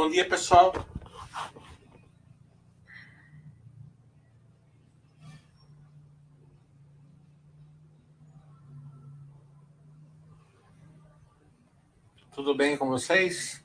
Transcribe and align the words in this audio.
Bom 0.00 0.08
dia, 0.08 0.26
pessoal. 0.26 0.72
Tudo 12.34 12.54
bem 12.54 12.78
com 12.78 12.88
vocês? 12.88 13.59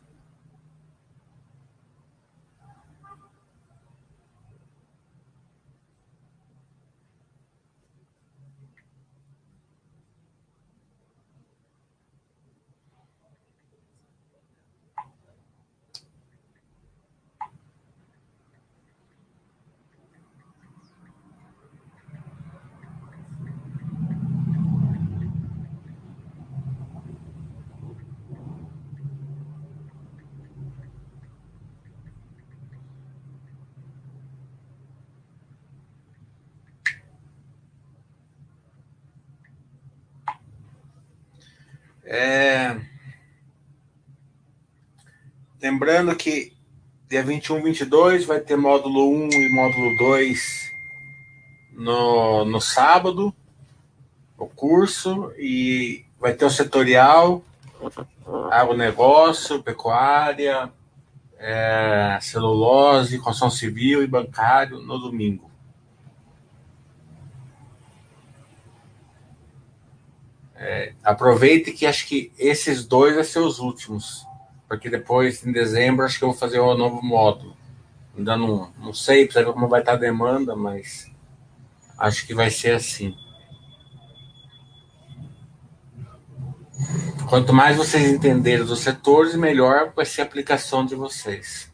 É... 42.05 42.79
Lembrando 45.61 46.15
que 46.15 46.53
dia 47.09 47.23
21, 47.23 47.63
22 47.63 48.25
vai 48.25 48.39
ter 48.39 48.55
módulo 48.55 49.09
1 49.11 49.29
e 49.31 49.49
módulo 49.49 49.97
2 49.97 50.71
no, 51.73 52.45
no 52.45 52.61
sábado, 52.61 53.33
o 54.37 54.47
curso, 54.47 55.31
e 55.37 56.05
vai 56.19 56.33
ter 56.33 56.45
o 56.45 56.49
setorial, 56.49 57.43
agronegócio, 58.51 59.61
pecuária, 59.61 60.71
é, 61.37 62.17
celulose, 62.21 63.19
construção 63.19 63.49
civil 63.49 64.03
e 64.03 64.07
bancário 64.07 64.79
no 64.79 64.97
domingo. 64.97 65.49
É, 70.67 70.93
aproveite 71.03 71.71
que 71.71 71.85
acho 71.85 72.07
que 72.07 72.31
esses 72.39 72.83
dois 72.83 73.13
vão 73.13 73.23
ser 73.23 73.39
os 73.39 73.59
últimos. 73.59 74.25
Porque 74.67 74.89
depois, 74.89 75.45
em 75.45 75.51
dezembro, 75.51 76.03
acho 76.03 76.17
que 76.17 76.23
eu 76.23 76.29
vou 76.29 76.37
fazer 76.37 76.59
um 76.59 76.75
novo 76.75 77.03
módulo. 77.03 77.55
Ainda 78.17 78.35
não, 78.35 78.73
não 78.79 78.91
sei, 78.91 79.25
precisa 79.25 79.45
ver 79.45 79.53
como 79.53 79.67
vai 79.67 79.81
estar 79.81 79.93
a 79.93 79.97
demanda, 79.97 80.55
mas 80.55 81.11
acho 81.99 82.25
que 82.25 82.33
vai 82.33 82.49
ser 82.49 82.71
assim. 82.71 83.15
Quanto 87.29 87.53
mais 87.53 87.77
vocês 87.77 88.11
entenderem 88.11 88.65
os 88.65 88.79
setores, 88.79 89.35
melhor 89.35 89.93
vai 89.95 90.05
ser 90.05 90.21
a 90.21 90.25
aplicação 90.25 90.83
de 90.83 90.95
vocês. 90.95 91.71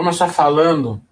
Começar 0.00 0.30
falando 0.30 1.02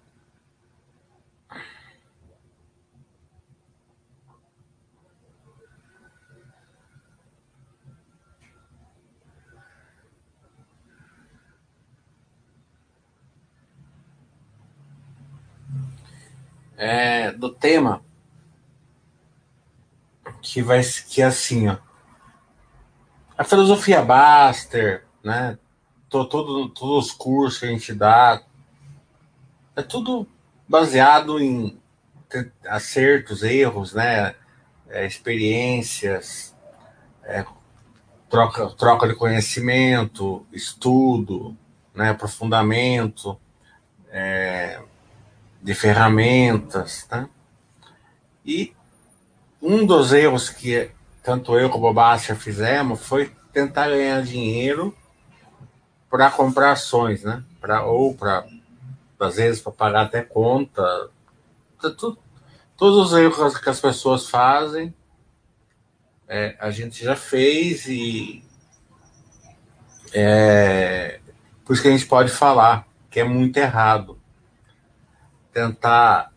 é, 16.75 17.31
do 17.33 17.51
tema 17.51 18.03
que 20.41 20.63
vai 20.63 20.81
que 21.07 21.21
é 21.21 21.25
assim, 21.25 21.67
ó. 21.67 21.77
A 23.37 23.43
filosofia 23.43 24.01
Baster, 24.03 25.05
né? 25.23 25.59
Todo, 26.09 26.27
todo, 26.27 26.69
todos 26.69 27.05
os 27.05 27.11
cursos 27.11 27.59
que 27.59 27.67
a 27.67 27.69
gente 27.69 27.93
dá, 27.93 28.41
é 29.75 29.81
tudo 29.81 30.27
baseado 30.67 31.39
em 31.39 31.79
acertos, 32.67 33.43
erros, 33.43 33.93
né? 33.93 34.35
É, 34.89 35.05
experiências, 35.05 36.55
é, 37.23 37.45
troca, 38.29 38.67
troca 38.69 39.07
de 39.07 39.15
conhecimento, 39.15 40.45
estudo, 40.51 41.55
né? 41.93 42.09
aprofundamento 42.09 43.39
é, 44.09 44.81
de 45.61 45.73
ferramentas. 45.75 47.07
Né? 47.11 47.29
E 48.45 48.73
um 49.61 49.85
dos 49.85 50.11
erros 50.11 50.49
que 50.49 50.89
tanto 51.21 51.57
eu 51.57 51.69
como 51.69 51.93
Bástia 51.93 52.35
fizemos 52.35 53.05
foi 53.05 53.31
tentar 53.53 53.89
ganhar 53.89 54.23
dinheiro 54.23 54.95
para 56.09 56.31
comprar 56.31 56.71
ações, 56.71 57.23
né? 57.23 57.43
Pra, 57.61 57.83
ou 57.85 58.15
para 58.15 58.47
às 59.19 59.35
vezes 59.35 59.61
para 59.61 59.71
pagar 59.71 60.01
até 60.03 60.21
conta. 60.21 61.09
Tudo, 61.79 62.17
todos 62.77 63.11
os 63.11 63.17
erros 63.17 63.57
que 63.57 63.69
as 63.69 63.79
pessoas 63.79 64.29
fazem, 64.29 64.93
é, 66.27 66.55
a 66.59 66.71
gente 66.71 67.03
já 67.03 67.15
fez 67.15 67.87
e 67.87 68.43
é, 70.13 71.19
por 71.65 71.73
isso 71.73 71.81
que 71.81 71.87
a 71.87 71.91
gente 71.91 72.05
pode 72.05 72.31
falar 72.31 72.87
que 73.09 73.19
é 73.19 73.23
muito 73.23 73.57
errado 73.57 74.19
tentar 75.51 76.31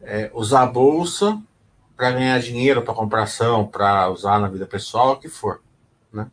é, 0.00 0.30
usar 0.32 0.62
a 0.62 0.66
bolsa 0.66 1.40
para 1.96 2.12
ganhar 2.12 2.40
dinheiro, 2.40 2.82
para 2.82 2.94
comprar 2.94 3.24
ação, 3.24 3.66
para 3.66 4.08
usar 4.08 4.38
na 4.38 4.48
vida 4.48 4.66
pessoal, 4.66 5.12
o 5.12 5.16
que 5.18 5.28
for. 5.28 5.62
Né? 6.10 6.30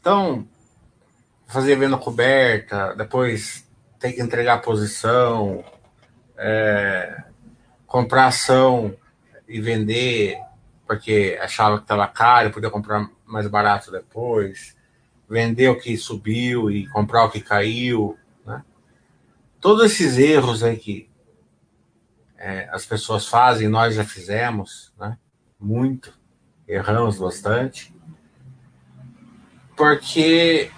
Então, 0.00 0.46
fazer 1.46 1.76
venda 1.76 1.96
coberta, 1.96 2.94
depois 2.94 3.66
tem 3.98 4.12
que 4.12 4.22
entregar 4.22 4.54
a 4.54 4.58
posição, 4.58 5.64
é, 6.36 7.24
comprar 7.86 8.26
ação 8.26 8.94
e 9.48 9.60
vender 9.60 10.38
porque 10.86 11.38
achava 11.42 11.78
que 11.78 11.84
estava 11.84 12.06
caro, 12.06 12.52
podia 12.52 12.70
comprar 12.70 13.10
mais 13.24 13.48
barato 13.48 13.90
depois, 13.90 14.76
vender 15.28 15.68
o 15.68 15.78
que 15.78 15.96
subiu 15.96 16.70
e 16.70 16.86
comprar 16.88 17.24
o 17.24 17.30
que 17.30 17.40
caiu, 17.40 18.16
né? 18.44 18.64
Todos 19.60 19.84
esses 19.86 20.16
erros 20.16 20.62
aí 20.62 20.76
que 20.76 21.10
é, 22.38 22.68
as 22.70 22.86
pessoas 22.86 23.26
fazem, 23.26 23.68
nós 23.68 23.96
já 23.96 24.04
fizemos, 24.04 24.92
né? 24.98 25.18
Muito, 25.58 26.16
erramos 26.68 27.18
bastante, 27.18 27.92
porque 29.76 30.70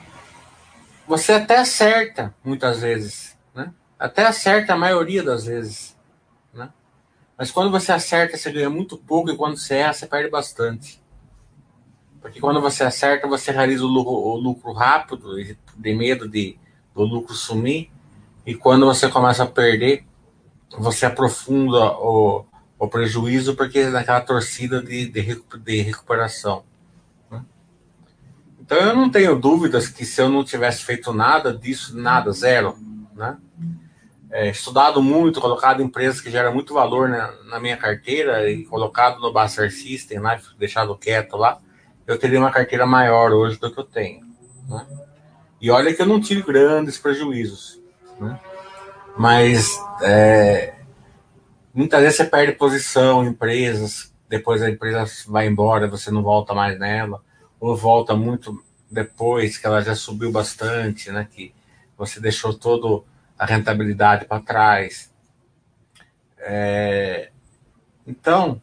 você 1.09 1.33
até 1.33 1.57
acerta 1.57 2.35
muitas 2.45 2.81
vezes, 2.81 3.37
né? 3.55 3.73
Até 3.99 4.27
acerta 4.27 4.75
a 4.75 4.77
maioria 4.77 5.23
das 5.23 5.47
vezes, 5.47 5.97
né? 6.53 6.71
Mas 7.37 7.51
quando 7.51 7.71
você 7.71 7.91
acerta, 7.91 8.37
você 8.37 8.53
ganha 8.53 8.69
muito 8.69 8.99
pouco 8.99 9.31
e 9.31 9.37
quando 9.37 9.57
você 9.57 9.77
erra, 9.77 9.95
você 9.95 10.07
perde 10.07 10.31
bastante. 10.31 11.03
Porque 12.21 12.41
quando 12.41 12.61
você 12.61 12.85
acerta, 12.85 13.27
você 13.27 13.51
realiza 13.51 13.85
o 13.85 13.89
lucro, 13.89 14.13
o 14.13 14.37
lucro 14.37 14.73
rápido, 14.73 15.37
de 15.77 15.95
medo 15.95 16.29
de 16.29 16.59
do 16.95 17.05
lucro 17.05 17.35
sumir. 17.35 17.91
E 18.45 18.55
quando 18.55 18.85
você 18.85 19.09
começa 19.09 19.45
a 19.45 19.47
perder, 19.47 20.05
você 20.77 21.07
aprofunda 21.07 21.93
o, 21.99 22.45
o 22.79 22.89
prejuízo 22.89 23.55
porque 23.57 23.79
é 23.79 23.91
naquela 23.91 24.21
torcida 24.21 24.83
de, 24.83 25.07
de, 25.07 25.43
de 25.59 25.81
recuperação. 25.81 26.65
Então 28.69 28.77
eu 28.77 28.95
não 28.95 29.09
tenho 29.09 29.35
dúvidas 29.35 29.89
que 29.89 30.05
se 30.05 30.21
eu 30.21 30.29
não 30.29 30.45
tivesse 30.45 30.85
feito 30.85 31.11
nada 31.11 31.55
disso, 31.57 31.97
nada, 31.97 32.31
zero, 32.33 32.77
né? 33.17 33.39
É, 34.31 34.51
estudado 34.51 35.03
muito, 35.03 35.41
colocado 35.41 35.83
empresas 35.83 36.21
que 36.21 36.31
geram 36.31 36.53
muito 36.53 36.75
valor 36.75 37.09
na, 37.09 37.33
na, 37.45 37.59
minha 37.59 37.79
carteira 37.79 38.51
e 38.51 38.67
colocado 38.67 39.21
no 39.21 39.33
Baster 39.33 39.73
System 39.73 40.19
lá, 40.19 40.39
deixado 40.59 40.95
quieto 40.99 41.35
lá, 41.35 41.59
eu 42.07 42.19
teria 42.19 42.39
uma 42.39 42.51
carteira 42.51 42.85
maior 42.85 43.33
hoje 43.33 43.59
do 43.59 43.73
que 43.73 43.81
eu 43.81 43.85
tenho. 43.85 44.21
Né? 44.69 44.87
E 45.63 45.71
olha 45.71 45.95
que 45.95 46.03
eu 46.03 46.07
não 46.07 46.21
tive 46.21 46.43
grandes 46.43 46.99
prejuízos. 46.99 47.81
Né? 48.21 48.39
Mas 49.17 49.81
é, 50.03 50.75
muitas 51.73 52.03
vezes 52.03 52.19
você 52.19 52.25
perde 52.27 52.53
posição 52.53 53.25
em 53.25 53.29
empresas, 53.29 54.13
depois 54.29 54.61
a 54.61 54.69
empresa 54.69 55.07
vai 55.27 55.47
embora, 55.47 55.89
você 55.89 56.11
não 56.11 56.23
volta 56.23 56.53
mais 56.53 56.79
nela, 56.79 57.27
ou 57.61 57.77
volta 57.77 58.15
muito 58.15 58.63
depois 58.91 59.59
que 59.59 59.67
ela 59.67 59.83
já 59.83 59.95
subiu 59.95 60.31
bastante, 60.31 61.11
né? 61.11 61.29
Que 61.31 61.55
você 61.97 62.21
deixou 62.21 62.55
toda 62.55 63.05
a 63.39 63.45
rentabilidade 63.45 64.25
para 64.25 64.43
trás. 64.43 65.13
É, 66.39 67.31
então, 68.07 68.61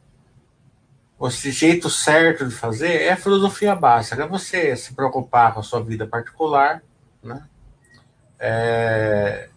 o 1.20 1.30
jeito 1.30 1.90
certo 1.90 2.48
de 2.48 2.54
fazer 2.54 3.02
é 3.04 3.12
a 3.12 3.18
filosofia 3.18 3.76
básica, 3.76 4.24
é 4.24 4.28
você 4.28 4.76
se 4.76 4.94
preocupar 4.94 5.54
com 5.54 5.60
a 5.60 5.64
sua 5.64 5.84
vida 5.84 6.08
particular, 6.08 6.82
né? 7.22 7.48
É, 8.40 9.50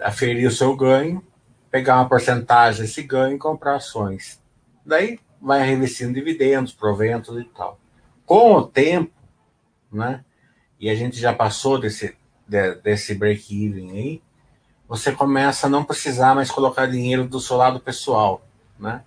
aferir 0.00 0.48
o 0.48 0.52
seu 0.52 0.74
ganho, 0.74 1.24
pegar 1.70 1.96
uma 1.96 2.08
porcentagem 2.08 2.82
desse 2.82 3.02
ganho 3.02 3.36
e 3.36 3.38
comprar 3.38 3.76
ações. 3.76 4.40
Daí 4.84 5.20
vai 5.40 5.66
reinvestindo 5.66 6.12
dividendos, 6.12 6.72
proventos 6.72 7.38
e 7.40 7.44
tal. 7.44 7.78
Com 8.26 8.54
o 8.54 8.66
tempo, 8.66 9.12
né? 9.92 10.24
E 10.78 10.88
a 10.88 10.94
gente 10.94 11.18
já 11.18 11.32
passou 11.32 11.78
desse, 11.78 12.16
desse 12.82 13.14
break-even 13.14 13.90
aí, 13.92 14.22
você 14.88 15.12
começa 15.12 15.66
a 15.66 15.70
não 15.70 15.84
precisar 15.84 16.34
mais 16.34 16.50
colocar 16.50 16.86
dinheiro 16.86 17.28
do 17.28 17.38
seu 17.38 17.56
lado 17.56 17.78
pessoal, 17.80 18.42
né? 18.78 19.02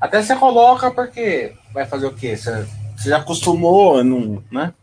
Até 0.00 0.22
você 0.22 0.36
coloca 0.36 0.90
porque 0.90 1.56
vai 1.72 1.86
fazer 1.86 2.06
o 2.06 2.14
quê? 2.14 2.36
Você, 2.36 2.66
você 2.96 3.08
já 3.08 3.18
acostumou, 3.18 4.02
né? 4.50 4.74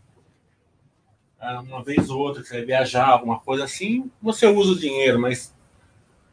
Ah, 1.40 1.60
uma 1.60 1.82
vez 1.82 2.10
ou 2.10 2.20
outra 2.20 2.44
você 2.44 2.58
vai 2.58 2.64
viajar, 2.64 3.06
alguma 3.08 3.38
coisa 3.38 3.64
assim, 3.64 4.10
você 4.20 4.46
usa 4.46 4.72
o 4.72 4.78
dinheiro, 4.78 5.20
mas 5.20 5.54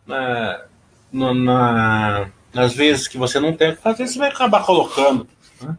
na, 0.05 0.65
na, 1.11 2.31
nas 2.53 2.73
vezes 2.73 3.07
que 3.07 3.17
você 3.17 3.39
não 3.39 3.55
tem 3.55 3.75
que 3.75 3.81
fazer, 3.81 4.07
você 4.07 4.17
vai 4.17 4.29
acabar 4.29 4.65
colocando. 4.65 5.27
Né? 5.61 5.77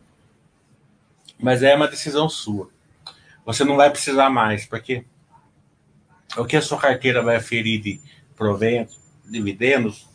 Mas 1.39 1.63
é 1.63 1.75
uma 1.75 1.89
decisão 1.89 2.29
sua. 2.29 2.71
Você 3.45 3.65
não 3.65 3.77
vai 3.77 3.91
precisar 3.91 4.31
mais, 4.31 4.67
porque 4.67 5.05
o 6.37 6.45
que 6.45 6.57
a 6.57 6.63
sua 6.63 6.79
carteira 6.79 7.23
vai 7.23 7.37
aferir 7.37 7.81
de 7.81 8.01
proventos, 8.37 9.01
dividendos, 9.29 10.09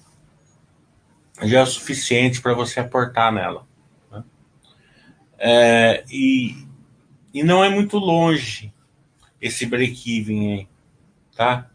já 1.43 1.59
é 1.59 1.63
o 1.63 1.67
suficiente 1.67 2.41
para 2.41 2.53
você 2.53 2.79
aportar 2.79 3.31
nela. 3.31 3.67
Né? 4.11 4.23
É, 5.37 6.05
e, 6.09 6.65
e 7.33 7.43
não 7.43 7.63
é 7.63 7.69
muito 7.69 7.97
longe 7.97 8.73
esse 9.41 9.65
break-even 9.65 10.67
tá? 11.35 11.69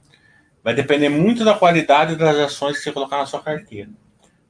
Vai 0.65 0.75
depender 0.75 1.09
muito 1.09 1.44
da 1.44 1.55
qualidade 1.55 2.17
das 2.17 2.37
ações 2.37 2.79
que 2.79 2.82
você 2.82 2.93
colocar 2.93 3.19
na 3.19 3.27
sua 3.27 3.43
carteira. 3.43 3.91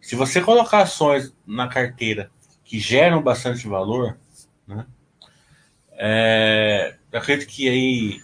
Se 0.01 0.17
você 0.17 0.41
colocar 0.41 0.83
ações 0.83 1.35
na 1.47 1.69
carteira 1.69 2.31
que 2.65 2.79
geram 2.79 3.23
bastante 3.23 3.67
valor, 3.67 4.17
né? 4.67 4.87
É, 5.93 6.97
eu 7.13 7.19
acredito 7.19 7.49
que 7.49 7.69
aí 7.69 8.23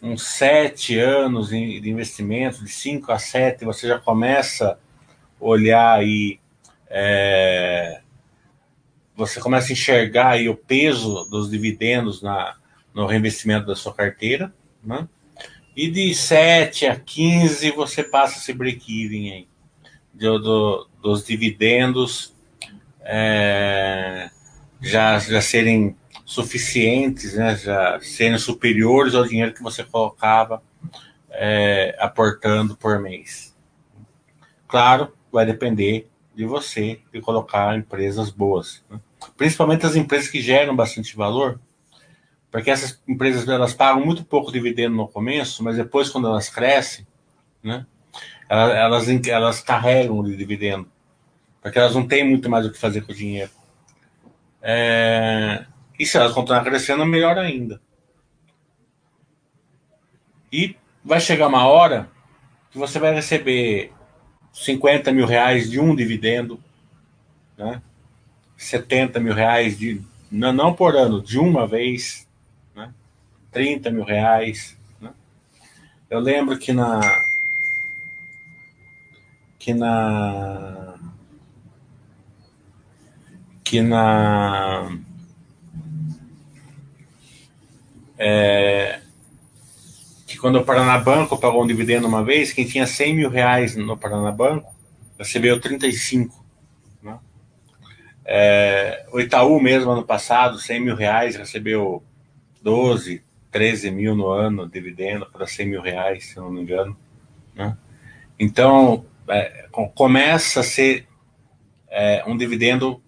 uns 0.00 0.22
sete 0.22 0.98
anos 0.98 1.48
de 1.48 1.90
investimento, 1.90 2.64
de 2.64 2.70
cinco 2.70 3.12
a 3.12 3.18
sete, 3.18 3.64
você 3.64 3.88
já 3.88 3.98
começa 3.98 4.70
a 4.70 4.78
olhar 5.44 5.98
aí, 5.98 6.38
é, 6.88 8.00
você 9.16 9.40
começa 9.40 9.68
a 9.68 9.72
enxergar 9.72 10.30
aí 10.30 10.48
o 10.48 10.56
peso 10.56 11.24
dos 11.24 11.50
dividendos 11.50 12.22
na, 12.22 12.56
no 12.94 13.06
reinvestimento 13.06 13.66
da 13.66 13.74
sua 13.74 13.92
carteira, 13.92 14.54
né? 14.82 15.08
E 15.76 15.90
de 15.90 16.12
7 16.14 16.86
a 16.86 16.96
15 16.96 17.70
você 17.72 18.02
passa 18.02 18.38
esse 18.38 18.52
break-even 18.52 19.32
aí, 19.32 19.48
do, 20.12 20.38
do, 20.38 20.87
dos 21.00 21.24
dividendos 21.24 22.34
é, 23.00 24.30
já, 24.80 25.18
já 25.18 25.40
serem 25.40 25.96
suficientes, 26.24 27.34
né, 27.34 27.56
já 27.56 27.98
serem 28.00 28.38
superiores 28.38 29.14
ao 29.14 29.24
dinheiro 29.24 29.54
que 29.54 29.62
você 29.62 29.82
colocava 29.82 30.62
é, 31.30 31.96
aportando 31.98 32.76
por 32.76 32.98
mês. 32.98 33.56
Claro, 34.66 35.14
vai 35.32 35.46
depender 35.46 36.08
de 36.34 36.44
você 36.44 37.00
de 37.12 37.20
colocar 37.20 37.76
empresas 37.76 38.30
boas, 38.30 38.84
né? 38.90 39.00
principalmente 39.36 39.86
as 39.86 39.96
empresas 39.96 40.28
que 40.28 40.40
geram 40.40 40.76
bastante 40.76 41.16
valor, 41.16 41.58
porque 42.50 42.70
essas 42.70 43.00
empresas 43.08 43.48
elas 43.48 43.74
pagam 43.74 44.04
muito 44.04 44.24
pouco 44.24 44.52
dividendo 44.52 44.96
no 44.96 45.08
começo, 45.08 45.64
mas 45.64 45.76
depois 45.76 46.10
quando 46.10 46.28
elas 46.28 46.48
crescem, 46.48 47.06
né, 47.62 47.86
elas, 48.48 49.08
elas, 49.08 49.26
elas 49.26 49.60
carregam 49.60 50.22
de 50.22 50.36
dividendo, 50.36 50.88
porque 51.62 51.78
elas 51.78 51.94
não 51.94 52.06
têm 52.06 52.24
muito 52.24 52.48
mais 52.48 52.66
o 52.66 52.72
que 52.72 52.78
fazer 52.78 53.02
com 53.02 53.12
o 53.12 53.14
dinheiro. 53.14 53.50
É, 54.62 55.64
e 55.98 56.06
se 56.06 56.16
elas 56.16 56.32
continuarem 56.32 56.68
crescendo, 56.68 57.04
melhor 57.04 57.38
ainda. 57.38 57.80
E 60.52 60.76
vai 61.04 61.20
chegar 61.20 61.48
uma 61.48 61.66
hora 61.66 62.08
que 62.70 62.78
você 62.78 62.98
vai 62.98 63.14
receber 63.14 63.92
50 64.52 65.12
mil 65.12 65.26
reais 65.26 65.70
de 65.70 65.78
um 65.78 65.94
dividendo, 65.94 66.62
né? 67.56 67.82
70 68.56 69.20
mil 69.20 69.34
reais 69.34 69.78
de 69.78 70.02
não, 70.30 70.52
não 70.52 70.74
por 70.74 70.96
ano, 70.96 71.22
de 71.22 71.38
uma 71.38 71.66
vez, 71.66 72.28
30 73.50 73.90
mil 73.90 74.04
reais. 74.04 74.76
Né? 75.00 75.12
Eu 76.10 76.20
lembro 76.20 76.58
que 76.58 76.72
na. 76.72 77.00
Que 79.68 79.74
na. 79.74 80.94
Que 83.62 83.82
na. 83.82 84.98
É, 88.16 89.00
que 90.26 90.38
quando 90.38 90.56
o 90.56 90.64
Paranabanco 90.64 91.36
pagou 91.36 91.62
um 91.62 91.66
dividendo 91.66 92.08
uma 92.08 92.24
vez, 92.24 92.50
quem 92.50 92.64
tinha 92.64 92.86
100 92.86 93.14
mil 93.14 93.28
reais 93.28 93.76
no 93.76 93.94
Paranabanco 93.94 94.74
recebeu 95.18 95.60
35. 95.60 96.42
Né? 97.02 97.18
É, 98.24 99.06
o 99.12 99.20
Itaú 99.20 99.60
mesmo, 99.60 99.90
ano 99.90 100.02
passado, 100.02 100.58
100 100.58 100.80
mil 100.80 100.96
reais, 100.96 101.36
recebeu 101.36 102.02
12, 102.62 103.22
13 103.50 103.90
mil 103.90 104.16
no 104.16 104.28
ano, 104.28 104.66
dividendo 104.66 105.26
para 105.26 105.46
100 105.46 105.66
mil 105.66 105.82
reais, 105.82 106.28
se 106.28 106.36
não 106.36 106.50
me 106.50 106.62
engano. 106.62 106.96
Né? 107.54 107.76
Então, 108.38 109.04
é, 109.28 109.68
começa 109.94 110.60
a 110.60 110.64
ser 110.64 111.06
é, 111.90 112.24
um 112.26 112.36
dividendo 112.36 113.02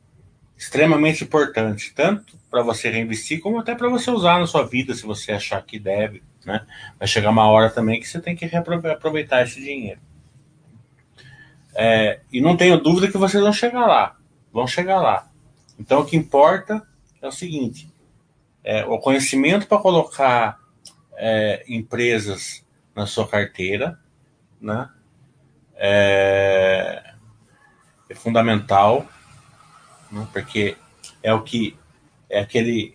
extremamente 0.57 1.25
importante, 1.25 1.93
tanto 1.95 2.39
para 2.51 2.63
você 2.63 2.91
reinvestir, 2.91 3.41
como 3.41 3.59
até 3.59 3.75
para 3.75 3.89
você 3.89 4.11
usar 4.11 4.39
na 4.39 4.47
sua 4.47 4.65
vida, 4.67 4.95
se 4.95 5.07
você 5.07 5.33
achar 5.33 5.65
que 5.65 5.79
deve. 5.79 6.23
Né? 6.45 6.67
Vai 6.99 7.09
chegar 7.09 7.31
uma 7.31 7.47
hora 7.47 7.71
também 7.71 8.01
que 8.01 8.09
você 8.09 8.21
tem 8.21 8.37
que 8.37 8.45
aproveitar 8.55 9.43
esse 9.43 9.61
dinheiro. 9.61 10.01
É, 11.75 12.21
e 12.33 12.41
não 12.41 12.57
tenho 12.57 12.81
dúvida 12.81 13.11
que 13.11 13.17
vocês 13.17 13.43
vão 13.43 13.53
chegar 13.53 13.87
lá. 13.87 14.17
Vão 14.53 14.67
chegar 14.67 15.01
lá. 15.01 15.31
Então, 15.79 16.01
o 16.01 16.05
que 16.05 16.17
importa 16.17 16.87
é 17.23 17.29
o 17.29 17.33
seguinte: 17.33 17.91
é, 18.63 18.85
o 18.85 18.99
conhecimento 18.99 19.67
para 19.67 19.79
colocar 19.79 20.59
é, 21.17 21.65
empresas 21.69 22.67
na 22.95 23.07
sua 23.07 23.27
carteira, 23.27 23.99
né? 24.61 24.91
É, 25.83 27.15
é 28.11 28.15
fundamental, 28.15 29.09
né? 30.13 30.29
porque 30.31 30.77
é 31.23 31.33
o 31.33 31.43
que 31.43 31.75
é 32.29 32.41
aquele. 32.41 32.95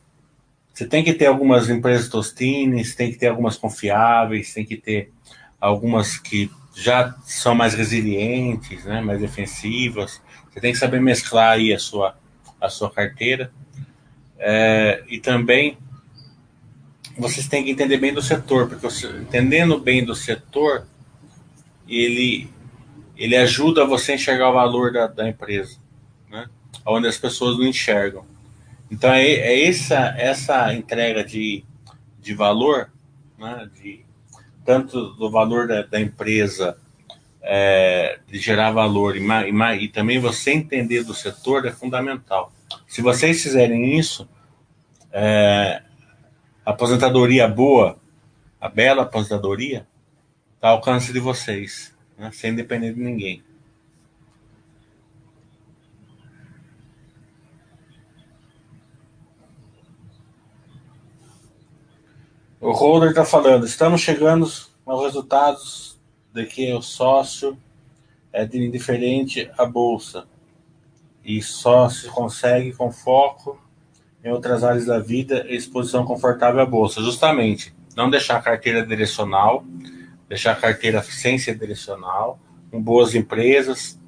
Você 0.72 0.86
tem 0.86 1.04
que 1.04 1.14
ter 1.14 1.26
algumas 1.26 1.70
empresas 1.70 2.10
tostines, 2.10 2.94
tem 2.96 3.12
que 3.12 3.18
ter 3.18 3.28
algumas 3.28 3.58
confiáveis, 3.58 4.54
tem 4.54 4.66
que 4.66 4.78
ter 4.78 5.12
algumas 5.60 6.18
que 6.18 6.52
já 6.76 7.16
são 7.24 7.56
mais 7.56 7.74
resilientes, 7.74 8.84
né, 8.84 9.02
mais 9.02 9.20
defensivas. 9.20 10.22
Você 10.52 10.60
tem 10.60 10.74
que 10.74 10.78
saber 10.78 11.02
mesclar 11.02 11.54
aí 11.54 11.74
a 11.74 11.80
sua, 11.80 12.18
a 12.60 12.70
sua 12.70 12.92
carteira. 12.92 13.52
É, 14.38 15.04
e 15.08 15.20
também 15.20 15.78
vocês 17.18 17.48
têm 17.48 17.64
que 17.64 17.72
entender 17.72 17.98
bem 17.98 18.14
do 18.14 18.22
setor, 18.22 18.68
porque 18.68 18.86
você, 18.86 19.08
entendendo 19.08 19.80
bem 19.80 20.04
do 20.04 20.14
setor, 20.14 20.86
ele, 21.88 22.50
ele 23.18 23.36
ajuda 23.36 23.86
você 23.86 24.14
a 24.14 24.16
enxergar 24.16 24.50
o 24.50 24.54
valor 24.54 24.92
da, 24.92 25.08
da 25.08 25.28
empresa, 25.28 25.78
né? 26.30 26.50
onde 26.86 27.08
as 27.08 27.18
pessoas 27.18 27.58
não 27.58 27.66
enxergam. 27.66 28.26
Então 28.92 29.12
é, 29.12 29.26
é 29.26 29.68
essa, 29.68 30.16
essa 30.18 30.74
entrega 30.74 31.24
de, 31.24 31.64
de 32.20 32.34
valor, 32.34 32.92
né? 33.38 33.70
de, 33.76 34.06
tanto 34.64 35.14
do 35.14 35.30
valor 35.30 35.68
da, 35.68 35.84
da 35.84 36.00
empresa, 36.00 36.78
é, 37.42 38.20
de 38.28 38.40
gerar 38.40 38.72
valor, 38.72 39.16
e, 39.16 39.22
e, 39.22 39.84
e 39.84 39.88
também 39.88 40.20
você 40.20 40.52
entender 40.52 41.04
do 41.04 41.14
setor 41.14 41.66
é 41.66 41.72
fundamental. 41.72 42.52
Se 42.88 43.02
vocês 43.02 43.42
fizerem 43.42 43.98
isso, 43.98 44.28
é, 45.12 45.82
aposentadoria 46.66 47.48
boa, 47.48 47.98
a 48.60 48.68
bela 48.68 49.04
aposentadoria, 49.04 49.88
está 50.56 50.70
ao 50.70 50.78
alcance 50.78 51.14
de 51.14 51.20
vocês. 51.20 51.95
Né, 52.18 52.32
sem 52.32 52.56
depender 52.56 52.94
de 52.94 53.02
ninguém. 53.02 53.44
O 62.60 62.72
Holder 62.72 63.10
está 63.10 63.24
falando, 63.24 63.66
estamos 63.66 64.02
chegando 64.02 64.50
aos 64.86 65.04
resultados 65.04 66.02
de 66.34 66.46
que 66.46 66.74
o 66.74 66.82
sócio 66.82 67.58
é 68.34 68.44
indiferente 68.44 69.50
à 69.58 69.66
bolsa 69.66 70.28
e 71.24 71.42
só 71.42 71.88
se 71.90 72.08
consegue 72.08 72.74
com 72.74 72.92
foco 72.92 73.60
em 74.24 74.30
outras 74.30 74.64
áreas 74.64 74.86
da 74.86 75.00
vida 75.00 75.46
e 75.48 75.56
exposição 75.56 76.04
confortável 76.06 76.60
à 76.60 76.66
bolsa. 76.66 77.02
Justamente, 77.02 77.72
não 77.96 78.10
deixar 78.10 78.38
a 78.38 78.42
carteira 78.42 78.86
direcional, 78.86 79.64
deixar 80.28 80.54
a 80.54 80.56
carteira 80.56 81.02
sem 81.04 81.38
ser 81.38 81.58
direcional, 81.58 82.40
com 82.72 82.82
boas 82.82 83.16
empresas, 83.16 84.00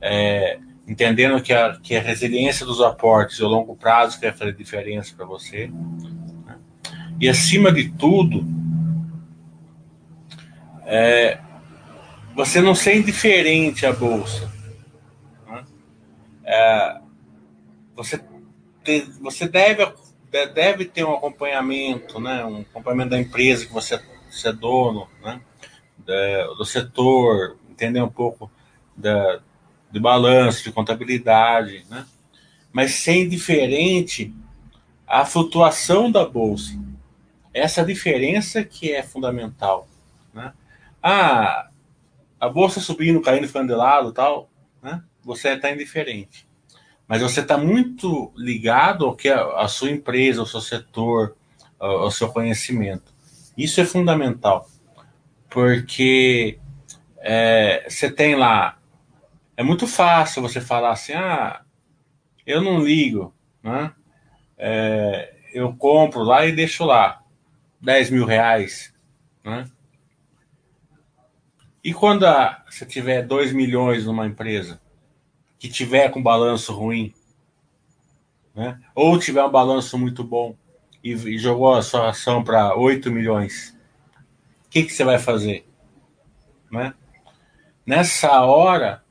é, 0.00 0.58
entendendo 0.86 1.40
que 1.42 1.52
a, 1.52 1.78
que 1.80 1.96
a 1.96 2.00
resiliência 2.00 2.66
dos 2.66 2.80
aportes 2.80 3.38
e 3.38 3.42
o 3.42 3.48
longo 3.48 3.76
prazo 3.76 4.18
que 4.18 4.26
vai 4.26 4.36
fazer 4.36 4.54
diferença 4.54 5.14
para 5.16 5.24
você. 5.24 5.68
Né? 6.46 6.58
E 7.20 7.28
acima 7.28 7.72
de 7.72 7.90
tudo, 7.90 8.46
é, 10.84 11.38
você 12.34 12.60
não 12.60 12.74
ser 12.74 12.96
indiferente 12.96 13.86
à 13.86 13.92
bolsa. 13.92 14.50
Né? 15.46 15.64
É, 16.44 17.00
você, 17.94 18.20
te, 18.84 19.00
você 19.20 19.48
deve, 19.48 19.92
deve 20.54 20.84
ter 20.84 21.04
um 21.04 21.14
acompanhamento, 21.14 22.20
né? 22.20 22.44
um 22.44 22.60
acompanhamento 22.60 23.10
da 23.10 23.20
empresa 23.20 23.66
que 23.66 23.72
você, 23.72 24.00
você 24.30 24.48
é 24.48 24.52
dono, 24.52 25.08
né? 25.22 25.40
Do, 26.04 26.54
do 26.56 26.64
setor, 26.64 27.56
entender 27.70 28.02
um 28.02 28.08
pouco 28.08 28.50
da, 28.96 29.40
de 29.90 30.00
balanço, 30.00 30.64
de 30.64 30.72
contabilidade, 30.72 31.84
né? 31.90 32.06
mas 32.72 32.94
ser 32.94 33.24
indiferente 33.24 34.34
à 35.06 35.24
flutuação 35.24 36.10
da 36.10 36.24
bolsa. 36.24 36.78
Essa 37.52 37.84
diferença 37.84 38.64
que 38.64 38.92
é 38.92 39.02
fundamental. 39.02 39.86
Né? 40.32 40.52
Ah, 41.02 41.68
a 42.40 42.48
bolsa 42.48 42.80
subindo, 42.80 43.20
caindo, 43.20 43.46
ficando 43.46 43.68
de 43.68 43.74
lado 43.74 44.12
tal, 44.12 44.50
né? 44.82 45.00
Você 45.22 45.50
está 45.50 45.70
indiferente. 45.70 46.44
Mas 47.06 47.22
você 47.22 47.40
está 47.40 47.56
muito 47.56 48.32
ligado 48.36 49.04
ao 49.04 49.14
que 49.14 49.28
a, 49.28 49.60
a, 49.60 49.68
sua 49.68 49.90
empresa, 49.90 50.40
ao 50.40 50.46
seu 50.46 50.60
setor, 50.60 51.36
ao, 51.78 52.04
ao 52.04 52.10
seu 52.10 52.28
conhecimento. 52.32 53.12
Isso 53.56 53.80
é 53.80 53.84
fundamental. 53.84 54.68
Porque 55.52 56.58
é, 57.18 57.84
você 57.88 58.10
tem 58.10 58.34
lá. 58.34 58.78
É 59.54 59.62
muito 59.62 59.86
fácil 59.86 60.40
você 60.40 60.60
falar 60.60 60.92
assim, 60.92 61.12
ah, 61.12 61.62
eu 62.46 62.62
não 62.62 62.80
ligo, 62.80 63.34
né? 63.62 63.92
É, 64.56 65.34
eu 65.52 65.74
compro 65.74 66.22
lá 66.22 66.46
e 66.46 66.52
deixo 66.52 66.84
lá 66.84 67.22
10 67.80 68.10
mil 68.10 68.24
reais, 68.24 68.94
né? 69.44 69.66
E 71.84 71.92
quando 71.92 72.24
a, 72.26 72.64
você 72.70 72.86
tiver 72.86 73.22
2 73.22 73.52
milhões 73.52 74.06
numa 74.06 74.26
empresa 74.26 74.80
que 75.58 75.68
tiver 75.68 76.08
com 76.10 76.22
balanço 76.22 76.72
ruim, 76.72 77.12
né? 78.54 78.80
ou 78.94 79.18
tiver 79.18 79.44
um 79.44 79.50
balanço 79.50 79.98
muito 79.98 80.24
bom 80.24 80.56
e, 81.02 81.12
e 81.12 81.38
jogou 81.38 81.74
a 81.74 81.82
sua 81.82 82.10
ação 82.10 82.42
para 82.42 82.76
8 82.76 83.10
milhões, 83.10 83.76
que, 84.72 84.84
que 84.84 84.92
você 84.92 85.04
vai 85.04 85.18
fazer? 85.18 85.66
Né? 86.70 86.94
Nessa 87.84 88.40
hora, 88.42 89.04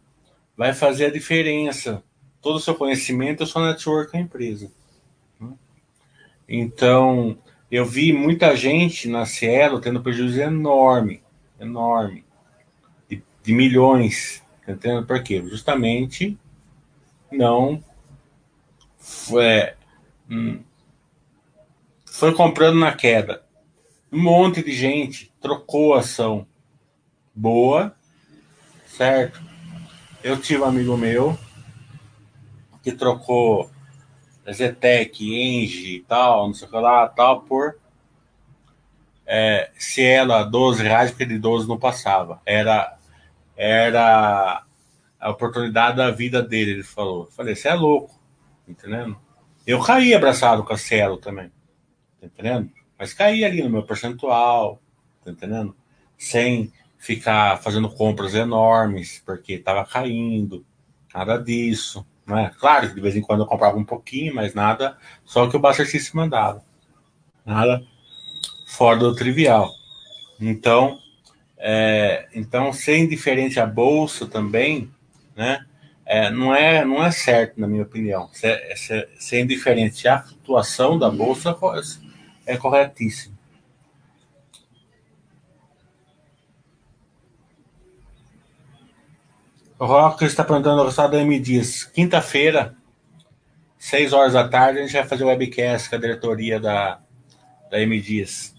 vai 0.57 0.73
fazer 0.73 1.05
a 1.05 1.11
diferença. 1.11 2.03
Todo 2.41 2.55
o 2.55 2.59
seu 2.59 2.73
conhecimento, 2.73 3.43
a 3.43 3.45
sua 3.45 3.67
network 3.67 4.11
com 4.11 4.17
a 4.17 4.21
empresa. 4.21 4.71
Né? 5.39 5.53
Então, 6.49 7.37
eu 7.69 7.85
vi 7.85 8.11
muita 8.11 8.55
gente 8.55 9.07
na 9.07 9.25
Cielo 9.25 9.79
tendo 9.79 10.01
prejuízo 10.01 10.41
enorme, 10.41 11.21
enorme 11.59 12.25
de 13.43 13.53
milhões. 13.53 14.43
Tá 14.65 14.71
entendendo 14.71 15.05
por 15.05 15.21
quê? 15.23 15.43
Justamente 15.47 16.37
não 17.31 17.83
foi, 18.97 19.45
é, 19.45 19.75
hum, 20.29 20.61
foi 22.05 22.33
comprando 22.33 22.79
na 22.79 22.93
queda. 22.93 23.43
Um 24.11 24.21
monte 24.21 24.61
de 24.61 24.73
gente 24.73 25.31
trocou 25.39 25.93
ação 25.93 26.45
boa, 27.33 27.95
certo? 28.85 29.41
Eu 30.23 30.39
tive 30.39 30.61
um 30.61 30.65
amigo 30.65 30.97
meu 30.97 31.37
que 32.83 32.91
trocou 32.91 33.71
Zetec, 34.51 35.23
Engie 35.23 35.97
e 35.97 36.01
tal, 36.01 36.47
não 36.47 36.53
sei 36.53 36.67
o 36.67 36.71
que 36.71 36.77
lá, 36.77 37.07
tal, 37.07 37.41
por 37.43 37.79
é, 39.25 39.71
se 39.77 40.03
ela 40.03 40.43
12 40.43 40.83
reais, 40.83 41.11
porque 41.11 41.25
de 41.25 41.39
12 41.39 41.65
não 41.65 41.79
passava. 41.79 42.41
Era 42.45 42.97
era 43.55 44.65
a 45.19 45.29
oportunidade 45.29 45.95
da 45.95 46.11
vida 46.11 46.41
dele, 46.41 46.71
ele 46.71 46.83
falou. 46.83 47.25
Eu 47.25 47.31
falei, 47.31 47.55
você 47.55 47.69
é 47.69 47.73
louco, 47.75 48.19
entendendo? 48.67 49.17
Eu 49.65 49.79
caí 49.79 50.13
abraçado 50.13 50.63
com 50.63 50.73
a 50.73 50.77
Cielo 50.77 51.17
também, 51.17 51.49
tá 52.19 52.25
entendendo? 52.25 52.69
Mas 53.01 53.13
caí 53.13 53.43
ali 53.43 53.63
no 53.63 53.69
meu 53.71 53.81
percentual, 53.81 54.79
tá 55.25 55.31
entendendo? 55.31 55.75
Sem 56.19 56.71
ficar 56.99 57.57
fazendo 57.57 57.89
compras 57.89 58.35
enormes, 58.35 59.23
porque 59.25 59.53
estava 59.53 59.83
caindo, 59.83 60.63
nada 61.11 61.39
disso. 61.39 62.05
Né? 62.27 62.51
Claro 62.59 62.93
de 62.93 63.01
vez 63.01 63.15
em 63.15 63.21
quando 63.21 63.39
eu 63.39 63.47
comprava 63.47 63.75
um 63.75 63.83
pouquinho, 63.83 64.35
mas 64.35 64.53
nada, 64.53 64.95
só 65.25 65.49
que 65.49 65.57
o 65.57 65.59
Buster 65.59 65.87
se 65.87 66.15
mandava. 66.15 66.63
Nada 67.43 67.83
fora 68.67 68.99
do 68.99 69.15
trivial. 69.15 69.71
Então, 70.39 70.99
é, 71.57 72.27
então, 72.35 72.71
ser 72.71 72.99
indiferente 72.99 73.59
à 73.59 73.65
bolsa 73.65 74.27
também, 74.27 74.91
né? 75.35 75.65
É, 76.05 76.29
não, 76.29 76.53
é, 76.53 76.85
não 76.85 77.03
é 77.03 77.09
certo, 77.09 77.59
na 77.59 77.67
minha 77.67 77.81
opinião. 77.81 78.29
Ser, 78.31 78.77
ser, 78.77 79.09
ser 79.17 79.41
indiferente 79.41 80.07
à 80.07 80.19
flutuação 80.19 80.99
da 80.99 81.09
bolsa 81.09 81.51
é 82.51 82.57
corretíssimo. 82.57 83.37
O 89.79 89.85
Rocker 89.85 90.27
está 90.27 90.43
perguntando 90.43 90.81
o 90.81 90.83
resultado 90.83 91.13
da 91.13 91.21
M. 91.21 91.41
Quinta-feira, 91.93 92.75
6 93.79 94.13
horas 94.13 94.33
da 94.33 94.47
tarde, 94.47 94.77
a 94.77 94.81
gente 94.83 94.93
vai 94.93 95.03
fazer 95.05 95.23
o 95.23 95.27
webcast 95.27 95.89
com 95.89 95.95
a 95.95 95.99
diretoria 95.99 96.59
da, 96.59 96.99
da 97.71 97.79
M 97.79 97.99
Dias. 97.99 98.53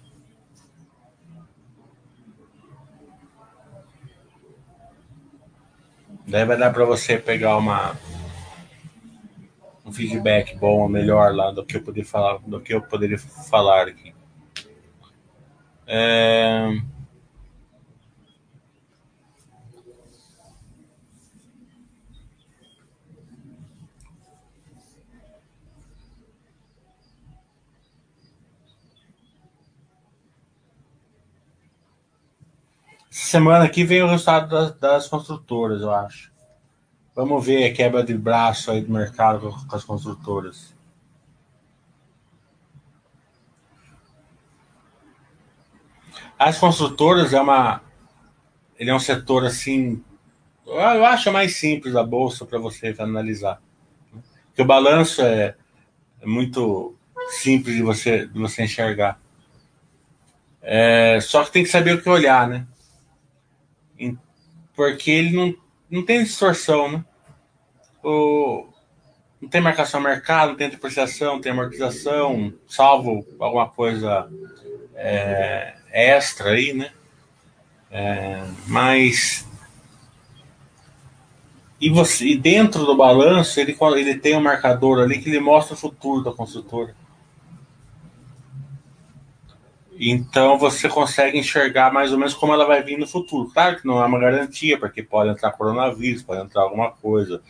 Daí 6.26 6.44
vai 6.44 6.56
dar 6.56 6.72
para 6.72 6.84
você 6.84 7.18
pegar 7.18 7.56
uma 7.56 7.96
um 9.92 9.94
feedback 9.94 10.56
bom, 10.56 10.88
melhor 10.88 11.34
lá 11.34 11.50
do 11.50 11.64
que 11.64 11.76
eu 11.76 11.82
poderia 11.82 12.08
falar, 12.08 12.38
do 12.38 12.60
que 12.60 12.72
eu 12.72 12.80
poderia 12.80 13.18
falar 13.18 13.88
aqui. 13.88 14.14
É... 15.86 16.80
semana 33.10 33.64
aqui 33.64 33.84
vem 33.84 34.02
o 34.02 34.08
resultado 34.08 34.48
das, 34.48 34.74
das, 34.78 35.08
construtoras, 35.08 35.82
eu 35.82 35.90
acho. 35.90 36.31
Vamos 37.14 37.44
ver 37.44 37.70
a 37.70 37.74
quebra 37.74 38.02
de 38.02 38.16
braço 38.16 38.70
aí 38.70 38.80
do 38.80 38.90
mercado 38.90 39.50
com 39.68 39.76
as 39.76 39.84
construtoras. 39.84 40.74
As 46.38 46.58
construtoras 46.58 47.32
é 47.32 47.40
uma. 47.40 47.82
Ele 48.78 48.90
é 48.90 48.94
um 48.94 48.98
setor 48.98 49.44
assim. 49.44 50.02
Eu 50.66 51.04
acho 51.04 51.30
mais 51.30 51.56
simples 51.56 51.92
da 51.92 52.02
bolsa 52.02 52.46
para 52.46 52.58
você 52.58 52.94
analisar. 52.98 53.60
Porque 54.46 54.62
o 54.62 54.66
balanço 54.66 55.22
é, 55.22 55.54
é 56.20 56.26
muito 56.26 56.96
simples 57.40 57.76
de 57.76 57.82
você, 57.82 58.26
de 58.26 58.38
você 58.38 58.64
enxergar. 58.64 59.20
É, 60.62 61.18
só 61.20 61.44
que 61.44 61.52
tem 61.52 61.62
que 61.62 61.68
saber 61.68 61.94
o 61.94 62.02
que 62.02 62.08
olhar, 62.08 62.48
né? 62.48 62.66
porque 64.74 65.10
ele 65.10 65.36
não, 65.36 65.54
não 65.92 66.02
tem 66.02 66.24
distorção, 66.24 66.90
né? 66.90 67.04
O, 68.02 68.66
não 69.40 69.48
tem 69.48 69.60
marcação 69.60 70.00
a 70.00 70.02
mercado, 70.02 70.48
não 70.48 70.56
tem 70.56 70.70
depreciação, 70.70 71.34
não 71.34 71.40
tem 71.40 71.52
amortização, 71.52 72.52
salvo 72.66 73.26
alguma 73.38 73.68
coisa 73.68 74.28
é, 74.94 75.74
extra 75.92 76.50
aí, 76.50 76.72
né? 76.72 76.90
É, 77.90 78.42
mas 78.66 79.46
e 81.78 81.90
você 81.90 82.24
e 82.24 82.38
dentro 82.38 82.86
do 82.86 82.96
balanço 82.96 83.60
ele, 83.60 83.76
ele 83.98 84.14
tem 84.14 84.34
um 84.34 84.40
marcador 84.40 85.00
ali 85.00 85.18
que 85.18 85.28
ele 85.28 85.40
mostra 85.40 85.74
o 85.74 85.78
futuro 85.78 86.24
da 86.24 86.32
construtora. 86.32 86.96
Então 90.04 90.58
você 90.58 90.88
consegue 90.88 91.38
enxergar 91.38 91.92
mais 91.92 92.10
ou 92.10 92.18
menos 92.18 92.34
como 92.34 92.52
ela 92.52 92.66
vai 92.66 92.82
vir 92.82 92.98
no 92.98 93.06
futuro. 93.06 93.48
Claro 93.52 93.80
que 93.80 93.86
não 93.86 94.02
é 94.02 94.04
uma 94.04 94.18
garantia, 94.18 94.76
porque 94.76 95.00
pode 95.00 95.30
entrar 95.30 95.52
coronavírus, 95.52 96.24
pode 96.24 96.42
entrar 96.42 96.62
alguma 96.62 96.90
coisa, 96.90 97.40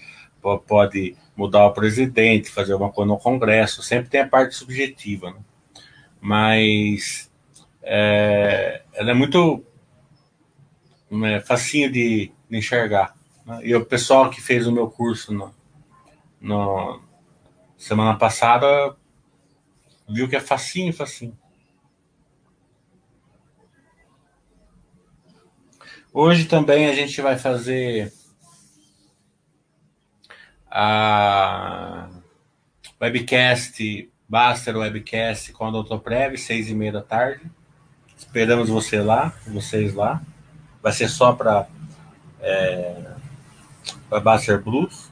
pode 0.66 1.16
mudar 1.34 1.64
o 1.64 1.72
presidente, 1.72 2.50
fazer 2.50 2.74
alguma 2.74 2.92
coisa 2.92 3.08
no 3.08 3.18
Congresso, 3.18 3.82
sempre 3.82 4.10
tem 4.10 4.20
a 4.20 4.28
parte 4.28 4.54
subjetiva. 4.54 5.30
Né? 5.30 5.38
Mas 6.20 7.32
é, 7.82 8.82
ela 8.92 9.12
é 9.12 9.14
muito 9.14 9.64
é, 11.24 11.40
facinho 11.40 11.90
de, 11.90 12.30
de 12.50 12.58
enxergar. 12.58 13.16
Né? 13.46 13.60
E 13.62 13.74
o 13.74 13.82
pessoal 13.82 14.28
que 14.28 14.42
fez 14.42 14.66
o 14.66 14.72
meu 14.72 14.90
curso 14.90 15.32
no, 16.38 17.00
semana 17.78 18.14
passada 18.18 18.94
viu 20.06 20.28
que 20.28 20.36
é 20.36 20.40
facinho, 20.40 20.92
facinho. 20.92 21.34
Hoje 26.14 26.44
também 26.44 26.88
a 26.88 26.94
gente 26.94 27.22
vai 27.22 27.38
fazer 27.38 28.12
a 30.70 32.06
webcast, 33.00 34.12
Baster 34.28 34.76
Webcast 34.76 35.52
com 35.54 35.68
o 35.68 35.82
Dr. 35.82 35.96
Prev, 36.00 36.36
seis 36.36 36.68
e 36.68 36.74
meia 36.74 36.92
da 36.92 37.00
tarde. 37.00 37.50
Esperamos 38.14 38.68
você 38.68 39.00
lá, 39.00 39.32
vocês 39.46 39.94
lá. 39.94 40.20
Vai 40.82 40.92
ser 40.92 41.08
só 41.08 41.32
para 41.32 41.66
é, 42.38 43.14
Baster 44.22 44.62
Blues. 44.62 45.10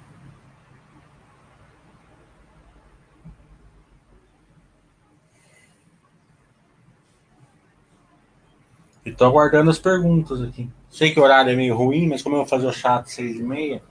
E 9.03 9.11
tô 9.13 9.25
aguardando 9.25 9.71
as 9.71 9.79
perguntas 9.79 10.43
aqui. 10.43 10.69
Sei 10.91 11.13
que 11.13 11.21
o 11.21 11.23
horário 11.23 11.53
é 11.53 11.57
meio 11.57 11.77
ruim, 11.77 12.09
mas 12.09 12.23
como 12.23 12.35
eu 12.37 12.41
vou 12.41 12.49
fazer 12.49 12.67
o 12.67 12.73
chat 12.73 13.11
seis 13.11 13.37
e 13.37 13.43
meia, 13.43 13.83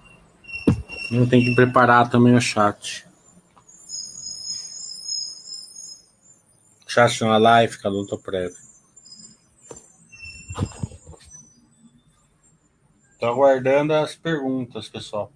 eu 1.12 1.28
tenho 1.28 1.44
que 1.44 1.56
preparar 1.56 2.10
também 2.10 2.36
o 2.36 2.42
chat. 2.42 3.08
Chat 6.86 7.24
uma 7.24 7.38
live, 7.38 7.78
cada 7.78 7.96
um 7.96 8.06
prévio. 8.18 8.58
Tô 13.20 13.26
aguardando 13.26 13.94
as 13.94 14.16
perguntas, 14.16 14.88
pessoal. 14.88 15.32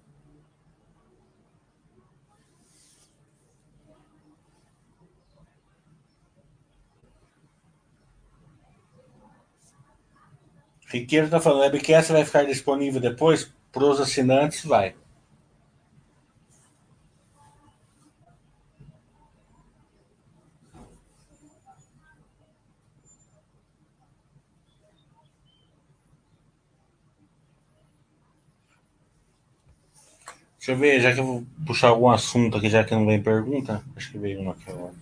Riqueiro 10.94 11.26
está 11.26 11.40
falando, 11.40 11.62
webcast 11.62 12.12
vai 12.12 12.24
ficar 12.24 12.44
disponível 12.44 13.00
depois? 13.00 13.52
Para 13.72 13.84
os 13.84 14.00
assinantes, 14.00 14.64
vai. 14.64 14.94
Deixa 30.56 30.70
eu 30.70 30.76
ver, 30.76 31.00
já 31.00 31.12
que 31.12 31.18
eu 31.18 31.26
vou 31.26 31.46
puxar 31.66 31.88
algum 31.88 32.08
assunto 32.08 32.56
aqui, 32.56 32.70
já 32.70 32.84
que 32.84 32.94
não 32.94 33.04
vem 33.04 33.20
pergunta. 33.20 33.82
Acho 33.96 34.12
que 34.12 34.18
veio 34.18 34.40
uma 34.40 34.52
aqui 34.52 34.70
agora. 34.70 34.94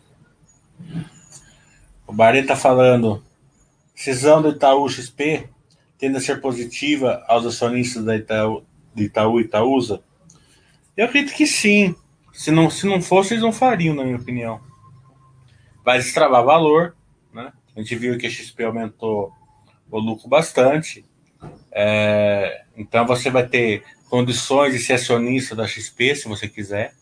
O 2.07 2.14
Barê 2.14 2.42
tá 2.42 2.57
falando. 2.57 3.22
Cisão 3.94 4.40
do 4.40 4.48
Itaú 4.48 4.88
XP 4.88 5.50
tende 6.02 6.16
a 6.16 6.20
ser 6.20 6.40
positiva 6.40 7.24
aos 7.28 7.46
acionistas 7.46 8.04
da 8.04 8.16
Itaú, 8.16 8.64
de 8.92 9.04
Itaú 9.04 9.38
e 9.38 9.44
Itaúsa? 9.44 10.02
Eu 10.96 11.04
acredito 11.04 11.32
que 11.32 11.46
sim. 11.46 11.94
Se 12.32 12.50
não, 12.50 12.68
se 12.68 12.86
não 12.86 13.00
fosse, 13.00 13.34
eles 13.34 13.44
não 13.44 13.52
fariam, 13.52 13.94
na 13.94 14.02
minha 14.02 14.16
opinião. 14.16 14.60
Vai 15.84 15.98
destravar 15.98 16.44
valor. 16.44 16.96
Né? 17.32 17.52
A 17.76 17.78
gente 17.78 17.94
viu 17.94 18.18
que 18.18 18.26
a 18.26 18.30
XP 18.30 18.64
aumentou 18.64 19.32
o 19.88 19.98
lucro 20.00 20.28
bastante. 20.28 21.04
É, 21.70 22.64
então 22.76 23.06
você 23.06 23.30
vai 23.30 23.46
ter 23.46 23.84
condições 24.10 24.72
de 24.72 24.80
ser 24.80 24.94
acionista 24.94 25.54
da 25.54 25.68
XP, 25.68 26.16
se 26.16 26.26
você 26.26 26.48
quiser. 26.48 26.94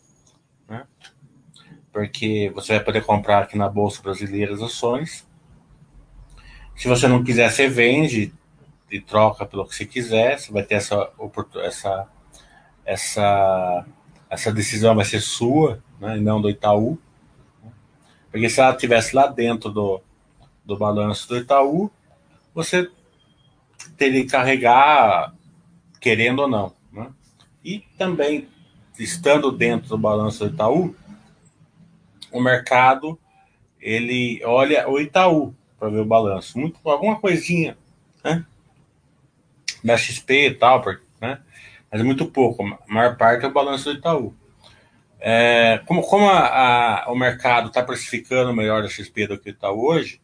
Né? 0.69 0.85
Porque 1.91 2.51
você 2.53 2.75
vai 2.75 2.83
poder 2.83 3.03
comprar 3.03 3.41
aqui 3.41 3.57
na 3.57 3.67
Bolsa 3.67 3.99
Brasileira 3.99 4.53
as 4.53 4.61
ações. 4.61 5.27
Se 6.75 6.87
você 6.87 7.07
não 7.07 7.23
quiser, 7.23 7.49
você 7.49 7.67
vende, 7.67 8.31
de 8.91 8.99
troca 8.99 9.45
pelo 9.45 9.65
que 9.65 9.73
você 9.73 9.85
quiser, 9.85 10.37
você 10.37 10.51
vai 10.51 10.63
ter 10.63 10.75
essa 10.75 11.09
essa 11.63 12.07
essa 12.85 13.85
essa 14.29 14.51
decisão 14.51 14.95
vai 14.95 15.05
ser 15.05 15.21
sua, 15.21 15.81
né, 15.99 16.17
e 16.17 16.21
não 16.21 16.41
do 16.41 16.49
Itaú. 16.49 16.97
Porque 18.29 18.49
se 18.49 18.59
ela 18.59 18.71
estivesse 18.71 19.15
lá 19.15 19.27
dentro 19.27 19.69
do, 19.69 20.01
do 20.63 20.77
balanço 20.77 21.27
do 21.27 21.37
Itaú, 21.37 21.89
você 22.53 22.89
teria 23.97 24.23
que 24.23 24.29
carregar 24.29 25.33
querendo 25.99 26.39
ou 26.39 26.47
não. 26.47 26.73
Né? 26.91 27.09
E 27.63 27.79
também, 27.97 28.47
estando 28.97 29.51
dentro 29.51 29.89
do 29.89 29.97
balanço 29.97 30.45
do 30.45 30.53
Itaú, 30.53 30.95
o 32.31 32.41
mercado 32.41 33.19
ele 33.81 34.41
olha 34.45 34.89
o 34.89 34.99
Itaú 34.99 35.53
para 35.77 35.89
ver 35.89 35.99
o 35.99 36.05
balanço. 36.05 36.57
Muito, 36.57 36.79
alguma 36.89 37.19
coisinha 37.19 37.77
né? 38.23 38.45
Da 39.83 39.97
XP 39.97 40.47
e 40.47 40.53
tal, 40.53 40.83
né? 41.19 41.39
mas 41.91 42.01
é 42.01 42.03
muito 42.03 42.25
pouco. 42.25 42.63
A 42.63 42.79
maior 42.87 43.17
parte 43.17 43.45
é 43.45 43.47
o 43.47 43.53
balanço 43.53 43.91
do 43.91 43.97
Itaú. 43.97 44.33
É, 45.19 45.81
como 45.85 46.01
como 46.01 46.27
a, 46.27 47.03
a, 47.03 47.11
o 47.11 47.15
mercado 47.15 47.67
está 47.67 47.83
precificando 47.83 48.55
melhor 48.55 48.83
a 48.83 48.89
XP 48.89 49.27
do 49.27 49.37
que 49.37 49.49
o 49.49 49.51
Itaú 49.51 49.85
hoje, 49.85 50.19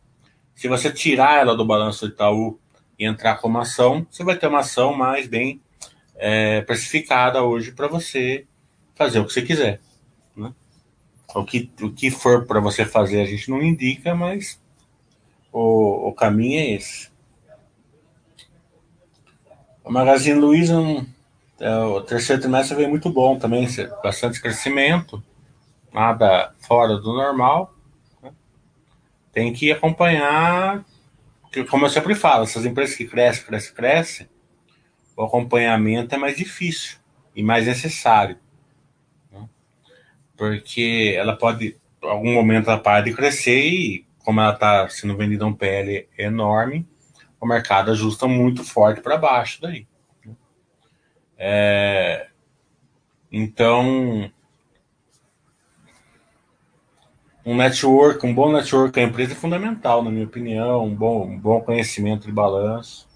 se 0.55 0.67
você 0.67 0.91
tirar 0.91 1.39
ela 1.39 1.55
do 1.55 1.65
balanço 1.65 2.07
do 2.07 2.13
Itaú 2.13 2.59
e 2.97 3.05
entrar 3.05 3.35
como 3.35 3.59
ação, 3.59 4.07
você 4.09 4.23
vai 4.23 4.35
ter 4.35 4.47
uma 4.47 4.59
ação 4.59 4.93
mais 4.93 5.27
bem 5.27 5.61
é, 6.15 6.61
precificada 6.61 7.43
hoje 7.43 7.71
para 7.71 7.87
você 7.87 8.45
fazer 8.95 9.19
o 9.19 9.25
que 9.25 9.33
você 9.33 9.43
quiser. 9.43 9.79
Né? 10.35 10.51
O, 11.35 11.45
que, 11.45 11.71
o 11.81 11.91
que 11.91 12.09
for 12.09 12.47
para 12.47 12.59
você 12.59 12.83
fazer 12.83 13.21
a 13.21 13.25
gente 13.25 13.51
não 13.51 13.61
indica, 13.61 14.15
mas 14.15 14.59
o, 15.51 16.09
o 16.09 16.13
caminho 16.13 16.59
é 16.59 16.71
esse. 16.71 17.11
O 19.87 19.91
Magazine 19.91 20.37
Luiza, 20.37 20.75
é, 21.61 21.77
o 21.77 22.01
terceiro 22.01 22.41
trimestre 22.41 22.75
veio 22.75 22.89
muito 22.89 23.09
bom 23.09 23.39
também, 23.39 23.65
bastante 24.03 24.41
crescimento, 24.41 25.23
nada 25.93 26.53
fora 26.59 26.97
do 26.97 27.13
normal. 27.13 27.73
Né? 28.21 28.33
Tem 29.31 29.53
que 29.53 29.71
acompanhar, 29.71 30.83
como 31.69 31.85
eu 31.85 31.89
sempre 31.89 32.15
falo, 32.15 32.43
essas 32.43 32.65
empresas 32.65 32.97
que 32.97 33.05
crescem, 33.05 33.45
crescem, 33.45 33.73
crescem, 33.73 34.29
o 35.15 35.23
acompanhamento 35.23 36.13
é 36.13 36.17
mais 36.17 36.35
difícil 36.35 36.97
e 37.33 37.41
mais 37.41 37.65
necessário. 37.65 38.37
Né? 39.31 39.47
Porque 40.35 41.15
ela 41.17 41.37
pode, 41.37 41.77
em 42.03 42.09
algum 42.09 42.33
momento, 42.33 42.69
ela 42.69 42.77
para 42.77 43.05
de 43.05 43.13
crescer 43.13 43.69
e, 43.69 44.05
como 44.19 44.41
ela 44.41 44.53
está 44.53 44.89
sendo 44.89 45.15
vendida 45.15 45.45
a 45.45 45.47
um 45.47 45.53
PL 45.53 46.09
enorme, 46.17 46.85
o 47.39 47.45
mercado 47.45 47.91
ajusta 47.91 48.27
muito 48.27 48.63
forte 48.63 49.01
para 49.01 49.17
baixo 49.17 49.61
daí. 49.61 49.87
É, 51.37 52.27
então, 53.31 54.31
um 57.45 57.55
network, 57.55 58.25
um 58.25 58.33
bom 58.33 58.51
network 58.51 58.99
a 58.99 59.03
empresa 59.03 59.33
é 59.33 59.35
fundamental, 59.35 60.03
na 60.03 60.09
minha 60.09 60.25
opinião, 60.25 60.85
um 60.85 60.95
bom, 60.95 61.25
um 61.25 61.39
bom 61.39 61.61
conhecimento 61.61 62.25
de 62.25 62.31
balanço. 62.31 63.07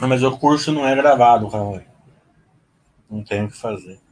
Mas 0.00 0.22
o 0.22 0.36
curso 0.36 0.72
não 0.72 0.86
é 0.86 0.94
gravado, 0.94 1.46
Raul. 1.46 1.80
Não 3.08 3.22
tem 3.22 3.44
o 3.44 3.48
que 3.48 3.56
fazer. 3.56 4.03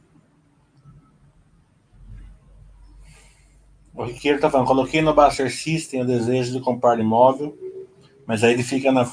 O 3.95 4.03
Riqueiro 4.03 4.39
tá 4.39 4.49
falando, 4.49 4.67
coloquei 4.67 5.01
no 5.01 5.13
Baster 5.13 5.53
System 5.53 6.01
o 6.01 6.05
desejo 6.05 6.51
de 6.51 6.59
comprar 6.59 6.99
imóvel, 6.99 7.55
mas 8.25 8.43
aí 8.43 8.53
ele 8.53 8.63
fica 8.63 8.91
na, 8.91 9.09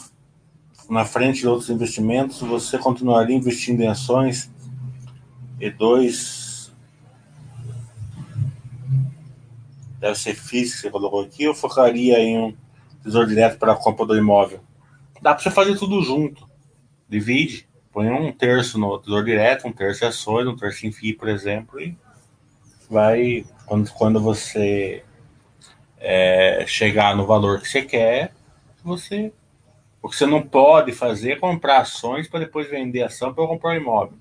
na 0.88 1.04
frente 1.04 1.40
de 1.40 1.48
outros 1.48 1.68
investimentos. 1.68 2.40
Você 2.40 2.78
continuaria 2.78 3.36
investindo 3.36 3.82
em 3.82 3.88
ações 3.88 4.50
e 5.60 5.70
dois. 5.70 6.48
deve 9.98 10.18
ser 10.18 10.34
físico 10.34 10.76
que 10.76 10.82
você 10.82 10.90
colocou 10.90 11.20
aqui, 11.20 11.46
ou 11.46 11.54
focaria 11.54 12.18
em 12.18 12.38
um 12.38 12.56
tesouro 13.02 13.28
direto 13.28 13.58
para 13.58 13.72
a 13.72 13.76
compra 13.76 14.06
do 14.06 14.16
imóvel? 14.16 14.60
Dá 15.20 15.34
para 15.34 15.42
você 15.42 15.50
fazer 15.50 15.76
tudo 15.76 16.00
junto. 16.00 16.48
Divide, 17.06 17.68
põe 17.92 18.08
um 18.08 18.32
terço 18.32 18.78
no 18.78 18.98
tesouro 18.98 19.26
direto, 19.26 19.68
um 19.68 19.72
terço 19.72 20.02
em 20.02 20.08
ações, 20.08 20.46
um 20.46 20.56
terço 20.56 20.86
em 20.86 20.90
FII, 20.90 21.12
por 21.12 21.28
exemplo, 21.28 21.78
e 21.78 21.98
vai, 22.90 23.46
quando, 23.66 23.90
quando 23.92 24.20
você 24.20 25.04
é, 25.98 26.64
chegar 26.66 27.14
no 27.16 27.26
valor 27.26 27.60
que 27.60 27.68
você 27.68 27.82
quer, 27.82 28.32
você. 28.82 29.32
O 30.02 30.08
que 30.08 30.16
você 30.16 30.24
não 30.24 30.40
pode 30.40 30.92
fazer 30.92 31.32
é 31.32 31.36
comprar 31.36 31.80
ações 31.80 32.26
para 32.26 32.40
depois 32.40 32.70
vender 32.70 33.02
ação 33.02 33.34
para 33.34 33.46
comprar 33.46 33.76
imóvel. 33.76 34.16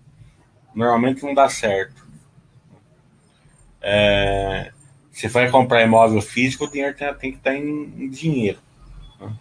Normalmente 0.76 1.24
não 1.24 1.34
dá 1.34 1.48
certo. 1.48 2.06
É, 3.82 4.74
você 5.10 5.30
vai 5.30 5.50
comprar 5.50 5.82
imóvel 5.82 6.22
físico, 6.22 6.66
o 6.66 6.70
dinheiro 6.70 6.96
tem, 6.96 7.14
tem 7.14 7.32
que 7.32 7.38
estar 7.38 7.56
em, 7.56 7.94
em 7.98 8.10
dinheiro. 8.10 8.60
Né? 9.22 9.34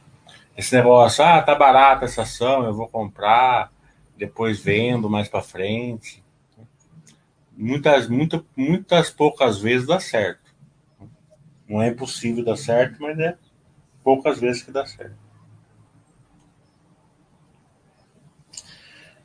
Esse 0.57 0.77
negócio, 0.77 1.25
ah, 1.25 1.43
tá 1.43 1.57
barata 1.57 2.05
essa 2.05 2.23
ação, 2.23 2.65
eu 2.65 2.73
vou 2.73 2.87
comprar, 2.87 3.73
depois 4.17 4.61
vendo 4.61 5.11
mais 5.11 5.29
para 5.29 5.43
frente. 5.43 6.23
Muitas, 7.61 8.09
muitas, 8.09 8.41
muitas 8.57 9.11
poucas 9.11 9.59
vezes 9.59 9.85
dá 9.85 9.99
certo. 9.99 10.55
Não 11.69 11.83
é 11.83 11.89
impossível 11.89 12.45
dar 12.45 12.57
certo, 12.57 13.03
mas 13.03 13.19
é 13.19 13.37
poucas 14.05 14.39
vezes 14.39 14.63
que 14.63 14.71
dá 14.71 14.87
certo. 14.87 15.17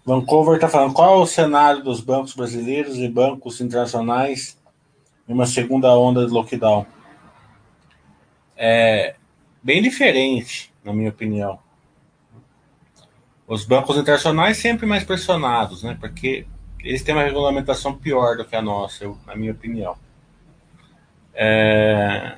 Vancouver 0.04 0.56
está 0.56 0.67
falando 0.67 0.96
qual 0.96 1.19
é 1.19 1.22
o 1.22 1.28
cenário 1.28 1.84
dos 1.84 2.02
bancos 2.02 2.34
brasileiros 2.34 2.98
e 2.98 3.08
bancos 3.08 3.62
internacionais 3.62 4.60
em 5.30 5.34
uma 5.34 5.46
segunda 5.46 5.96
onda 5.96 6.26
de 6.26 6.34
lockdown. 6.34 6.88
É 8.58 9.15
bem 9.62 9.80
diferente, 9.80 10.74
na 10.84 10.91
minha 10.91 11.12
opinião. 11.12 11.60
Os 13.48 13.63
bancos 13.63 13.96
internacionais 13.96 14.58
sempre 14.58 14.88
mais 14.88 15.04
pressionados, 15.04 15.84
né? 15.84 15.96
Porque 16.00 16.48
eles 16.84 17.02
têm 17.02 17.15
uma 17.15 17.24
regulamentação 17.24 17.96
pior 17.96 18.38
do 18.38 18.46
que 18.46 18.56
a 18.56 18.62
nossa, 18.62 19.06
eu, 19.06 19.17
na 19.26 19.36
minha 19.36 19.52
opinião 19.52 19.98
é, 21.34 22.38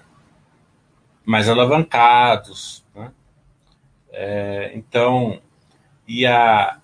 mais 1.26 1.50
alavancados. 1.50 2.86
Né? 2.96 3.12
É, 4.12 4.72
então, 4.76 5.42
e 6.08 6.26
a, 6.26 6.80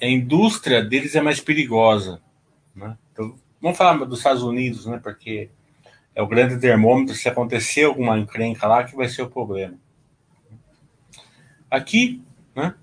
a 0.00 0.06
indústria 0.06 0.82
deles 0.82 1.14
é 1.14 1.20
mais 1.20 1.40
perigosa. 1.40 2.20
Né? 2.74 2.96
Então, 3.12 3.36
vamos 3.60 3.78
falar 3.78 4.04
dos 4.04 4.18
Estados 4.18 4.42
Unidos, 4.42 4.86
né? 4.86 4.98
porque 5.02 5.50
é 6.14 6.22
o 6.22 6.26
grande 6.26 6.58
termômetro. 6.58 7.14
Se 7.14 7.28
acontecer 7.28 7.84
alguma 7.84 8.18
encrenca 8.18 8.66
lá, 8.66 8.84
que 8.84 8.96
vai 8.96 9.08
ser 9.08 9.22
o 9.22 9.30
problema. 9.30 9.78
Aqui, 11.70 12.22
né? 12.54 12.74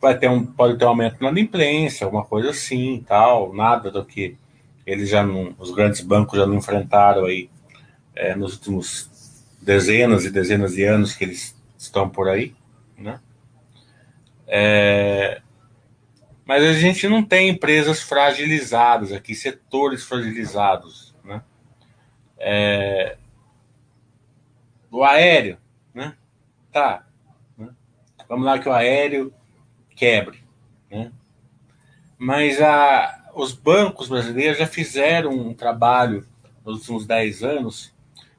Vai 0.00 0.16
ter 0.16 0.28
um, 0.28 0.44
pode 0.44 0.78
ter 0.78 0.84
um 0.84 0.88
aumento 0.88 1.16
na 1.20 1.30
inadimplência, 1.30 2.04
alguma 2.04 2.24
coisa 2.24 2.50
assim, 2.50 3.04
tal, 3.06 3.52
nada 3.52 3.90
do 3.90 4.04
que 4.04 4.36
eles 4.86 5.08
já 5.08 5.22
não, 5.22 5.54
os 5.58 5.70
grandes 5.70 6.00
bancos 6.00 6.38
já 6.38 6.46
não 6.46 6.56
enfrentaram 6.56 7.24
aí 7.24 7.50
é, 8.14 8.34
nos 8.34 8.54
últimos 8.54 9.10
dezenas 9.60 10.24
e 10.24 10.30
dezenas 10.30 10.74
de 10.74 10.84
anos 10.84 11.14
que 11.14 11.24
eles 11.24 11.60
estão 11.76 12.08
por 12.08 12.28
aí, 12.28 12.54
né? 12.96 13.20
É, 14.46 15.42
mas 16.46 16.64
a 16.64 16.72
gente 16.72 17.06
não 17.06 17.22
tem 17.22 17.50
empresas 17.50 18.00
fragilizadas 18.00 19.12
aqui, 19.12 19.34
setores 19.34 20.04
fragilizados, 20.04 21.14
né? 21.22 21.42
É, 22.38 23.18
o 24.90 25.04
aéreo, 25.04 25.58
né? 25.92 26.16
Tá. 26.72 27.06
Né? 27.58 27.68
Vamos 28.26 28.46
lá 28.46 28.58
que 28.58 28.68
o 28.68 28.72
aéreo 28.72 29.34
quebre, 29.98 30.38
né? 30.90 31.10
Mas 32.16 32.60
a, 32.60 33.30
os 33.34 33.52
bancos 33.52 34.08
brasileiros 34.08 34.58
já 34.58 34.66
fizeram 34.66 35.30
um 35.32 35.52
trabalho 35.52 36.26
nos 36.64 36.78
últimos 36.78 37.06
10 37.06 37.42
anos 37.42 37.94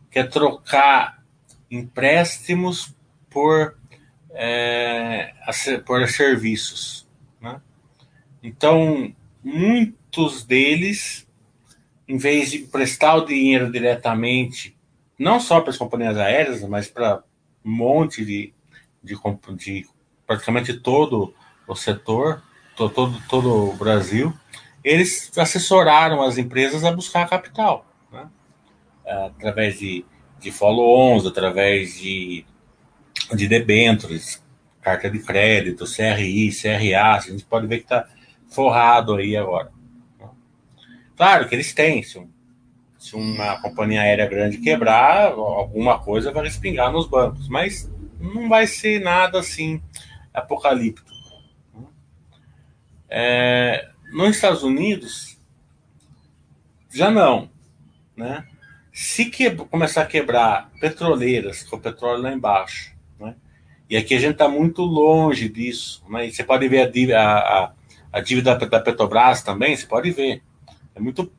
que 0.09 0.19
é 0.19 0.23
trocar 0.23 1.23
empréstimos 1.69 2.95
por, 3.29 3.77
é, 4.31 5.33
por 5.85 6.07
serviços. 6.07 7.07
Né? 7.39 7.61
Então, 8.41 9.13
muitos 9.43 10.43
deles, 10.43 11.27
em 12.07 12.17
vez 12.17 12.49
de 12.49 12.59
prestar 12.59 13.15
o 13.15 13.25
dinheiro 13.25 13.71
diretamente, 13.71 14.75
não 15.17 15.39
só 15.39 15.61
para 15.61 15.69
as 15.69 15.77
companhias 15.77 16.17
aéreas, 16.17 16.63
mas 16.63 16.87
para 16.87 17.23
um 17.63 17.71
monte 17.71 18.25
de, 18.25 18.53
de, 19.03 19.15
de 19.55 19.87
praticamente 20.25 20.73
todo 20.79 21.33
o 21.71 21.75
setor, 21.75 22.41
todo, 22.75 23.13
todo, 23.27 23.69
o 23.69 23.73
Brasil, 23.75 24.33
eles 24.83 25.31
assessoraram 25.37 26.21
as 26.21 26.37
empresas 26.37 26.83
a 26.83 26.91
buscar 26.91 27.29
capital 27.29 27.85
através 29.09 29.79
de, 29.79 30.05
de 30.39 30.51
follow-ons, 30.51 31.25
através 31.25 31.99
de, 31.99 32.45
de 33.33 33.47
debêntures, 33.47 34.43
carta 34.81 35.09
de 35.09 35.19
crédito, 35.19 35.85
CRI, 35.85 36.51
CRA, 36.51 37.15
a 37.15 37.19
gente 37.19 37.45
pode 37.45 37.67
ver 37.67 37.77
que 37.77 37.83
está 37.83 38.07
forrado 38.47 39.15
aí 39.15 39.35
agora. 39.35 39.71
Claro 41.15 41.49
que 41.49 41.55
eles 41.55 41.73
têm, 41.73 42.01
se, 42.01 42.17
um, 42.17 42.29
se 42.97 43.15
uma 43.15 43.61
companhia 43.61 44.01
aérea 44.01 44.27
grande 44.27 44.57
quebrar, 44.57 45.31
alguma 45.31 45.99
coisa 45.99 46.31
vai 46.31 46.43
respingar 46.43 46.91
nos 46.91 47.07
bancos, 47.07 47.49
mas 47.49 47.91
não 48.19 48.47
vai 48.47 48.67
ser 48.67 49.01
nada 49.01 49.39
assim 49.39 49.81
apocalíptico. 50.33 51.09
É, 53.09 53.89
nos 54.11 54.35
Estados 54.35 54.63
Unidos, 54.63 55.37
já 56.91 57.09
não, 57.09 57.49
né? 58.15 58.45
Se 58.91 59.25
que, 59.25 59.49
começar 59.51 60.01
a 60.01 60.05
quebrar 60.05 60.69
petroleiras 60.79 61.63
com 61.63 61.77
o 61.77 61.79
petróleo 61.79 62.21
lá 62.21 62.33
embaixo, 62.33 62.93
né? 63.19 63.35
e 63.89 63.95
aqui 63.95 64.15
a 64.15 64.19
gente 64.19 64.33
está 64.33 64.47
muito 64.47 64.81
longe 64.81 65.47
disso, 65.47 66.03
né? 66.09 66.29
você 66.29 66.43
pode 66.43 66.67
ver 66.67 66.81
a 66.81 66.89
dívida, 66.89 67.19
a, 67.21 67.71
a 68.11 68.19
dívida 68.19 68.55
da 68.55 68.79
Petrobras 68.79 69.41
também, 69.41 69.75
você 69.75 69.85
pode 69.85 70.11
ver. 70.11 70.41
É 70.95 70.99
muito. 70.99 71.31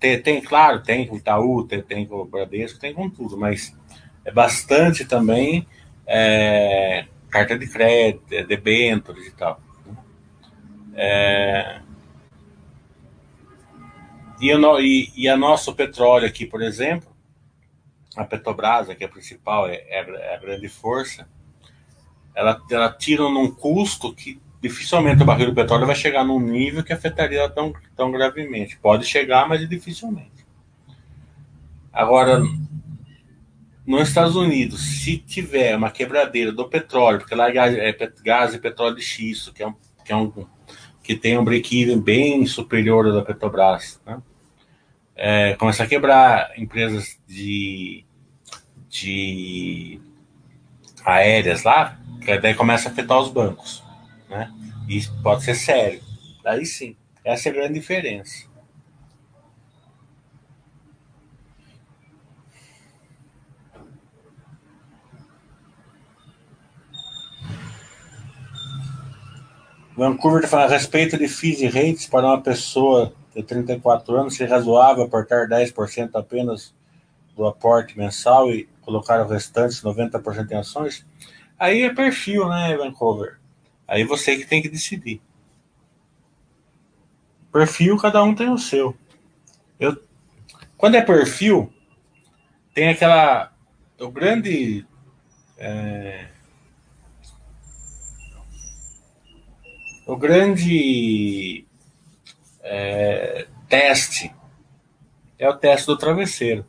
Tem, 0.00 0.20
tem 0.20 0.40
claro, 0.40 0.82
tem 0.82 1.06
com 1.06 1.14
o 1.14 1.18
Itaú, 1.18 1.64
tem, 1.64 1.82
tem 1.82 2.06
com 2.06 2.16
o 2.16 2.24
Bradesco, 2.24 2.80
tem 2.80 2.92
com 2.92 3.08
tudo, 3.08 3.38
mas 3.38 3.76
é 4.24 4.32
bastante 4.32 5.04
também 5.04 5.66
é, 6.06 7.06
carta 7.30 7.58
de 7.58 7.66
crédito, 7.66 8.32
é, 8.32 8.42
debêntures 8.42 9.26
e 9.26 9.30
tal. 9.32 9.60
É, 10.94 11.80
e, 14.40 14.54
o, 14.54 14.80
e, 14.80 15.12
e 15.16 15.28
a 15.28 15.36
nosso 15.36 15.74
petróleo 15.74 16.26
aqui, 16.26 16.46
por 16.46 16.62
exemplo, 16.62 17.14
a 18.16 18.24
Petrobras, 18.24 18.88
que 18.94 19.04
é 19.04 19.06
a 19.06 19.10
principal, 19.10 19.66
é, 19.66 19.76
é, 19.88 20.00
a, 20.00 20.04
é 20.04 20.34
a 20.36 20.38
grande 20.38 20.68
força, 20.68 21.28
ela, 22.34 22.60
ela 22.70 22.92
tira 22.92 23.22
num 23.24 23.50
custo 23.50 24.14
que 24.14 24.40
dificilmente 24.60 25.22
o 25.22 25.26
barril 25.26 25.48
do 25.48 25.54
petróleo 25.54 25.86
vai 25.86 25.94
chegar 25.94 26.24
num 26.24 26.40
nível 26.40 26.82
que 26.82 26.92
afetaria 26.92 27.48
tão, 27.50 27.72
tão 27.94 28.10
gravemente. 28.10 28.78
Pode 28.78 29.04
chegar, 29.04 29.48
mas 29.48 29.68
dificilmente. 29.68 30.44
Agora, 31.92 32.42
nos 33.86 34.08
Estados 34.08 34.34
Unidos, 34.34 34.80
se 35.02 35.18
tiver 35.18 35.76
uma 35.76 35.90
quebradeira 35.90 36.50
do 36.50 36.68
petróleo, 36.68 37.18
porque 37.18 37.34
lá 37.34 37.48
é 37.48 37.52
gás, 37.52 37.74
é 37.76 38.12
gás 38.24 38.54
e 38.54 38.58
petróleo 38.58 38.96
de 38.96 39.02
xisto, 39.02 39.52
que 39.52 39.62
é 39.62 39.66
um, 39.66 39.74
que 40.04 40.12
é 40.12 40.16
um 40.16 40.32
que 41.04 41.14
tem 41.14 41.38
um 41.38 41.44
break-even 41.44 42.00
bem 42.00 42.46
superior 42.46 43.06
ao 43.06 43.12
da 43.12 43.22
Petrobras, 43.22 44.00
né? 44.06 44.20
É, 45.14 45.54
começar 45.54 45.84
a 45.84 45.86
quebrar 45.86 46.58
empresas 46.58 47.20
de, 47.28 48.04
de 48.88 50.00
aéreas 51.04 51.62
lá, 51.62 51.96
que 52.20 52.36
daí 52.38 52.54
começa 52.54 52.88
a 52.88 52.92
afetar 52.92 53.20
os 53.20 53.30
bancos, 53.30 53.84
né? 54.28 54.50
Isso 54.88 55.14
pode 55.22 55.44
ser 55.44 55.54
sério. 55.54 56.00
Daí 56.42 56.64
sim, 56.64 56.96
essa 57.22 57.48
é 57.48 57.52
a 57.52 57.54
grande 57.54 57.74
diferença. 57.74 58.46
Vancouver 69.96 70.40
está 70.42 70.48
falando 70.48 70.72
a 70.72 70.76
respeito 70.76 71.16
de 71.16 71.28
fees 71.28 71.60
e 71.60 71.66
rates 71.66 72.06
para 72.06 72.26
uma 72.26 72.42
pessoa 72.42 73.14
de 73.34 73.42
34 73.42 74.16
anos, 74.16 74.34
se 74.34 74.44
razoável 74.44 75.04
aportar 75.04 75.48
10% 75.48 76.10
apenas 76.14 76.74
do 77.36 77.46
aporte 77.46 77.96
mensal 77.96 78.50
e 78.50 78.68
colocar 78.80 79.24
o 79.24 79.28
restante 79.28 79.82
90% 79.82 80.50
em 80.50 80.56
ações. 80.56 81.06
Aí 81.58 81.82
é 81.82 81.94
perfil, 81.94 82.48
né, 82.48 82.76
Vancouver? 82.76 83.38
Aí 83.86 84.02
você 84.02 84.36
que 84.36 84.44
tem 84.44 84.60
que 84.60 84.68
decidir. 84.68 85.20
Perfil, 87.52 87.96
cada 87.96 88.22
um 88.22 88.34
tem 88.34 88.50
o 88.50 88.58
seu. 88.58 88.96
Eu, 89.78 89.96
quando 90.76 90.96
é 90.96 91.02
perfil, 91.02 91.72
tem 92.74 92.88
aquela 92.88 93.52
o 94.00 94.10
grande 94.10 94.84
é, 95.56 96.28
o 100.06 100.16
grande 100.16 101.64
é, 102.62 103.46
teste 103.68 104.34
é 105.38 105.48
o 105.48 105.56
teste 105.56 105.86
do 105.86 105.96
travesseiro. 105.96 106.64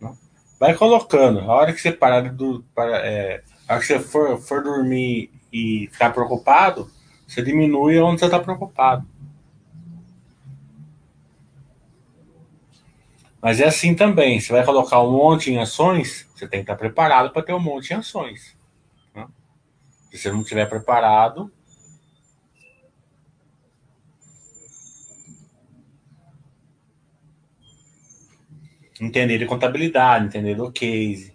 Né? 0.00 0.14
Vai 0.58 0.74
colocando. 0.74 1.40
A 1.40 1.54
hora 1.54 1.72
que 1.72 1.80
você 1.80 1.92
parar 1.92 2.32
do, 2.32 2.64
para, 2.74 2.98
é, 2.98 3.42
a 3.68 3.74
hora 3.74 3.80
que 3.80 3.86
você 3.86 4.00
for, 4.00 4.38
for 4.40 4.62
dormir 4.62 5.30
e 5.52 5.88
ficar 5.92 6.10
preocupado, 6.10 6.90
você 7.26 7.42
diminui 7.42 7.98
onde 7.98 8.20
você 8.20 8.26
está 8.26 8.38
preocupado. 8.40 9.06
Mas 13.40 13.60
é 13.60 13.66
assim 13.66 13.94
também. 13.94 14.40
Você 14.40 14.52
vai 14.52 14.64
colocar 14.64 15.02
um 15.02 15.12
monte 15.12 15.50
em 15.50 15.58
ações, 15.58 16.26
você 16.34 16.48
tem 16.48 16.60
que 16.60 16.64
estar 16.64 16.76
preparado 16.76 17.30
para 17.30 17.42
ter 17.42 17.52
um 17.52 17.60
monte 17.60 17.90
em 17.90 17.96
ações. 17.96 18.56
Né? 19.14 19.26
Se 20.10 20.18
você 20.18 20.32
não 20.32 20.40
estiver 20.40 20.66
preparado, 20.68 21.52
entender 29.00 29.38
de 29.38 29.46
contabilidade, 29.46 30.26
entender 30.26 30.54
do 30.54 30.70
case, 30.70 31.32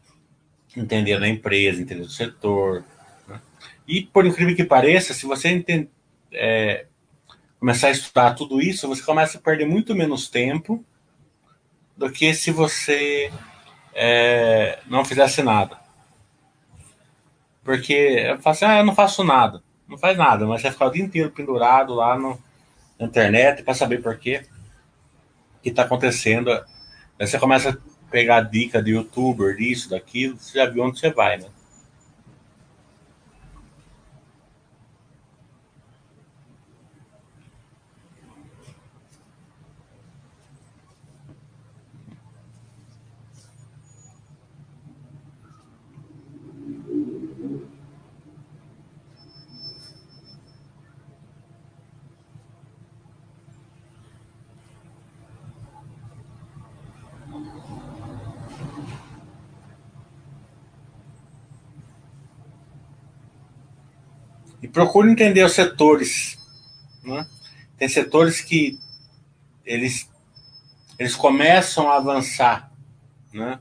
entender 0.76 1.20
da 1.20 1.28
empresa, 1.28 1.82
entender 1.82 2.04
do 2.04 2.10
setor. 2.10 2.84
Né? 3.28 3.42
E, 3.88 4.02
por 4.02 4.26
incrível 4.26 4.56
que 4.56 4.64
pareça, 4.64 5.14
se 5.14 5.26
você 5.26 5.50
entende, 5.50 5.90
é, 6.32 6.86
começar 7.60 7.88
a 7.88 7.92
estudar 7.92 8.34
tudo 8.34 8.62
isso, 8.62 8.88
você 8.88 9.02
começa 9.04 9.38
a 9.38 9.42
perder 9.42 9.66
muito 9.66 9.94
menos 9.94 10.30
tempo 10.30 10.84
do 11.98 12.10
que 12.10 12.34
se 12.34 12.52
você 12.52 13.32
é, 13.94 14.80
não 14.88 15.04
fizesse 15.04 15.44
nada. 15.44 15.78
Porque 17.64 17.94
eu 17.94 18.40
falo 18.40 18.54
assim, 18.54 18.66
ah, 18.66 18.78
eu 18.80 18.86
não 18.86 18.96
faço 18.96 19.24
nada. 19.24 19.62
Não 19.88 19.98
faz 19.98 20.18
nada, 20.18 20.46
mas 20.46 20.62
você 20.62 20.72
fica 20.72 20.86
o 20.86 20.92
dia 20.92 21.04
inteiro 21.04 21.32
pendurado 21.32 21.94
lá 21.94 22.18
no, 22.18 22.40
na 23.00 23.06
internet 23.08 23.64
para 23.64 23.74
saber 23.74 24.02
por 24.02 24.18
quê 24.18 24.46
que 25.62 25.70
está 25.70 25.84
acontecendo. 25.84 26.50
Aí 27.20 27.28
você 27.28 27.38
começa 27.38 27.70
a 27.70 27.78
pegar 28.10 28.42
dica 28.42 28.82
de 28.82 28.92
youtuber, 28.92 29.56
disso, 29.56 29.90
daquilo, 29.90 30.38
você 30.38 30.58
já 30.58 30.66
viu 30.66 30.84
onde 30.84 31.00
você 31.00 31.12
vai, 31.12 31.38
né? 31.38 31.48
Procure 64.68 65.10
entender 65.10 65.44
os 65.44 65.54
setores. 65.54 66.38
Né? 67.04 67.26
Tem 67.78 67.88
setores 67.88 68.42
que 68.42 68.80
eles, 69.66 70.10
eles 70.98 71.16
começam 71.16 71.90
a 71.90 71.98
avançar 71.98 72.72
né? 73.34 73.60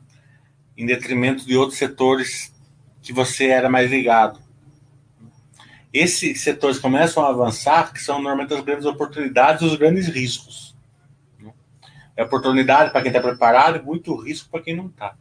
em 0.76 0.84
detrimento 0.86 1.46
de 1.46 1.56
outros 1.56 1.78
setores 1.78 2.52
que 3.02 3.12
você 3.12 3.46
era 3.46 3.68
mais 3.68 3.90
ligado. 3.90 4.40
Esses 5.92 6.40
setores 6.42 6.78
começam 6.78 7.24
a 7.24 7.30
avançar, 7.30 7.92
que 7.92 8.02
são 8.02 8.16
normalmente 8.16 8.52
as 8.52 8.60
grandes 8.60 8.84
oportunidades 8.84 9.62
e 9.62 9.66
os 9.66 9.76
grandes 9.76 10.08
riscos. 10.08 10.76
Né? 11.38 11.52
É 12.16 12.24
oportunidade 12.24 12.90
para 12.90 13.00
quem 13.00 13.10
está 13.10 13.20
preparado 13.20 13.78
e 13.78 13.82
muito 13.82 14.14
risco 14.16 14.50
para 14.50 14.62
quem 14.62 14.76
não 14.76 14.86
está. 14.86 15.16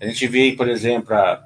A 0.00 0.06
gente 0.06 0.26
vê, 0.28 0.52
por 0.52 0.68
exemplo, 0.68 1.14
a 1.14 1.45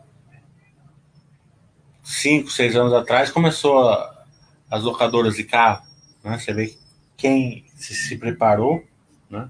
cinco, 2.11 2.51
seis 2.51 2.75
anos 2.77 2.93
atrás, 2.93 3.31
começou 3.31 3.89
a, 3.89 4.25
as 4.71 4.83
locadoras 4.83 5.37
de 5.37 5.45
carro. 5.45 5.83
Né? 6.23 6.39
Você 6.39 6.53
vê 6.53 6.77
quem 7.17 7.65
se, 7.77 7.95
se 7.95 8.17
preparou, 8.17 8.83
né? 9.29 9.49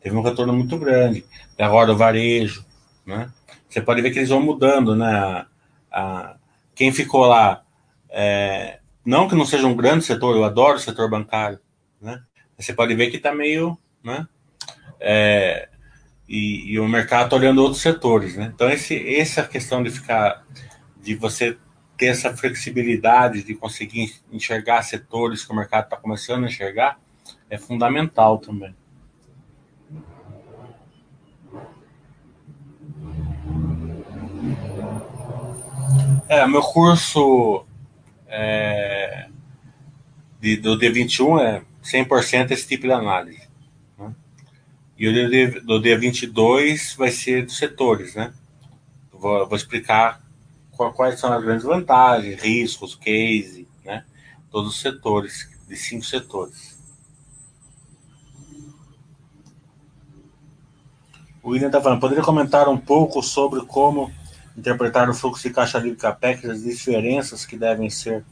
teve 0.00 0.14
um 0.16 0.22
retorno 0.22 0.52
muito 0.52 0.76
grande. 0.78 1.24
Agora 1.58 1.92
o 1.92 1.96
varejo. 1.96 2.64
Né? 3.06 3.30
Você 3.68 3.80
pode 3.80 4.02
ver 4.02 4.10
que 4.10 4.18
eles 4.18 4.28
vão 4.28 4.42
mudando. 4.42 4.94
Né? 4.94 5.06
A, 5.10 5.46
a 5.90 6.36
quem 6.74 6.92
ficou 6.92 7.26
lá, 7.26 7.62
é, 8.10 8.78
não 9.04 9.28
que 9.28 9.34
não 9.34 9.46
seja 9.46 9.66
um 9.66 9.76
grande 9.76 10.04
setor, 10.04 10.36
eu 10.36 10.44
adoro 10.44 10.76
o 10.76 10.80
setor 10.80 11.08
bancário. 11.08 11.58
Né? 12.00 12.20
Você 12.58 12.72
pode 12.72 12.94
ver 12.94 13.10
que 13.10 13.16
está 13.16 13.34
meio. 13.34 13.78
Né? 14.02 14.26
É, 15.00 15.68
e, 16.28 16.72
e, 16.72 16.80
o 16.80 16.88
mercado 16.88 17.24
está 17.24 17.36
olhando 17.36 17.62
outros 17.62 17.82
setores. 17.82 18.36
Né? 18.36 18.52
Então, 18.54 18.70
esse, 18.70 19.16
essa 19.16 19.42
questão 19.44 19.82
de 19.82 19.90
ficar. 19.90 20.44
de 21.00 21.14
você 21.14 21.56
ter 22.02 22.06
essa 22.06 22.36
flexibilidade 22.36 23.44
de 23.44 23.54
conseguir 23.54 24.12
enxergar 24.32 24.82
setores 24.82 25.44
que 25.44 25.52
o 25.52 25.54
mercado 25.54 25.84
está 25.84 25.96
começando 25.96 26.42
a 26.42 26.46
enxergar 26.48 26.98
é 27.48 27.56
fundamental 27.56 28.38
também. 28.38 28.74
É, 36.28 36.44
meu 36.44 36.62
curso 36.62 37.64
é, 38.26 39.28
de, 40.40 40.56
do 40.56 40.76
D21 40.76 41.40
é 41.40 41.62
100% 41.84 42.50
esse 42.50 42.66
tipo 42.66 42.88
de 42.88 42.92
análise. 42.92 43.48
Né? 43.96 44.12
E 44.98 45.06
o 45.06 45.60
do, 45.62 45.78
do 45.78 45.80
D22 45.80 46.96
vai 46.96 47.12
ser 47.12 47.44
dos 47.44 47.56
setores, 47.56 48.16
né? 48.16 48.32
Vou, 49.12 49.46
vou 49.46 49.56
explicar 49.56 50.21
quais 50.90 51.20
são 51.20 51.32
as 51.32 51.44
grandes 51.44 51.64
vantagens, 51.64 52.40
riscos, 52.40 52.94
case, 52.94 53.68
né? 53.84 54.04
Todos 54.50 54.74
os 54.74 54.80
setores, 54.80 55.48
de 55.68 55.76
cinco 55.76 56.04
setores. 56.04 56.78
O 61.42 61.50
William 61.50 61.66
está 61.66 61.80
falando, 61.80 62.00
poderia 62.00 62.22
comentar 62.22 62.68
um 62.68 62.78
pouco 62.78 63.22
sobre 63.22 63.60
como 63.66 64.12
interpretar 64.56 65.08
o 65.10 65.14
fluxo 65.14 65.42
de 65.42 65.54
caixa 65.54 65.78
livre 65.78 65.98
CAPEX, 65.98 66.44
as 66.44 66.62
diferenças 66.62 67.44
que 67.44 67.56
devem 67.56 67.90
ser 67.90 68.24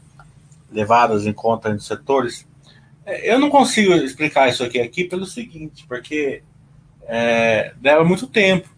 levadas 0.70 1.26
em 1.26 1.32
conta 1.32 1.68
entre 1.68 1.80
os 1.80 1.86
setores? 1.86 2.46
É, 3.04 3.32
eu 3.32 3.38
não 3.38 3.50
consigo 3.50 3.92
explicar 3.94 4.48
isso 4.48 4.62
aqui, 4.62 4.80
aqui 4.80 5.04
pelo 5.04 5.26
seguinte, 5.26 5.84
porque 5.88 6.42
é, 7.02 7.74
leva 7.82 8.04
muito 8.04 8.26
tempo. 8.26 8.68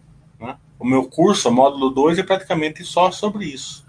O 0.83 0.85
meu 0.85 1.05
curso, 1.05 1.47
o 1.47 1.51
módulo 1.53 1.89
2, 1.91 2.19
é 2.19 2.23
praticamente 2.23 2.83
só 2.83 3.09
sobre 3.09 3.45
isso. 3.45 3.85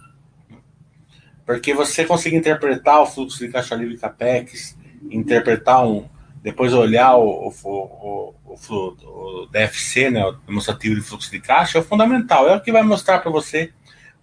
Porque 1.44 1.74
você 1.74 2.04
consegue 2.04 2.36
interpretar 2.36 3.02
o 3.02 3.06
fluxo 3.06 3.40
de 3.40 3.48
caixa 3.48 3.74
livre 3.74 3.98
CAPEX, 3.98 4.78
interpretar 5.10 5.84
um. 5.84 6.08
Depois 6.40 6.72
olhar 6.72 7.16
o, 7.16 7.48
o, 7.48 8.34
o, 8.44 8.54
o, 8.54 9.46
DFC, 9.46 10.08
né, 10.08 10.24
o 10.24 10.34
demonstrativo 10.46 10.94
de 10.94 11.00
fluxo 11.00 11.32
de 11.32 11.40
caixa, 11.40 11.80
é 11.80 11.82
fundamental. 11.82 12.48
É 12.48 12.54
o 12.54 12.60
que 12.60 12.70
vai 12.70 12.84
mostrar 12.84 13.18
para 13.18 13.30
você 13.32 13.72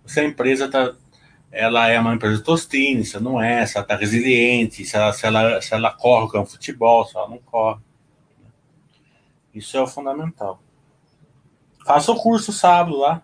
se 0.05 0.21
a 0.21 0.23
empresa 0.23 0.63
está 0.67 0.95
ela 1.51 1.89
é 1.89 1.99
uma 1.99 2.13
empresa 2.15 2.41
tostina, 2.41 3.03
se 3.03 3.19
não 3.19 3.41
é, 3.41 3.65
se 3.65 3.75
ela 3.75 3.83
está 3.83 3.97
resiliente, 3.97 4.85
se 4.85 4.95
ela, 4.95 5.11
se, 5.11 5.25
ela, 5.25 5.61
se 5.61 5.73
ela 5.73 5.91
corre 5.91 6.31
com 6.31 6.45
futebol, 6.45 7.03
se 7.03 7.17
ela 7.17 7.27
não 7.27 7.39
corre. 7.39 7.81
Isso 9.53 9.75
é 9.75 9.81
o 9.81 9.87
fundamental. 9.87 10.63
Faça 11.85 12.11
o 12.11 12.15
curso 12.15 12.51
sábado 12.51 12.97
lá. 12.97 13.23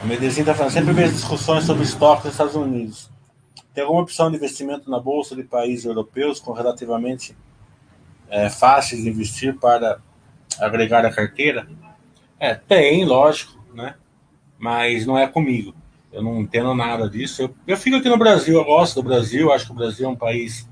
A 0.00 0.04
Medezinha 0.04 0.42
está 0.42 0.54
falando, 0.54 0.72
sempre 0.72 0.92
vejo 0.92 1.12
discussões 1.12 1.64
sobre 1.64 1.84
estoques 1.84 2.24
nos 2.24 2.34
Estados 2.34 2.56
Unidos. 2.56 3.10
Tem 3.72 3.84
alguma 3.84 4.02
opção 4.02 4.30
de 4.30 4.36
investimento 4.36 4.90
na 4.90 4.98
bolsa 4.98 5.34
de 5.34 5.44
países 5.44 5.84
europeus 5.84 6.40
com 6.40 6.52
relativamente 6.52 7.36
é, 8.28 8.50
fáceis 8.50 9.02
de 9.02 9.08
investir 9.08 9.58
para 9.58 10.00
agregar 10.58 11.06
a 11.06 11.12
carteira? 11.12 11.68
É, 12.38 12.54
tem, 12.54 13.04
lógico, 13.04 13.56
né? 13.72 13.94
Mas 14.58 15.06
não 15.06 15.16
é 15.16 15.28
comigo. 15.28 15.74
Eu 16.12 16.22
não 16.22 16.40
entendo 16.40 16.74
nada 16.74 17.08
disso. 17.08 17.42
Eu, 17.42 17.54
eu 17.66 17.76
fico 17.76 17.96
aqui 17.96 18.08
no 18.08 18.18
Brasil, 18.18 18.58
eu 18.58 18.64
gosto 18.64 18.96
do 18.96 19.08
Brasil, 19.08 19.52
acho 19.52 19.66
que 19.66 19.72
o 19.72 19.76
Brasil 19.76 20.06
é 20.06 20.10
um 20.10 20.16
país 20.16 20.68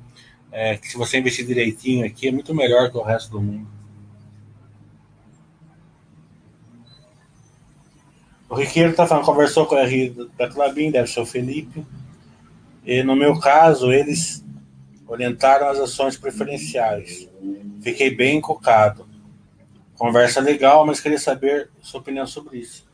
é, 0.53 0.77
que 0.77 0.89
se 0.89 0.97
você 0.97 1.19
investir 1.19 1.47
direitinho 1.47 2.05
aqui, 2.05 2.29
é 2.29 2.33
muito 2.33 2.55
melhor 2.55 2.91
que 2.91 2.97
o 2.97 3.03
resto 3.03 3.31
do 3.31 3.41
mundo. 3.41 3.69
O 8.49 8.55
Riqueiro 8.57 8.93
tá 8.93 9.07
falando, 9.07 9.25
conversou 9.25 9.65
com 9.65 9.77
a 9.77 9.83
R 9.83 10.29
da 10.37 10.49
Clabin, 10.49 10.91
deve 10.91 11.09
ser 11.09 11.21
o 11.21 11.27
Felipe. 11.27 11.87
E 12.85 13.03
no 13.05 13.15
meu 13.15 13.39
caso, 13.39 13.93
eles 13.93 14.45
orientaram 15.07 15.69
as 15.69 15.79
ações 15.79 16.17
preferenciais. 16.17 17.29
Fiquei 17.81 18.15
bem 18.15 18.39
encucado. 18.39 19.09
Conversa 19.97 20.41
legal, 20.41 20.85
mas 20.85 20.99
queria 20.99 21.19
saber 21.19 21.71
sua 21.81 22.01
opinião 22.01 22.27
sobre 22.27 22.59
isso. 22.59 22.89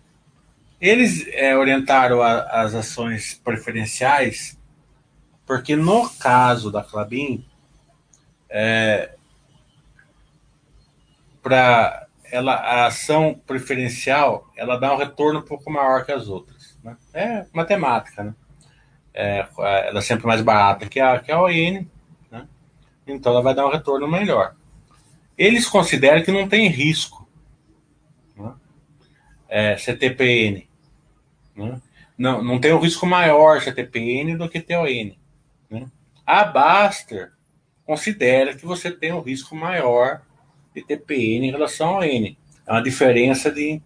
Eles 0.79 1.27
é, 1.29 1.57
orientaram 1.57 2.21
a, 2.21 2.42
as 2.62 2.75
ações 2.75 3.40
preferenciais 3.42 4.56
porque 5.46 5.76
no 5.76 6.11
caso 6.11 6.70
da 6.72 6.82
Clabin, 6.82 7.44
é, 8.50 9.14
para 11.42 12.09
ela 12.30 12.54
a 12.54 12.87
ação 12.87 13.40
preferencial 13.46 14.50
ela 14.56 14.76
dá 14.76 14.92
um 14.92 14.98
retorno 14.98 15.38
um 15.38 15.44
pouco 15.44 15.70
maior 15.70 16.04
que 16.04 16.11
as 16.11 16.28
outras. 16.28 16.76
Né? 16.82 16.96
É 17.14 17.46
matemática, 17.52 18.24
né? 18.24 18.35
É, 19.14 19.46
ela 19.59 20.00
é 20.00 20.02
sempre 20.02 20.26
mais 20.26 20.42
barata 20.42 20.87
que 20.87 21.00
a, 21.00 21.18
que 21.20 21.32
a 21.32 21.40
ON, 21.40 21.87
né? 22.30 22.46
então 23.06 23.32
ela 23.32 23.40
vai 23.40 23.54
dar 23.54 23.66
um 23.66 23.70
retorno 23.70 24.06
melhor. 24.06 24.54
Eles 25.38 25.66
consideram 25.66 26.22
que 26.22 26.32
não 26.32 26.48
tem 26.48 26.68
risco. 26.68 27.26
Né? 28.37 28.52
É, 29.48 29.76
CTPN. 29.76 30.68
Né? 31.54 31.80
Não, 32.18 32.42
não 32.42 32.59
tem 32.59 32.72
um 32.72 32.80
risco 32.80 33.06
maior 33.06 33.61
CTPN 33.61 34.37
do 34.37 34.48
que 34.48 34.61
TON. 34.61 35.14
A 36.26 36.44
Baster 36.44 37.32
considera 37.84 38.54
que 38.54 38.66
você 38.66 38.90
tem 38.90 39.12
um 39.12 39.20
risco 39.20 39.54
maior 39.54 40.22
de 40.74 40.82
TPN 40.82 41.46
em 41.46 41.50
relação 41.52 41.96
ao 41.96 42.04
N. 42.04 42.36
É 42.66 42.72
uma 42.72 42.82
diferença 42.82 43.50
de 43.50 43.80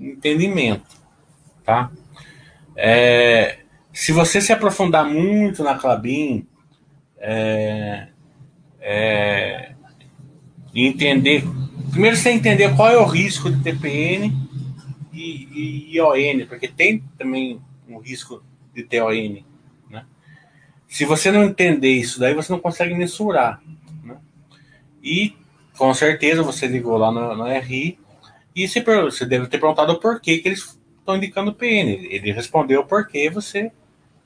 entendimento. 0.00 0.96
Tá? 1.62 1.92
É, 2.74 3.58
se 3.92 4.10
você 4.10 4.40
se 4.40 4.52
aprofundar 4.52 5.04
muito 5.04 5.62
na 5.62 5.78
Clabin, 5.78 6.46
é, 7.18 8.08
é, 8.80 9.72
e 10.74 10.86
entender. 10.86 11.44
Primeiro 11.90 12.16
você 12.16 12.30
entender 12.30 12.74
qual 12.74 12.88
é 12.88 12.96
o 12.96 13.04
risco 13.04 13.50
de 13.50 13.62
TPN 13.62 14.32
e, 15.12 15.92
e 15.92 15.96
ION, 15.96 16.46
porque 16.48 16.66
tem 16.66 17.04
também 17.18 17.60
um 17.88 17.98
risco 17.98 18.42
de 18.74 18.82
TON. 18.82 19.44
Se 20.92 21.06
você 21.06 21.32
não 21.32 21.44
entender 21.44 21.88
isso 21.88 22.20
daí, 22.20 22.34
você 22.34 22.52
não 22.52 22.60
consegue 22.60 22.94
mensurar. 22.94 23.62
Né? 24.04 24.14
E 25.02 25.34
com 25.78 25.94
certeza 25.94 26.42
você 26.42 26.66
ligou 26.66 26.98
lá 26.98 27.10
no, 27.10 27.34
no 27.34 27.46
RI 27.46 27.98
e 28.54 28.68
você, 28.68 28.82
você 28.82 29.24
deve 29.24 29.46
ter 29.46 29.58
perguntado 29.58 29.98
por 29.98 30.20
que, 30.20 30.36
que 30.36 30.48
eles 30.48 30.78
estão 30.98 31.16
indicando 31.16 31.54
PN. 31.54 31.88
Ele 32.10 32.30
respondeu 32.30 32.84
por 32.84 33.08
que 33.08 33.30
você 33.30 33.72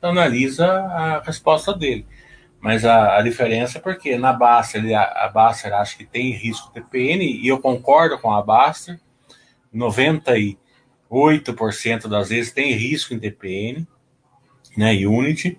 analisa 0.03 0.67
a 0.67 1.23
resposta 1.23 1.73
dele. 1.73 2.05
Mas 2.61 2.85
a, 2.85 3.17
a 3.17 3.23
diferença 3.23 3.79
é 3.79 3.81
porque 3.81 4.19
na 4.19 4.33
Baster, 4.33 4.83
ele, 4.83 4.93
a, 4.93 5.03
a 5.03 5.29
Baster 5.29 5.73
acha 5.73 5.97
que 5.97 6.05
tem 6.05 6.33
risco 6.33 6.75
de 6.75 6.81
TPN, 6.81 7.23
e 7.25 7.47
eu 7.47 7.61
concordo 7.61 8.19
com 8.19 8.33
a 8.33 8.43
Baster, 8.43 8.99
98% 9.73 10.57
das 12.09 12.31
vezes 12.31 12.51
tem 12.51 12.73
risco 12.73 13.15
em 13.15 13.21
TPN, 13.21 13.87
né, 14.77 14.95
Unity, 15.07 15.57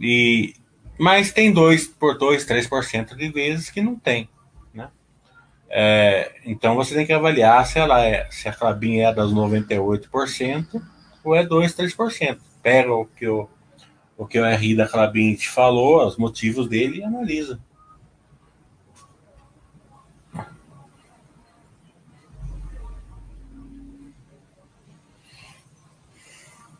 e, 0.00 0.54
mas 0.98 1.32
tem 1.32 1.52
2 1.52 1.86
por 1.86 2.18
2, 2.18 2.44
3% 2.46 3.16
de 3.16 3.28
vezes 3.30 3.70
que 3.70 3.80
não 3.80 3.96
tem. 3.96 4.28
Né? 4.72 4.88
É, 5.68 6.32
então 6.44 6.74
você 6.74 6.94
tem 6.94 7.06
que 7.06 7.12
avaliar 7.12 7.66
se, 7.66 7.78
ela 7.78 8.04
é, 8.04 8.28
se 8.30 8.48
a 8.48 8.52
Clabin 8.52 9.00
é 9.00 9.12
das 9.12 9.32
98% 9.32 10.82
ou 11.24 11.34
é 11.34 11.44
2, 11.44 11.74
3%. 11.74 12.38
Pega 12.62 12.92
o 12.92 13.06
que 13.06 13.26
o 13.26 13.48
o 14.22 14.26
que 14.26 14.38
o 14.38 14.48
RI 14.48 14.76
da 14.76 14.88
Clabin 14.88 15.34
te 15.34 15.48
falou, 15.48 16.06
os 16.06 16.16
motivos 16.16 16.68
dele 16.68 16.98
e 16.98 17.04
analisa. 17.04 17.58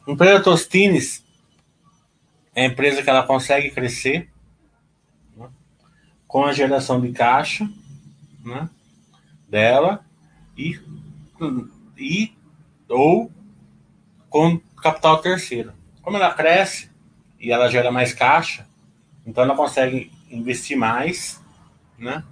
Empresa 0.07 0.42
Tostines 0.42 1.21
é 2.54 2.62
a 2.62 2.66
empresa 2.66 3.02
que 3.02 3.10
ela 3.10 3.26
consegue 3.26 3.70
crescer 3.70 4.30
né, 5.36 5.48
com 6.26 6.44
a 6.44 6.52
geração 6.52 7.00
de 7.00 7.12
caixa 7.12 7.68
né, 8.44 8.68
dela 9.48 10.04
e, 10.56 10.78
e 11.96 12.32
ou 12.88 13.30
com 14.28 14.58
capital 14.82 15.18
terceiro. 15.18 15.72
Como 16.02 16.16
ela 16.16 16.34
cresce, 16.34 16.90
e 17.42 17.50
ela 17.50 17.68
gera 17.68 17.90
mais 17.90 18.14
caixa, 18.14 18.64
então 19.26 19.42
ela 19.42 19.56
consegue 19.56 20.12
investir 20.30 20.76
mais, 20.76 21.42
né? 21.98 22.22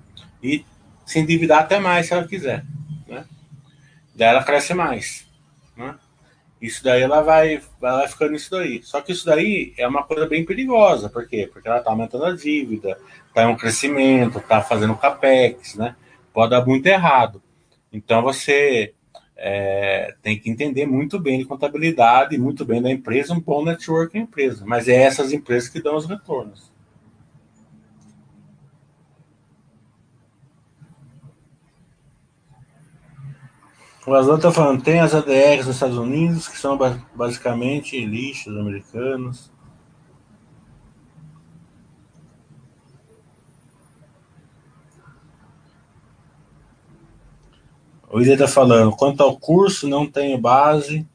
E 0.40 0.64
se 1.04 1.18
endividar 1.18 1.60
até 1.60 1.80
mais 1.80 2.06
se 2.06 2.14
ela 2.14 2.26
quiser, 2.26 2.64
né? 3.08 3.26
Daí 4.14 4.28
ela 4.28 4.44
cresce 4.44 4.72
mais, 4.72 5.28
né? 5.76 5.98
Isso 6.60 6.84
daí 6.84 7.00
ela 7.00 7.22
vai, 7.22 7.62
ela 7.82 7.98
vai 7.98 8.08
ficando 8.08 8.34
isso 8.34 8.50
daí. 8.50 8.82
Só 8.82 9.00
que 9.00 9.12
isso 9.12 9.24
daí 9.24 9.72
é 9.78 9.88
uma 9.88 10.02
coisa 10.02 10.26
bem 10.26 10.44
perigosa, 10.44 11.08
por 11.08 11.26
quê? 11.26 11.48
Porque 11.50 11.66
ela 11.66 11.78
está 11.78 11.90
aumentando 11.90 12.24
a 12.24 12.36
dívida, 12.36 12.98
está 13.28 13.44
em 13.44 13.46
um 13.46 13.56
crescimento, 13.56 14.38
está 14.38 14.60
fazendo 14.60 14.94
capex, 14.94 15.74
né? 15.76 15.96
Pode 16.32 16.50
dar 16.50 16.64
muito 16.64 16.86
errado. 16.86 17.42
Então 17.92 18.22
você 18.22 18.92
é, 19.36 20.14
tem 20.22 20.38
que 20.38 20.50
entender 20.50 20.86
muito 20.86 21.18
bem 21.18 21.38
de 21.38 21.46
contabilidade, 21.46 22.36
muito 22.36 22.64
bem 22.64 22.82
da 22.82 22.90
empresa, 22.90 23.32
um 23.32 23.40
bom 23.40 23.64
network 23.64 24.14
na 24.14 24.24
empresa. 24.24 24.64
Mas 24.66 24.86
é 24.86 24.94
essas 24.94 25.32
empresas 25.32 25.68
que 25.68 25.82
dão 25.82 25.96
os 25.96 26.06
retornos. 26.06 26.69
O 34.06 34.14
Aslan 34.14 34.36
está 34.36 34.50
falando, 34.50 34.82
tem 34.82 34.98
as 34.98 35.14
ADRs 35.14 35.66
nos 35.66 35.76
Estados 35.76 35.98
Unidos, 35.98 36.48
que 36.48 36.56
são 36.56 36.78
basicamente 37.14 38.02
lixos 38.04 38.56
americanos. 38.56 39.52
O 48.08 48.16
William 48.16 48.32
está 48.32 48.48
falando, 48.48 48.90
quanto 48.96 49.22
ao 49.22 49.38
curso, 49.38 49.86
não 49.86 50.06
tenho 50.06 50.36
base 50.38 51.06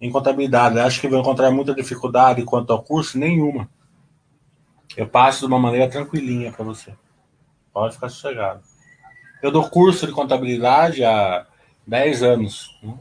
em 0.00 0.10
contabilidade. 0.10 0.80
Acho 0.80 1.00
que 1.00 1.08
vou 1.08 1.20
encontrar 1.20 1.50
muita 1.50 1.74
dificuldade 1.74 2.42
quanto 2.42 2.72
ao 2.72 2.82
curso? 2.82 3.18
Nenhuma. 3.18 3.68
Eu 4.96 5.06
passo 5.06 5.40
de 5.40 5.46
uma 5.46 5.58
maneira 5.58 5.90
tranquilinha 5.90 6.50
para 6.50 6.64
você. 6.64 6.94
Pode 7.72 7.94
ficar 7.94 8.08
sossegado. 8.08 8.62
Eu 9.42 9.52
dou 9.52 9.68
curso 9.68 10.06
de 10.06 10.12
contabilidade 10.12 11.04
há 11.04 11.46
10 11.86 12.22
anos. 12.22 12.78
Né? 12.82 12.98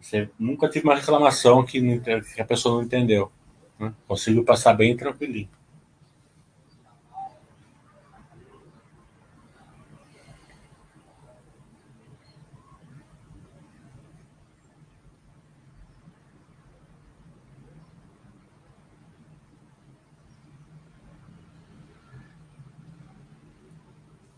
Você 0.00 0.30
nunca 0.38 0.68
tive 0.68 0.86
uma 0.86 0.96
reclamação 0.96 1.64
que, 1.64 2.00
que 2.34 2.40
a 2.40 2.44
pessoa 2.44 2.76
não 2.76 2.82
entendeu. 2.82 3.30
Né? 3.78 3.92
Consigo 4.06 4.44
passar 4.44 4.74
bem 4.74 4.96
tranquilinho. 4.96 5.48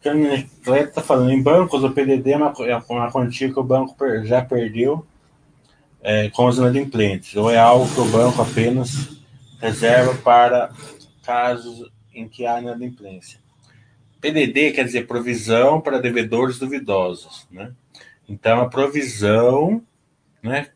Cleto 0.01 0.89
está 0.89 1.03
falando, 1.03 1.31
em 1.31 1.43
bancos, 1.43 1.85
o 1.85 1.91
PDD 1.91 2.33
é 2.33 2.37
uma, 2.37 2.55
é 2.61 2.77
uma 2.89 3.13
quantia 3.13 3.53
que 3.53 3.59
o 3.59 3.65
banco 3.65 3.95
já 4.25 4.43
perdeu 4.43 5.07
é, 6.03 6.31
com 6.31 6.47
os 6.47 6.57
inadimplentes, 6.57 7.37
ou 7.37 7.51
é 7.51 7.59
algo 7.59 7.93
que 7.93 8.01
o 8.01 8.07
banco 8.07 8.41
apenas 8.41 9.21
reserva 9.61 10.15
para 10.15 10.73
casos 11.23 11.91
em 12.15 12.27
que 12.27 12.47
há 12.47 12.61
inadimplência. 12.61 13.39
PDD 14.21 14.73
quer 14.73 14.85
dizer 14.85 15.07
provisão 15.07 15.81
para 15.81 15.99
devedores 15.99 16.59
duvidosos, 16.59 17.47
né? 17.51 17.73
Então, 18.29 18.61
a 18.61 18.69
provisão, 18.69 19.83
né, 20.43 20.69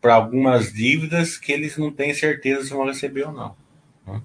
para 0.00 0.14
algumas 0.14 0.72
dívidas 0.72 1.36
que 1.36 1.52
eles 1.52 1.76
não 1.76 1.92
têm 1.92 2.14
certeza 2.14 2.64
se 2.64 2.70
vão 2.70 2.86
receber 2.86 3.26
ou 3.26 3.32
não. 3.32 3.54
Né? 4.06 4.22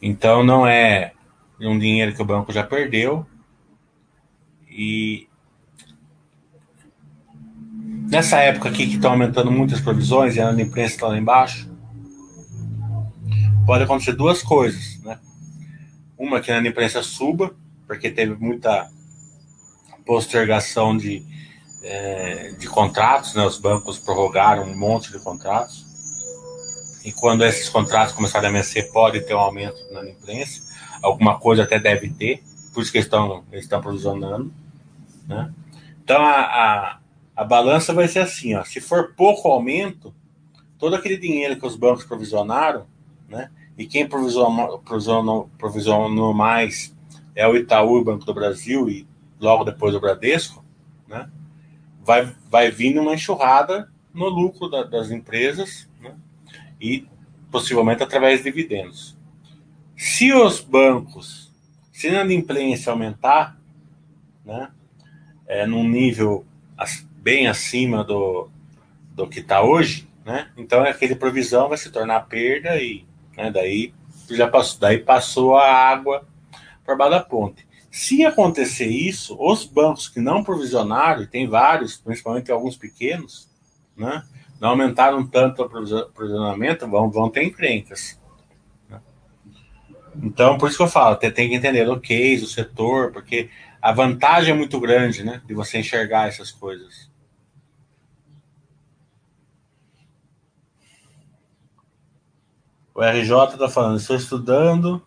Então, 0.00 0.42
não 0.42 0.66
é 0.66 1.12
um 1.60 1.78
dinheiro 1.78 2.14
que 2.14 2.22
o 2.22 2.24
banco 2.24 2.52
já 2.52 2.64
perdeu, 2.64 3.26
e 4.72 5.28
nessa 8.08 8.38
época 8.38 8.68
aqui 8.68 8.86
que 8.86 8.96
estão 8.96 9.12
aumentando 9.12 9.50
muitas 9.50 9.80
provisões 9.80 10.36
e 10.36 10.40
a 10.40 10.52
imprensa 10.52 10.94
está 10.94 11.08
lá 11.08 11.18
embaixo, 11.18 11.70
pode 13.66 13.84
acontecer 13.84 14.12
duas 14.12 14.42
coisas, 14.42 14.98
né? 15.02 15.18
Uma 16.18 16.40
que 16.40 16.50
a 16.50 16.60
imprensa 16.60 17.02
suba, 17.02 17.54
porque 17.86 18.10
teve 18.10 18.34
muita 18.34 18.90
postergação 20.04 20.96
de, 20.96 21.24
é, 21.82 22.52
de 22.58 22.66
contratos, 22.66 23.34
né? 23.34 23.44
Os 23.44 23.58
bancos 23.58 23.98
prorrogaram 23.98 24.64
um 24.64 24.76
monte 24.76 25.10
de 25.12 25.18
contratos. 25.18 25.86
E 27.04 27.12
quando 27.12 27.44
esses 27.44 27.68
contratos 27.68 28.14
começarem 28.14 28.48
a 28.48 28.52
vencer, 28.52 28.92
pode 28.92 29.20
ter 29.22 29.34
um 29.34 29.38
aumento 29.38 29.78
na 29.90 30.08
imprensa. 30.08 30.62
Alguma 31.02 31.38
coisa 31.38 31.64
até 31.64 31.78
deve 31.78 32.10
ter, 32.10 32.42
por 32.72 32.82
isso 32.82 32.92
que 32.92 32.98
eles 32.98 33.06
estão, 33.06 33.42
eles 33.50 33.64
estão 33.64 33.80
provisionando. 33.80 34.52
Né? 35.26 35.52
Então 36.02 36.24
a, 36.24 36.40
a, 36.40 36.98
a 37.36 37.44
balança 37.44 37.92
vai 37.92 38.08
ser 38.08 38.20
assim: 38.20 38.54
ó, 38.54 38.64
se 38.64 38.80
for 38.80 39.14
pouco 39.14 39.48
aumento, 39.48 40.14
todo 40.78 40.96
aquele 40.96 41.16
dinheiro 41.16 41.58
que 41.58 41.66
os 41.66 41.76
bancos 41.76 42.04
provisionaram, 42.04 42.86
né? 43.28 43.50
e 43.76 43.86
quem 43.86 44.08
provisionou, 44.08 44.78
provisionou, 44.80 45.50
provisionou 45.58 46.34
mais 46.34 46.94
é 47.34 47.46
o 47.46 47.56
Itaú, 47.56 47.98
o 47.98 48.04
Banco 48.04 48.24
do 48.24 48.34
Brasil, 48.34 48.88
e 48.88 49.06
logo 49.40 49.64
depois 49.64 49.94
o 49.94 50.00
Bradesco, 50.00 50.64
né? 51.08 51.30
vai, 52.04 52.34
vai 52.50 52.70
vir 52.70 52.98
uma 52.98 53.14
enxurrada 53.14 53.90
no 54.12 54.28
lucro 54.28 54.68
da, 54.68 54.82
das 54.82 55.10
empresas 55.10 55.88
né? 56.00 56.14
e 56.80 57.08
possivelmente 57.50 58.02
através 58.02 58.38
de 58.38 58.44
dividendos. 58.44 59.16
Se 59.96 60.32
os 60.32 60.60
bancos, 60.60 61.52
se 61.92 62.08
a 62.08 62.10
inadimplência 62.10 62.90
aumentar, 62.90 63.56
né, 64.44 64.70
é, 65.46 65.66
num 65.66 65.88
nível 65.88 66.46
bem 67.14 67.46
acima 67.46 68.02
do, 68.02 68.48
do 69.14 69.28
que 69.28 69.40
está 69.40 69.62
hoje, 69.62 70.08
né, 70.24 70.50
então 70.56 70.82
aquele 70.82 71.14
provisão 71.14 71.68
vai 71.68 71.78
se 71.78 71.90
tornar 71.90 72.20
perda 72.22 72.76
e 72.76 73.04
né, 73.36 73.50
daí 73.50 73.92
já 74.30 74.48
passou, 74.48 74.80
daí 74.80 74.98
passou 74.98 75.56
a 75.56 75.66
água 75.66 76.26
para 76.84 76.96
baixo 76.96 77.12
da 77.12 77.20
ponte. 77.20 77.66
Se 77.90 78.24
acontecer 78.24 78.86
isso, 78.86 79.36
os 79.38 79.64
bancos 79.64 80.08
que 80.08 80.18
não 80.18 80.42
provisionaram, 80.42 81.22
e 81.22 81.26
tem 81.26 81.46
vários, 81.46 81.98
principalmente 81.98 82.50
alguns 82.50 82.76
pequenos, 82.76 83.50
né, 83.96 84.24
não 84.60 84.70
aumentaram 84.70 85.26
tanto 85.26 85.62
o 85.62 85.68
provisionamento, 85.68 86.88
vão, 86.88 87.10
vão 87.10 87.28
ter 87.28 87.42
encrencas. 87.44 88.18
Né. 88.88 89.00
Então, 90.22 90.56
por 90.56 90.68
isso 90.68 90.78
que 90.78 90.84
eu 90.84 90.88
falo, 90.88 91.16
tem, 91.16 91.30
tem 91.30 91.48
que 91.48 91.54
entender 91.54 91.88
o 91.88 92.00
case, 92.00 92.44
o 92.44 92.48
setor, 92.48 93.12
porque 93.12 93.50
a 93.82 93.92
vantagem 93.92 94.54
é 94.54 94.56
muito 94.56 94.78
grande, 94.80 95.24
né, 95.24 95.42
de 95.44 95.52
você 95.52 95.78
enxergar 95.78 96.28
essas 96.28 96.50
coisas. 96.50 97.10
O 102.94 103.02
RJ 103.02 103.54
está 103.54 103.68
falando, 103.68 103.98
estou 103.98 104.16
estudando 104.16 105.02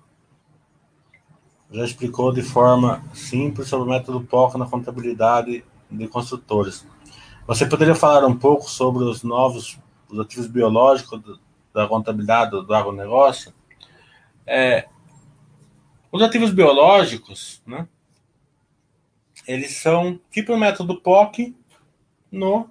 já 1.76 1.84
explicou 1.84 2.32
de 2.32 2.41
forma 2.41 3.03
simples 3.13 3.67
sobre 3.67 3.88
o 3.88 3.91
método 3.91 4.21
POC 4.21 4.57
na 4.57 4.65
contabilidade 4.65 5.63
de 5.91 6.07
construtores. 6.07 6.88
Você 7.45 7.65
poderia 7.65 7.95
falar 7.95 8.26
um 8.26 8.38
pouco 8.38 8.69
sobre 8.69 9.03
os 9.03 9.23
novos 9.23 9.78
os 10.09 10.19
ativos 10.19 10.47
biológicos 10.47 11.39
da 11.73 11.88
contabilidade 11.88 12.51
do, 12.51 12.63
do 12.63 12.73
agronegócio? 12.73 13.53
É, 14.45 14.88
os 16.11 16.21
ativos 16.21 16.51
biológicos, 16.51 17.61
né, 17.65 17.88
eles 19.48 19.78
são 19.78 20.20
tipo 20.32 20.54
o 20.54 20.58
método 20.58 21.00
POC 21.02 21.56
no, 22.32 22.70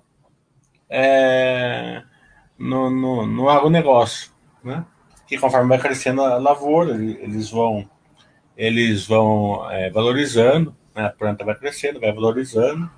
é, 0.88 2.02
no, 2.58 2.90
no, 2.90 3.26
no 3.26 3.48
agronegócio, 3.48 4.30
né? 4.62 4.84
que 5.26 5.38
conforme 5.38 5.68
vai 5.68 5.78
crescendo 5.78 6.22
a 6.22 6.36
lavoura, 6.38 6.92
eles 6.94 7.50
vão 7.50 7.88
eles 8.56 9.06
vão 9.06 9.68
é, 9.70 9.90
valorizando, 9.90 10.76
né? 10.94 11.06
a 11.06 11.10
planta 11.10 11.44
vai 11.44 11.56
crescendo, 11.56 11.98
vai 11.98 12.12
valorizando. 12.12 12.88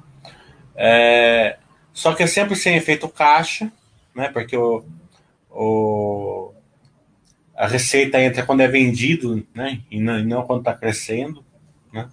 É, 0.75 1.59
só 1.93 2.15
que 2.15 2.23
é 2.23 2.27
sempre 2.27 2.55
sem 2.55 2.77
efeito 2.77 3.09
caixa, 3.09 3.73
né? 4.15 4.29
porque 4.29 4.55
o, 4.55 4.85
o, 5.51 6.53
a 7.57 7.67
receita 7.67 8.21
entra 8.21 8.45
quando 8.45 8.61
é 8.61 8.69
vendido 8.69 9.47
né? 9.55 9.81
e, 9.91 9.99
não, 9.99 10.19
e 10.19 10.25
não 10.25 10.43
quando 10.43 10.59
está 10.61 10.75
crescendo. 10.75 11.43
Né? 11.91 12.07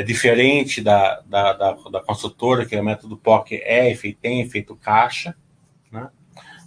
É 0.00 0.02
diferente 0.02 0.80
da, 0.80 1.20
da, 1.26 1.52
da, 1.52 1.72
da, 1.72 2.00
construtora, 2.00 2.64
que 2.64 2.74
é 2.74 2.80
o 2.80 2.84
método 2.84 3.18
POC 3.18 3.56
é 3.56 3.94
tem 4.18 4.40
efeito 4.40 4.74
caixa. 4.74 5.36
Né? 5.92 6.08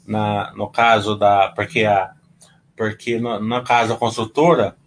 Na, 0.06 0.54
no 0.54 0.70
caso 0.70 1.16
da. 1.16 1.50
Porque, 1.50 1.84
a, 1.84 2.14
porque 2.78 3.18
no, 3.20 3.40
no 3.40 3.64
caso 3.64 3.90
da 3.90 3.98
construtora, 3.98 4.78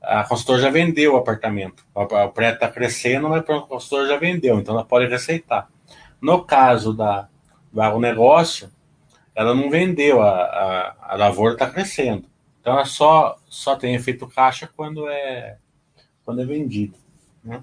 a 0.00 0.24
consultora 0.24 0.62
já 0.62 0.70
vendeu 0.70 1.12
o 1.12 1.18
apartamento. 1.18 1.84
O 1.94 2.28
prédio 2.30 2.54
está 2.54 2.70
crescendo, 2.70 3.28
mas 3.28 3.40
a 3.40 3.60
consultora 3.60 4.08
já 4.08 4.16
vendeu, 4.16 4.58
então 4.58 4.74
ela 4.74 4.84
pode 4.86 5.06
receitar. 5.06 5.68
No 6.22 6.42
caso 6.42 6.94
da, 6.94 7.28
do 7.70 7.82
agronegócio, 7.82 8.72
ela 9.34 9.54
não 9.54 9.68
vendeu, 9.68 10.22
a, 10.22 10.30
a, 10.30 10.96
a 11.00 11.16
lavoura 11.16 11.52
está 11.52 11.68
crescendo. 11.68 12.24
Então 12.62 12.72
ela 12.72 12.86
só, 12.86 13.36
só 13.46 13.76
tem 13.76 13.94
efeito 13.94 14.26
caixa 14.26 14.70
quando 14.74 15.06
é, 15.06 15.58
quando 16.24 16.40
é 16.40 16.46
vendido. 16.46 16.96
Né? 17.44 17.62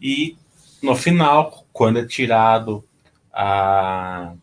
E 0.00 0.36
no 0.82 0.94
final, 0.94 1.66
quando 1.72 1.98
é 1.98 2.06
tirado 2.06 2.86
a, 3.32 4.34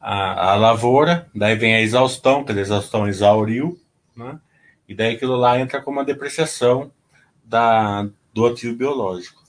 a, 0.00 0.52
a 0.52 0.54
lavoura, 0.56 1.30
daí 1.34 1.54
vem 1.54 1.74
a 1.74 1.80
exaustão, 1.80 2.44
que 2.44 2.52
a 2.52 2.56
exaustão 2.56 3.08
exauriu, 3.08 3.80
né? 4.16 4.40
E 4.88 4.94
daí 4.94 5.14
aquilo 5.14 5.36
lá 5.36 5.58
entra 5.58 5.80
como 5.80 5.98
uma 5.98 6.04
depreciação 6.04 6.92
da, 7.44 8.08
do 8.32 8.46
ativo 8.46 8.76
biológico. 8.76 9.41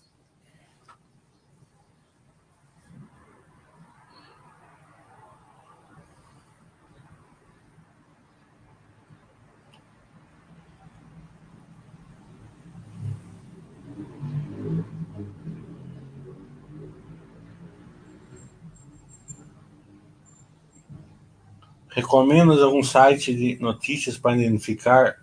Recomendas 21.95 22.61
algum 22.61 22.83
site 22.83 23.35
de 23.35 23.57
notícias 23.59 24.17
para 24.17 24.35
identificar 24.35 25.17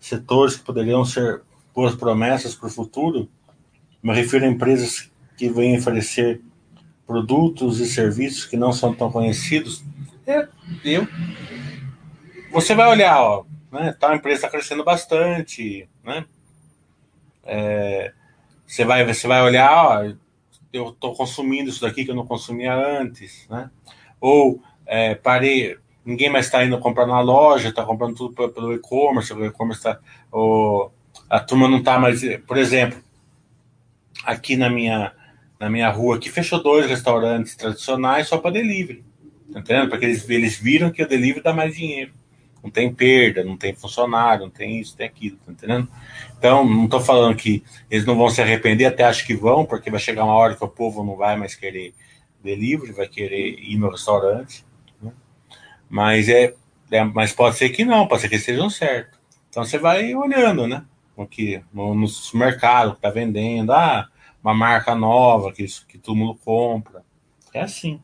setores 0.00 0.56
que 0.56 0.64
poderiam 0.64 1.04
ser 1.04 1.42
boas 1.74 1.94
promessas 1.94 2.54
para 2.54 2.66
o 2.66 2.70
futuro? 2.70 3.28
Me 4.02 4.12
refiro 4.12 4.44
a 4.44 4.48
empresas 4.48 5.10
que 5.36 5.48
vêm 5.48 5.78
oferecer 5.78 6.40
produtos 7.06 7.78
e 7.78 7.86
serviços 7.86 8.44
que 8.44 8.56
não 8.56 8.72
são 8.72 8.92
tão 8.92 9.10
conhecidos. 9.10 9.84
É, 10.26 10.48
eu. 10.84 11.06
Você 12.50 12.74
vai 12.74 12.88
olhar, 12.88 13.20
ó, 13.20 13.44
né? 13.70 13.94
Tal 13.98 14.14
empresa 14.14 14.38
está 14.38 14.48
crescendo 14.48 14.82
bastante, 14.82 15.88
né? 16.02 16.24
É, 17.44 18.12
você 18.66 18.84
vai, 18.84 19.04
você 19.04 19.28
vai 19.28 19.42
olhar, 19.42 19.72
ó, 19.72 20.12
eu 20.72 20.88
estou 20.88 21.14
consumindo 21.14 21.70
isso 21.70 21.80
daqui 21.80 22.04
que 22.04 22.10
eu 22.10 22.16
não 22.16 22.26
consumia 22.26 22.74
antes, 22.74 23.46
né? 23.48 23.70
Ou 24.20 24.60
é, 24.84 25.14
parei, 25.14 25.78
ninguém 26.06 26.30
mais 26.30 26.46
está 26.46 26.64
indo 26.64 26.78
comprar 26.78 27.06
na 27.06 27.20
loja, 27.20 27.68
está 27.68 27.84
comprando 27.84 28.14
tudo 28.14 28.50
pelo 28.52 28.72
e-commerce, 28.72 29.32
o 29.32 29.44
e-commerce 29.44 29.80
está. 29.80 29.98
A 31.28 31.40
turma 31.40 31.68
não 31.68 31.78
está 31.78 31.98
mais. 31.98 32.22
Por 32.46 32.56
exemplo, 32.56 33.02
aqui 34.24 34.56
na 34.56 34.70
minha, 34.70 35.12
na 35.58 35.68
minha 35.68 35.90
rua 35.90 36.16
aqui 36.16 36.30
fechou 36.30 36.62
dois 36.62 36.86
restaurantes 36.86 37.56
tradicionais 37.56 38.28
só 38.28 38.38
para 38.38 38.52
delivery. 38.52 39.04
Tá 39.52 39.60
entendendo? 39.60 39.90
Porque 39.90 40.04
eles, 40.04 40.28
eles 40.30 40.58
viram 40.58 40.90
que 40.90 41.02
o 41.02 41.08
delivery 41.08 41.42
dá 41.42 41.52
mais 41.52 41.74
dinheiro. 41.74 42.12
Não 42.62 42.70
tem 42.70 42.92
perda, 42.92 43.44
não 43.44 43.56
tem 43.56 43.74
funcionário, 43.74 44.42
não 44.42 44.50
tem 44.50 44.80
isso, 44.80 44.96
tem 44.96 45.06
aquilo, 45.06 45.36
tá 45.44 45.52
entendendo? 45.52 45.88
Então, 46.36 46.68
não 46.68 46.86
estou 46.86 47.00
falando 47.00 47.36
que 47.36 47.62
eles 47.88 48.04
não 48.04 48.16
vão 48.16 48.28
se 48.28 48.42
arrepender, 48.42 48.86
até 48.86 49.04
acho 49.04 49.24
que 49.24 49.36
vão, 49.36 49.64
porque 49.64 49.88
vai 49.88 50.00
chegar 50.00 50.24
uma 50.24 50.34
hora 50.34 50.56
que 50.56 50.64
o 50.64 50.68
povo 50.68 51.04
não 51.04 51.14
vai 51.14 51.36
mais 51.36 51.54
querer 51.54 51.94
delivery, 52.42 52.90
vai 52.90 53.06
querer 53.06 53.56
ir 53.60 53.76
no 53.78 53.88
restaurante. 53.88 54.65
Mas 55.88 56.28
é, 56.28 56.54
é, 56.90 57.04
mas 57.04 57.32
pode 57.32 57.56
ser 57.56 57.70
que 57.70 57.84
não, 57.84 58.06
pode 58.06 58.22
ser 58.22 58.28
que 58.28 58.36
estejam 58.36 58.68
certo. 58.70 59.18
Então 59.48 59.64
você 59.64 59.78
vai 59.78 60.14
olhando, 60.14 60.66
né? 60.66 60.84
No 61.16 61.26
que 61.26 61.62
no, 61.72 61.94
no 61.94 62.06
supermercado 62.08 62.94
que 62.94 63.00
tá 63.00 63.10
vendendo, 63.10 63.72
ah, 63.72 64.08
uma 64.42 64.54
marca 64.54 64.94
nova 64.94 65.52
que, 65.52 65.64
que 65.88 65.98
todo 65.98 66.16
mundo 66.16 66.34
compra. 66.44 67.04
É 67.52 67.62
assim. 67.62 68.00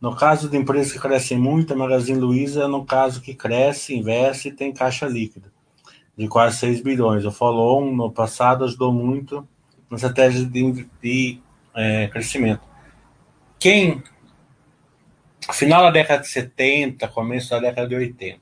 No 0.00 0.16
caso 0.16 0.48
de 0.48 0.56
empresas 0.56 0.92
que 0.92 0.98
crescem 0.98 1.38
muito, 1.38 1.74
a 1.74 1.76
Magazine 1.76 2.18
Luiza, 2.18 2.66
no 2.66 2.86
caso 2.86 3.20
que 3.20 3.34
cresce, 3.34 3.94
investe 3.94 4.48
e 4.48 4.52
tem 4.52 4.72
caixa 4.72 5.06
líquida 5.06 5.52
de 6.16 6.28
quase 6.28 6.58
6 6.58 6.82
bilhões. 6.82 7.24
O 7.24 7.30
Follow 7.30 7.94
no 7.94 8.10
passado 8.10 8.64
ajudou 8.64 8.92
muito 8.92 9.46
na 9.90 9.96
estratégia 9.96 10.44
de 10.44 11.40
é, 11.80 12.08
crescimento. 12.08 12.62
Quem, 13.58 14.02
final 15.52 15.82
da 15.82 15.90
década 15.90 16.22
de 16.22 16.28
70, 16.28 17.08
começo 17.08 17.50
da 17.50 17.60
década 17.60 17.88
de 17.88 17.94
80, 17.94 18.40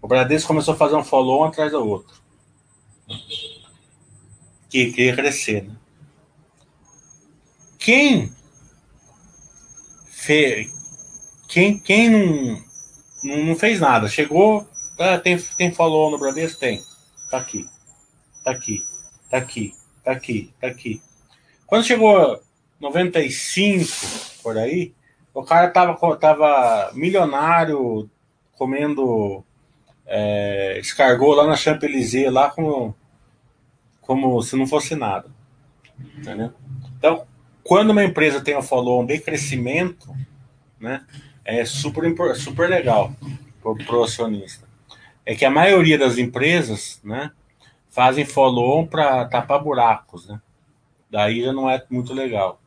o 0.00 0.08
Bradesco 0.08 0.48
começou 0.48 0.74
a 0.74 0.76
fazer 0.76 0.96
um 0.96 1.04
follow 1.04 1.44
atrás 1.44 1.72
do 1.72 1.86
outro. 1.86 2.16
Que 4.70 4.92
queria 4.92 5.16
crescer, 5.16 5.64
né? 5.64 5.76
Quem 7.78 8.32
fez, 10.10 10.72
quem, 11.48 11.78
quem 11.78 12.10
não, 12.10 12.62
não, 13.24 13.44
não 13.46 13.56
fez 13.56 13.80
nada, 13.80 14.08
chegou, 14.08 14.68
ah, 14.98 15.16
tem, 15.18 15.38
tem 15.38 15.72
follow 15.72 16.10
no 16.10 16.18
Bradesco? 16.18 16.58
Tem. 16.58 16.82
Tá 17.30 17.38
aqui. 17.38 17.64
Tá 18.42 18.50
aqui. 18.50 18.82
Tá 19.30 19.38
aqui. 19.38 19.72
Tá 20.02 20.12
aqui. 20.12 20.54
Tá 20.60 20.66
aqui. 20.66 21.02
Quando 21.68 21.84
chegou 21.84 22.42
95 22.80 23.84
por 24.42 24.56
aí, 24.56 24.94
o 25.34 25.44
cara 25.44 25.68
tava, 25.68 26.16
tava 26.16 26.90
milionário 26.94 28.08
comendo 28.56 29.44
é, 30.06 30.78
escargou 30.80 31.34
lá 31.34 31.46
na 31.46 31.56
Champs-Élysées, 31.56 32.32
lá 32.32 32.48
como, 32.48 32.96
como 34.00 34.42
se 34.42 34.56
não 34.56 34.66
fosse 34.66 34.96
nada. 34.96 35.28
Entendeu? 36.16 36.54
Então, 36.96 37.26
quando 37.62 37.90
uma 37.90 38.02
empresa 38.02 38.40
tem 38.40 38.56
um 38.56 38.62
follow 38.62 39.04
de 39.04 39.18
crescimento, 39.18 40.08
né, 40.80 41.04
é 41.44 41.66
super, 41.66 42.34
super 42.34 42.70
legal 42.70 43.12
para 43.60 43.96
o 43.96 44.02
acionista. 44.02 44.66
É 45.26 45.34
que 45.34 45.44
a 45.44 45.50
maioria 45.50 45.98
das 45.98 46.16
empresas 46.16 46.98
né, 47.04 47.30
fazem 47.90 48.24
follow 48.24 48.86
para 48.86 49.26
tapar 49.26 49.62
buracos. 49.62 50.26
Né? 50.26 50.40
Daí 51.10 51.42
já 51.42 51.52
não 51.52 51.68
é 51.68 51.84
muito 51.90 52.12
legal. 52.12 52.60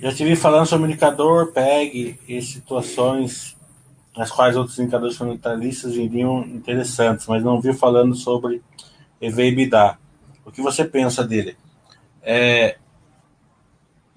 Já 0.00 0.10
estive 0.10 0.36
falando 0.36 0.66
sobre 0.66 0.86
o 0.86 0.88
indicador 0.88 1.52
PEG 1.52 2.20
e 2.28 2.40
situações 2.40 3.56
nas 4.16 4.30
quais 4.30 4.56
outros 4.56 4.78
indicadores 4.78 5.16
fundamentalistas 5.16 5.94
iriam 5.94 6.42
interessantes, 6.42 7.26
mas 7.26 7.42
não 7.42 7.60
vi 7.60 7.72
falando 7.72 8.14
sobre 8.14 8.62
EV/EBITDA. 9.20 9.98
O 10.44 10.52
que 10.52 10.62
você 10.62 10.84
pensa 10.84 11.24
dele? 11.24 11.56
É, 12.22 12.78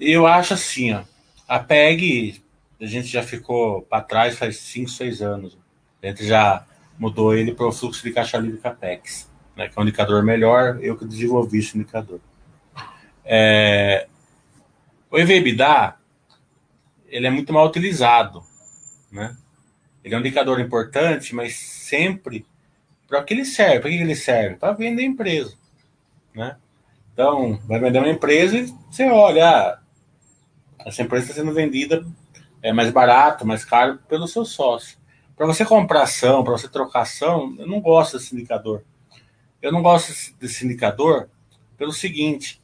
eu 0.09 0.25
acho 0.25 0.53
assim, 0.53 0.93
ó, 0.93 1.03
a 1.47 1.59
PEG 1.59 2.41
a 2.81 2.85
gente 2.85 3.07
já 3.07 3.21
ficou 3.21 3.83
para 3.83 4.01
trás 4.01 4.37
faz 4.37 4.57
5, 4.57 4.89
6 4.89 5.21
anos. 5.21 5.57
A 6.01 6.07
gente 6.07 6.25
já 6.25 6.65
mudou 6.97 7.35
ele 7.35 7.53
para 7.53 7.67
o 7.67 7.71
fluxo 7.71 8.03
de 8.03 8.11
caixa 8.11 8.37
livre 8.37 8.59
CAPEX, 8.59 9.29
né, 9.55 9.67
que 9.67 9.77
é 9.77 9.81
um 9.81 9.83
indicador 9.83 10.23
melhor, 10.23 10.79
eu 10.81 10.97
que 10.97 11.05
desenvolvi 11.05 11.59
esse 11.59 11.77
indicador. 11.77 12.19
É, 13.23 14.07
o 15.11 15.17
EVBDA, 15.17 15.95
ele 17.07 17.27
é 17.27 17.29
muito 17.29 17.53
mal 17.53 17.67
utilizado, 17.67 18.43
né? 19.11 19.35
Ele 20.03 20.15
é 20.15 20.17
um 20.17 20.21
indicador 20.21 20.59
importante, 20.59 21.35
mas 21.35 21.55
sempre 21.55 22.45
para 23.07 23.23
que 23.23 23.33
ele 23.33 23.45
serve. 23.45 23.81
Para 23.81 23.89
que 23.89 23.97
ele 23.97 24.15
serve? 24.15 24.55
Para 24.55 24.73
vender 24.73 25.03
empresa, 25.03 25.55
né? 26.33 26.57
Então, 27.13 27.59
vai 27.67 27.79
vender 27.79 27.99
uma 27.99 28.09
empresa 28.09 28.57
e 28.57 28.73
você 28.89 29.05
olha, 29.09 29.47
ah, 29.47 29.80
essa 30.85 31.01
empresa 31.01 31.25
está 31.25 31.35
sendo 31.41 31.53
vendida 31.53 32.05
é 32.61 32.71
mais 32.71 32.91
barato, 32.91 33.45
mais 33.45 33.65
caro 33.65 33.99
pelo 34.07 34.27
seu 34.27 34.45
sócio. 34.45 34.97
Para 35.35 35.47
você 35.47 35.65
comprar 35.65 36.03
ação, 36.03 36.43
para 36.43 36.53
você 36.53 36.67
trocar 36.67 37.01
ação, 37.01 37.55
eu 37.57 37.67
não 37.67 37.81
gosto 37.81 38.17
desse 38.17 38.35
indicador. 38.35 38.83
Eu 39.61 39.71
não 39.71 39.81
gosto 39.81 40.13
desse 40.39 40.65
indicador 40.65 41.29
pelo 41.77 41.91
seguinte: 41.91 42.61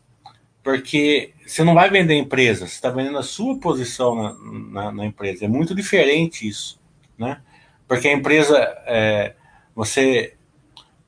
porque 0.62 1.34
você 1.46 1.64
não 1.64 1.74
vai 1.74 1.90
vender 1.90 2.16
empresa, 2.16 2.68
você 2.68 2.74
está 2.74 2.90
vendendo 2.90 3.18
a 3.18 3.24
sua 3.24 3.60
posição 3.60 4.16
na, 4.16 4.34
na, 4.84 4.92
na, 4.92 5.06
empresa. 5.06 5.46
É 5.46 5.48
muito 5.48 5.74
diferente 5.74 6.48
isso, 6.48 6.80
né? 7.18 7.42
Porque 7.88 8.08
a 8.08 8.14
empresa, 8.14 8.58
é, 8.86 9.34
você, 9.74 10.36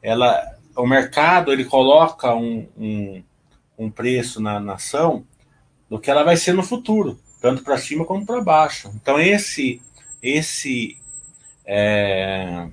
ela, 0.01 0.41
o 0.76 0.88
mercado, 0.88 1.51
ele 1.51 1.66
coloca 1.66 2.34
um, 2.34 2.68
um, 2.78 3.24
um 3.78 3.91
preço 3.91 4.41
na, 4.41 4.60
na 4.60 4.74
ação 4.74 5.26
do 5.89 5.99
que 5.99 6.09
ela 6.11 6.23
vai 6.23 6.37
ser 6.37 6.53
no 6.53 6.63
futuro, 6.63 7.19
tanto 7.41 7.63
para 7.63 7.77
cima 7.77 8.05
como 8.05 8.25
para 8.25 8.41
baixo. 8.41 8.91
Então 8.95 9.19
esse, 9.19 9.81
esse 10.21 10.97
é, 11.65 12.67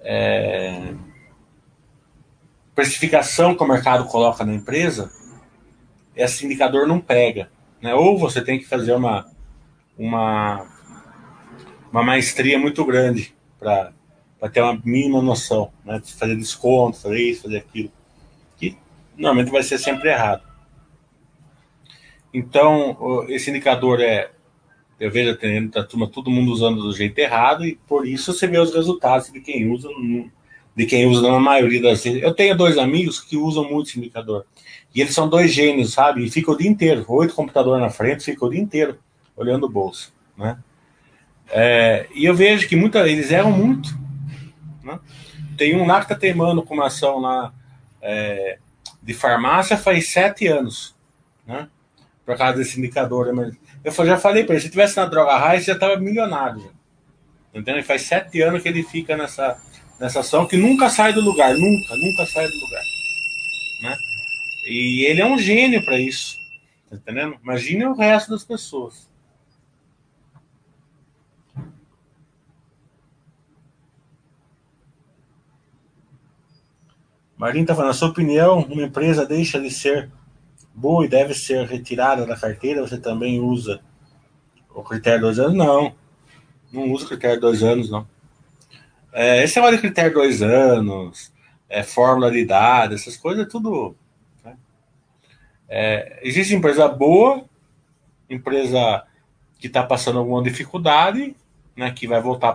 é, 0.00 0.94
precificação 2.74 3.54
que 3.54 3.62
o 3.62 3.68
mercado 3.68 4.06
coloca 4.06 4.44
na 4.44 4.54
empresa 4.54 5.10
esse 6.14 6.44
indicador 6.44 6.86
não 6.86 7.00
pega. 7.00 7.50
Né? 7.80 7.94
Ou 7.94 8.18
você 8.18 8.42
tem 8.42 8.58
que 8.58 8.66
fazer 8.66 8.92
uma, 8.92 9.30
uma, 9.98 10.66
uma 11.90 12.02
maestria 12.02 12.58
muito 12.58 12.84
grande 12.84 13.34
para 13.58 13.92
ter 14.52 14.60
uma 14.60 14.80
mínima 14.84 15.22
noção, 15.22 15.72
né? 15.84 15.98
De 15.98 16.12
fazer 16.12 16.36
desconto, 16.36 16.98
fazer 16.98 17.20
isso, 17.20 17.42
fazer 17.42 17.58
aquilo. 17.58 17.90
Que 18.56 18.76
normalmente 19.16 19.50
vai 19.50 19.62
ser 19.62 19.78
sempre 19.78 20.10
errado. 20.10 20.42
Então, 22.32 23.24
esse 23.28 23.50
indicador 23.50 24.00
é. 24.00 24.30
Eu 24.98 25.10
vejo 25.10 25.36
a 25.74 25.80
a 25.80 25.84
turma, 25.84 26.06
todo 26.06 26.30
mundo 26.30 26.52
usando 26.52 26.80
do 26.80 26.92
jeito 26.92 27.18
errado, 27.18 27.66
e 27.66 27.74
por 27.88 28.06
isso 28.06 28.32
você 28.32 28.46
vê 28.46 28.58
os 28.58 28.72
resultados 28.72 29.32
de 29.32 29.40
quem 29.40 29.68
usa, 29.68 29.88
de 30.76 30.86
quem 30.86 31.06
usa 31.06 31.28
na 31.28 31.40
maioria 31.40 31.82
das 31.82 32.04
vezes. 32.04 32.22
Eu 32.22 32.32
tenho 32.32 32.56
dois 32.56 32.78
amigos 32.78 33.20
que 33.20 33.36
usam 33.36 33.68
muito 33.68 33.88
esse 33.88 33.98
indicador. 33.98 34.46
E 34.94 35.00
eles 35.00 35.12
são 35.12 35.28
dois 35.28 35.52
gênios, 35.52 35.92
sabe? 35.92 36.24
E 36.24 36.30
fica 36.30 36.52
o 36.52 36.56
dia 36.56 36.70
inteiro, 36.70 37.04
oito 37.08 37.34
computadores 37.34 37.82
na 37.82 37.90
frente, 37.90 38.24
fica 38.24 38.44
o 38.44 38.50
dia 38.50 38.60
inteiro 38.60 38.98
olhando 39.36 39.66
o 39.66 39.68
bolso, 39.68 40.14
né? 40.36 40.58
É, 41.48 42.06
e 42.14 42.24
eu 42.24 42.34
vejo 42.34 42.68
que 42.68 42.76
muita, 42.76 43.06
eles 43.08 43.30
erram 43.30 43.50
muito. 43.50 43.98
Né? 44.82 44.98
Tem 45.56 45.76
um 45.76 45.86
lá 45.86 45.98
que 45.98 46.04
está 46.04 46.14
teimando 46.14 46.62
com 46.62 46.74
uma 46.74 46.86
ação 46.86 47.18
lá 47.18 47.52
é, 48.00 48.58
de 49.02 49.12
farmácia 49.12 49.76
faz 49.76 50.08
sete 50.08 50.46
anos, 50.46 50.94
né? 51.46 51.68
Por 52.32 52.38
causa 52.38 52.56
desse 52.56 52.78
indicador. 52.78 53.32
Né? 53.34 53.52
Eu 53.84 53.92
já 53.92 54.16
falei 54.16 54.44
para 54.44 54.54
ele, 54.54 54.64
se 54.64 54.70
tivesse 54.70 54.96
na 54.96 55.04
droga 55.04 55.36
raiz, 55.36 55.64
já 55.64 55.74
estava 55.74 55.96
milionário. 55.96 56.72
Entendeu? 57.54 57.84
Faz 57.84 58.02
sete 58.02 58.40
anos 58.40 58.62
que 58.62 58.68
ele 58.68 58.82
fica 58.82 59.14
nessa, 59.16 59.60
nessa 60.00 60.20
ação 60.20 60.46
que 60.46 60.56
nunca 60.56 60.88
sai 60.88 61.12
do 61.12 61.20
lugar, 61.20 61.52
nunca, 61.52 61.94
nunca 61.94 62.26
sai 62.32 62.48
do 62.48 62.54
lugar. 62.54 62.82
Né? 63.82 63.96
E 64.66 65.04
ele 65.06 65.20
é 65.20 65.26
um 65.26 65.36
gênio 65.36 65.84
para 65.84 65.98
isso. 65.98 66.38
Tá 66.88 66.96
entendendo? 66.96 67.36
Imagine 67.42 67.84
o 67.84 67.94
resto 67.94 68.30
das 68.30 68.44
pessoas. 68.44 69.10
Marinho 77.36 77.64
está 77.64 77.74
falando, 77.74 77.88
na 77.88 77.94
sua 77.94 78.08
opinião, 78.08 78.60
uma 78.60 78.84
empresa 78.84 79.26
deixa 79.26 79.60
de 79.60 79.70
ser 79.70 80.10
boa 80.74 81.04
e 81.04 81.08
deve 81.08 81.34
ser 81.34 81.66
retirada 81.66 82.26
da 82.26 82.36
carteira, 82.36 82.80
você 82.80 82.98
também 82.98 83.40
usa 83.40 83.80
o 84.74 84.82
critério 84.82 85.20
dois 85.20 85.38
anos? 85.38 85.54
Não, 85.54 85.94
não 86.72 86.90
usa 86.90 87.04
o 87.04 87.08
critério 87.08 87.40
dois 87.40 87.62
anos, 87.62 87.90
não. 87.90 88.06
É, 89.12 89.44
esse 89.44 89.56
negócio 89.56 89.76
de 89.76 89.82
critério 89.82 90.14
dois 90.14 90.42
anos, 90.42 91.32
é, 91.68 91.82
fórmula 91.82 92.30
de 92.30 92.44
dados, 92.44 93.02
essas 93.02 93.16
coisas, 93.16 93.46
é 93.46 93.48
tudo 93.48 93.94
é, 95.74 96.20
existe 96.22 96.54
empresa 96.54 96.86
boa, 96.86 97.46
empresa 98.28 99.06
que 99.58 99.68
está 99.68 99.82
passando 99.82 100.18
alguma 100.18 100.42
dificuldade, 100.42 101.34
né, 101.74 101.90
que 101.90 102.06
vai 102.06 102.20
voltar 102.20 102.54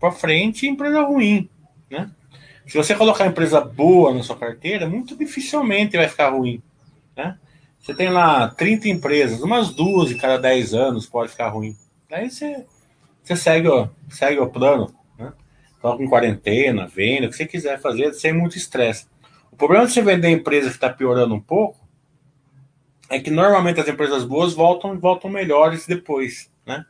para 0.00 0.10
frente, 0.10 0.64
e 0.64 0.70
empresa 0.70 1.02
ruim. 1.02 1.46
Né? 1.90 2.10
Se 2.66 2.78
você 2.78 2.94
colocar 2.94 3.26
empresa 3.26 3.60
boa 3.60 4.14
na 4.14 4.22
sua 4.22 4.38
carteira, 4.38 4.88
muito 4.88 5.14
dificilmente 5.14 5.98
vai 5.98 6.08
ficar 6.08 6.30
ruim. 6.30 6.62
Né? 7.14 7.38
Você 7.84 7.92
tem 7.92 8.08
lá 8.08 8.48
30 8.48 8.88
empresas, 8.88 9.42
umas 9.42 9.68
duas 9.68 10.08
de 10.08 10.14
cada 10.14 10.38
10 10.38 10.72
anos 10.72 11.06
pode 11.06 11.30
ficar 11.30 11.48
ruim. 11.48 11.76
Aí 12.10 12.30
você, 12.30 12.64
você 13.22 13.36
segue, 13.36 13.68
ó, 13.68 13.88
segue 14.08 14.40
o 14.40 14.48
plano. 14.48 14.94
Né? 15.18 15.30
Coloca 15.82 16.02
em 16.02 16.08
quarentena, 16.08 16.86
venda, 16.86 17.26
o 17.26 17.30
que 17.30 17.36
você 17.36 17.44
quiser 17.44 17.78
fazer, 17.78 18.14
sem 18.14 18.32
muito 18.32 18.56
estresse. 18.56 19.06
O 19.52 19.56
problema 19.56 19.84
de 19.84 19.92
você 19.92 20.00
vender 20.00 20.30
empresa 20.30 20.70
que 20.70 20.76
está 20.76 20.88
piorando 20.88 21.34
um 21.34 21.40
pouco 21.40 21.78
é 23.10 23.20
que 23.20 23.30
normalmente 23.30 23.80
as 23.80 23.86
empresas 23.86 24.24
boas 24.24 24.54
voltam 24.54 24.98
voltam 24.98 25.30
melhores 25.30 25.86
depois, 25.86 26.50
né? 26.64 26.86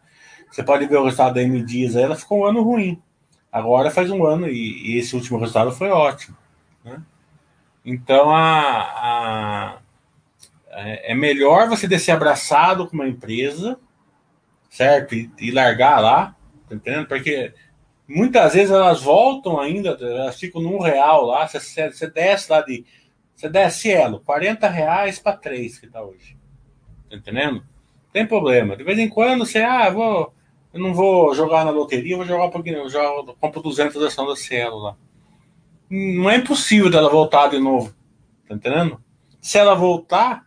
Você 0.49 0.63
pode 0.63 0.87
ver 0.87 0.99
o 0.99 1.05
resultado 1.05 1.35
da 1.35 1.43
M 1.43 1.61
Dias, 1.65 1.97
ela 1.97 2.15
ficou 2.15 2.43
um 2.43 2.45
ano 2.45 2.63
ruim. 2.63 3.03
Agora 3.51 3.91
faz 3.91 4.13
um 4.13 4.25
ano 4.25 4.47
e, 4.47 4.93
e 4.93 4.99
esse 4.99 5.17
último 5.17 5.41
resultado 5.41 5.73
foi 5.73 5.89
ótimo, 5.89 6.37
né? 6.85 7.03
Então 7.85 8.31
a, 8.31 8.81
a, 8.81 9.79
é, 10.75 11.13
é 11.13 11.15
melhor 11.15 11.69
você 11.69 11.87
descer 11.87 12.13
abraçado 12.13 12.87
com 12.87 12.95
uma 12.95 13.09
empresa, 13.09 13.79
certo? 14.69 15.15
E, 15.15 15.31
e 15.39 15.51
largar 15.51 16.01
lá, 16.01 16.37
tá 16.69 16.75
entendendo? 16.75 17.07
Porque 17.07 17.53
muitas 18.09 18.55
vezes 18.55 18.71
elas 18.71 19.01
voltam 19.01 19.61
ainda, 19.61 19.97
elas 20.01 20.39
ficam 20.39 20.61
num 20.61 20.81
real 20.81 21.25
lá, 21.27 21.47
você, 21.47 21.91
você 21.91 22.11
desce 22.11 22.51
lá 22.51 22.61
de 22.61 22.85
você 23.35 23.49
desce 23.49 23.91
elo, 23.91 24.21
40 24.21 24.69
reais 24.69 25.19
para 25.19 25.37
3 25.37 25.79
que 25.79 25.89
tá 25.89 26.03
hoje. 26.03 26.37
Tá 27.11 27.17
entendendo? 27.17 27.65
Tem 28.13 28.25
problema. 28.25 28.77
De 28.77 28.85
vez 28.85 28.99
em 28.99 29.09
quando 29.09 29.45
você, 29.45 29.59
ah, 29.59 29.91
vou, 29.91 30.33
eu 30.73 30.81
não 30.81 30.95
vou 30.95 31.35
jogar 31.35 31.65
na 31.65 31.73
loteria, 31.73 32.17
vou 32.17 32.25
jogar 32.25 32.47
um 32.47 32.51
pouquinho, 32.51 32.79
eu 32.79 32.89
jogo, 32.89 33.37
compro 33.41 33.61
200 33.61 34.01
ações 34.03 34.29
da 34.29 34.37
Cielo 34.37 34.79
lá. 34.79 34.97
Não 35.91 36.31
é 36.31 36.37
impossível 36.37 36.91
dela 36.91 37.11
voltar 37.11 37.49
de 37.49 37.59
novo, 37.59 37.93
tá 38.49 38.55
entendendo? 38.55 39.03
Se 39.41 39.59
ela 39.59 39.75
voltar, 39.75 40.47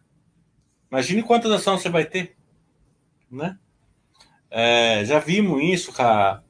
imagine 0.91 1.23
quantas 1.23 1.51
ações 1.51 1.81
você 1.81 1.89
vai 1.89 2.05
ter, 2.05 2.35
né? 3.29 3.57
É, 4.49 5.03
já 5.05 5.19
vimos 5.19 5.61
isso 5.61 5.93
com 5.93 6.01
a, 6.01 6.41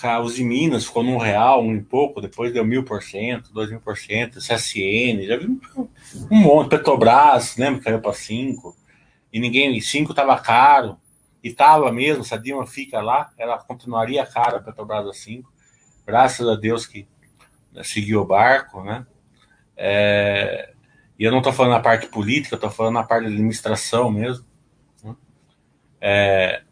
com 0.00 0.06
a 0.06 0.20
Minas, 0.40 0.86
ficou 0.86 1.02
num 1.02 1.18
real, 1.18 1.62
um 1.62 1.76
e 1.76 1.82
pouco, 1.82 2.20
depois 2.20 2.52
deu 2.52 2.64
mil 2.64 2.84
por 2.84 3.02
cento, 3.02 3.52
dois 3.52 3.70
mil 3.70 3.80
por 3.80 3.96
cento, 3.96 4.38
CSN, 4.38 5.26
já 5.26 5.36
vimos 5.36 5.60
um 6.30 6.36
monte, 6.36 6.70
Petrobras, 6.70 7.56
lembra 7.56 7.78
que 7.78 7.84
caiu 7.84 8.00
para 8.00 8.14
cinco, 8.14 8.76
e 9.32 9.38
ninguém, 9.38 9.80
cinco 9.80 10.14
tava 10.14 10.38
caro, 10.40 10.98
e 11.42 11.52
tava 11.52 11.92
mesmo, 11.92 12.24
se 12.24 12.32
a 12.32 12.38
Dilma 12.38 12.66
fica 12.66 13.02
lá, 13.02 13.30
ela 13.36 13.58
continuaria 13.58 14.24
cara 14.24 14.56
a 14.56 14.60
Petrobras 14.62 15.06
a 15.06 15.12
cinco, 15.12 15.52
graças 16.06 16.48
a 16.48 16.54
Deus 16.54 16.86
que 16.86 17.06
né, 17.72 17.82
seguiu 17.82 18.22
o 18.22 18.26
barco, 18.26 18.82
né? 18.82 19.06
É, 19.76 20.73
e 21.18 21.24
eu 21.24 21.30
não 21.30 21.38
estou 21.38 21.52
falando 21.52 21.72
na 21.72 21.80
parte 21.80 22.06
política, 22.06 22.56
estou 22.56 22.70
falando 22.70 22.94
na 22.94 23.04
parte 23.04 23.26
de 23.26 23.32
administração 23.34 24.10
mesmo. 24.10 24.44
Né? 25.02 25.16
É, 26.00 26.62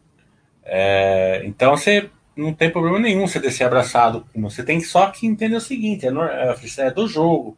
é, 0.63 1.41
então 1.45 1.75
você 1.77 2.09
não 2.35 2.53
tem 2.53 2.69
problema 2.69 2.99
nenhum 2.99 3.27
você 3.27 3.39
descer 3.39 3.65
abraçado. 3.65 4.25
Você 4.35 4.63
tem 4.63 4.81
só 4.81 5.09
que 5.09 5.25
entender 5.25 5.55
o 5.55 5.61
seguinte: 5.61 6.05
é, 6.05 6.09
é, 6.09 6.87
é, 6.87 6.91
do 6.91 7.07
jogo. 7.07 7.57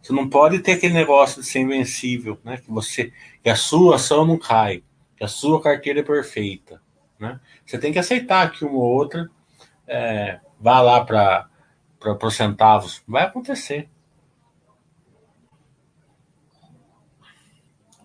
Você 0.00 0.12
não 0.12 0.28
pode 0.28 0.58
ter 0.58 0.72
aquele 0.72 0.94
negócio 0.94 1.40
de 1.40 1.46
ser 1.46 1.60
invencível, 1.60 2.38
né? 2.44 2.56
Que 2.56 2.70
você, 2.70 3.12
que 3.42 3.48
a 3.48 3.56
sua 3.56 3.96
ação 3.96 4.26
não 4.26 4.36
cai, 4.36 4.82
que 5.16 5.24
a 5.24 5.28
sua 5.28 5.62
carteira 5.62 6.00
é 6.00 6.02
perfeita, 6.02 6.82
né? 7.18 7.40
Você 7.64 7.78
tem 7.78 7.92
que 7.92 7.98
aceitar 7.98 8.50
que 8.50 8.64
uma 8.64 8.74
ou 8.74 8.82
outra 8.82 9.30
é, 9.86 10.40
vá 10.60 10.80
lá 10.80 11.04
para 11.04 11.48
para 12.00 12.26
os 12.26 12.34
centavos. 12.34 13.00
Vai 13.06 13.22
acontecer. 13.22 13.88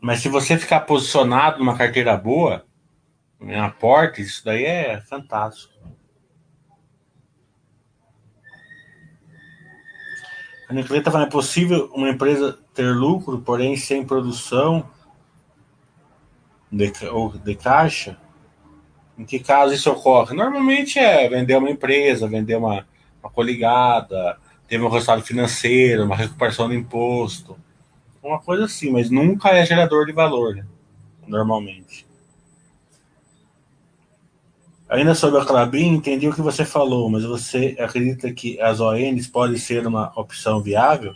Mas 0.08 0.22
se 0.22 0.30
você 0.30 0.58
ficar 0.58 0.80
posicionado 0.80 1.60
numa 1.60 1.78
carteira 1.78 2.16
boa, 2.16 2.66
na 3.42 3.70
porta, 3.70 4.22
isso 4.22 4.42
daí 4.46 4.64
é 4.64 5.02
fantástico. 5.02 5.74
A 10.70 10.74
Nicleta 10.74 11.04
tá 11.04 11.12
falando, 11.12 11.28
é 11.28 11.30
possível 11.30 11.92
uma 11.94 12.10
empresa 12.10 12.58
ter 12.74 12.90
lucro, 12.96 13.42
porém 13.42 13.76
sem 13.76 14.06
produção 14.06 14.90
de, 16.72 16.90
ou 17.12 17.38
de 17.38 17.56
caixa? 17.56 18.18
Em 19.18 19.26
que 19.26 19.40
caso 19.40 19.74
isso 19.74 19.92
ocorre? 19.92 20.34
Normalmente 20.34 20.98
é 21.00 21.28
vender 21.28 21.58
uma 21.58 21.70
empresa, 21.70 22.30
vender 22.30 22.56
uma, 22.56 22.88
uma 23.22 23.30
coligada, 23.30 24.40
teve 24.70 24.82
um 24.86 24.90
resultado 24.90 25.22
financeiro, 25.22 26.06
uma 26.06 26.16
recuperação 26.16 26.70
do 26.70 26.74
imposto, 26.74 27.58
uma 28.28 28.40
coisa 28.40 28.66
assim, 28.66 28.92
mas 28.92 29.10
nunca 29.10 29.50
é 29.50 29.66
gerador 29.66 30.06
de 30.06 30.12
valor, 30.12 30.56
né? 30.56 30.66
normalmente. 31.28 32.06
Ainda 34.90 35.14
sobre 35.14 35.42
a 35.42 35.46
Clabin, 35.46 35.96
entendi 35.96 36.28
o 36.30 36.34
que 36.34 36.42
você 36.42 36.64
falou, 36.64 37.10
mas 37.10 37.26
você 37.26 37.76
acredita 37.78 38.32
que 38.32 38.60
as 38.62 38.80
ONs 38.80 39.28
podem 39.28 39.58
ser 39.58 39.86
uma 39.86 40.14
opção 40.16 40.62
viável? 40.62 41.14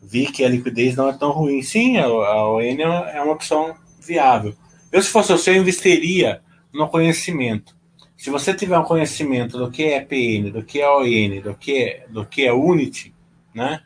Vi 0.00 0.30
que 0.30 0.44
a 0.44 0.48
liquidez 0.48 0.94
não 0.94 1.08
é 1.08 1.12
tão 1.12 1.32
ruim. 1.32 1.60
Sim, 1.60 1.98
a, 1.98 2.08
ON 2.08 2.60
é 2.60 3.20
uma 3.20 3.32
opção 3.32 3.74
viável. 4.00 4.54
Eu, 4.92 5.02
se 5.02 5.10
fosse 5.10 5.32
você, 5.32 5.50
eu 5.50 5.56
investiria 5.56 6.40
no 6.72 6.88
conhecimento. 6.88 7.76
Se 8.16 8.30
você 8.30 8.54
tiver 8.54 8.78
um 8.78 8.84
conhecimento 8.84 9.58
do 9.58 9.70
que 9.70 9.84
é 9.84 10.00
PN, 10.00 10.52
do 10.52 10.62
que 10.62 10.80
é 10.80 10.88
ON, 10.88 11.42
do 11.42 11.54
que 11.54 11.82
é, 11.82 12.06
do 12.08 12.24
que 12.24 12.46
é 12.46 12.52
Unity, 12.52 13.12
né? 13.52 13.82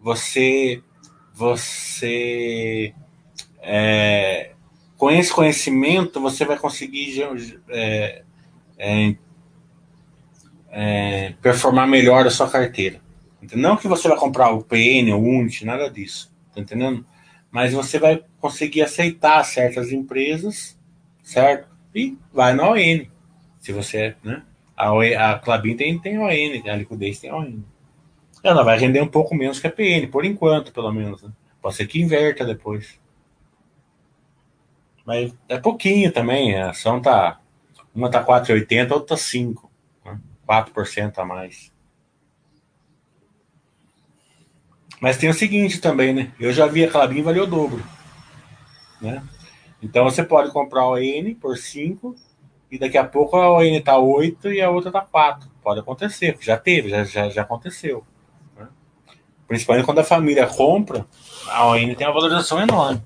Você, 0.00 0.82
você 1.38 2.92
é, 3.62 4.50
com 4.96 5.08
esse 5.08 5.32
conhecimento 5.32 6.20
você 6.20 6.44
vai 6.44 6.58
conseguir 6.58 7.22
é, 7.68 8.22
é, 8.76 9.14
é, 10.70 11.34
performar 11.40 11.86
melhor 11.86 12.26
a 12.26 12.30
sua 12.30 12.50
carteira. 12.50 13.00
Não 13.54 13.76
que 13.76 13.86
você 13.86 14.08
vai 14.08 14.18
comprar 14.18 14.50
o 14.50 14.64
PN, 14.64 15.12
o 15.14 15.22
Unity, 15.22 15.64
nada 15.64 15.88
disso, 15.88 16.34
tá 16.52 16.60
entendendo? 16.60 17.06
Mas 17.52 17.72
você 17.72 18.00
vai 18.00 18.20
conseguir 18.40 18.82
aceitar 18.82 19.44
certas 19.44 19.92
empresas, 19.92 20.76
certo? 21.22 21.68
E 21.94 22.18
vai 22.32 22.52
na 22.52 22.68
ON. 22.68 23.06
Se 23.60 23.72
você, 23.72 24.16
né? 24.24 24.42
A, 24.76 24.90
a 25.32 25.38
Clabin 25.38 25.76
tem, 25.76 25.98
tem 25.98 26.18
ON, 26.18 26.26
a 26.26 26.76
liquidez 26.76 27.20
tem 27.20 27.32
ON. 27.32 27.60
Ela 28.42 28.62
vai 28.62 28.78
render 28.78 29.00
um 29.00 29.08
pouco 29.08 29.34
menos 29.34 29.58
que 29.58 29.66
a 29.66 29.70
PN, 29.70 30.08
por 30.10 30.24
enquanto, 30.24 30.72
pelo 30.72 30.92
menos. 30.92 31.22
Né? 31.22 31.30
Pode 31.60 31.74
ser 31.74 31.86
que 31.86 32.00
inverta 32.00 32.44
depois. 32.44 32.98
Mas 35.04 35.34
é 35.48 35.58
pouquinho 35.58 36.12
também. 36.12 36.56
A 36.56 36.70
ação 36.70 37.00
tá. 37.00 37.40
Uma 37.94 38.10
tá 38.10 38.24
4,80, 38.24 38.92
outra 38.92 39.08
tá 39.08 39.16
5. 39.16 39.70
Né? 40.04 40.20
4% 40.48 41.18
a 41.18 41.24
mais. 41.24 41.72
Mas 45.00 45.16
tem 45.16 45.28
o 45.28 45.34
seguinte 45.34 45.80
também, 45.80 46.12
né? 46.12 46.32
Eu 46.38 46.52
já 46.52 46.66
vi 46.66 46.84
a 46.84 46.90
Clabin 46.90 47.22
valer 47.22 47.42
o 47.42 47.46
dobro. 47.46 47.82
Né? 49.00 49.22
Então 49.82 50.04
você 50.04 50.24
pode 50.24 50.52
comprar 50.52 50.86
o 50.86 50.98
N 50.98 51.34
por 51.34 51.56
5 51.56 52.16
e 52.70 52.78
daqui 52.78 52.98
a 52.98 53.04
pouco 53.04 53.36
a 53.36 53.50
ON 53.50 53.80
tá 53.80 53.96
8 53.96 54.52
e 54.52 54.60
a 54.60 54.70
outra 54.70 54.90
tá 54.90 55.00
4. 55.00 55.48
Pode 55.62 55.80
acontecer, 55.80 56.36
já 56.40 56.56
teve, 56.56 56.88
já, 56.88 57.04
já, 57.04 57.28
já 57.28 57.42
aconteceu. 57.42 58.04
Principalmente 59.48 59.86
quando 59.86 60.00
a 60.00 60.04
família 60.04 60.46
compra, 60.46 61.06
a 61.48 61.66
ON 61.66 61.94
tem 61.94 62.06
uma 62.06 62.12
valorização 62.12 62.60
enorme. 62.60 63.02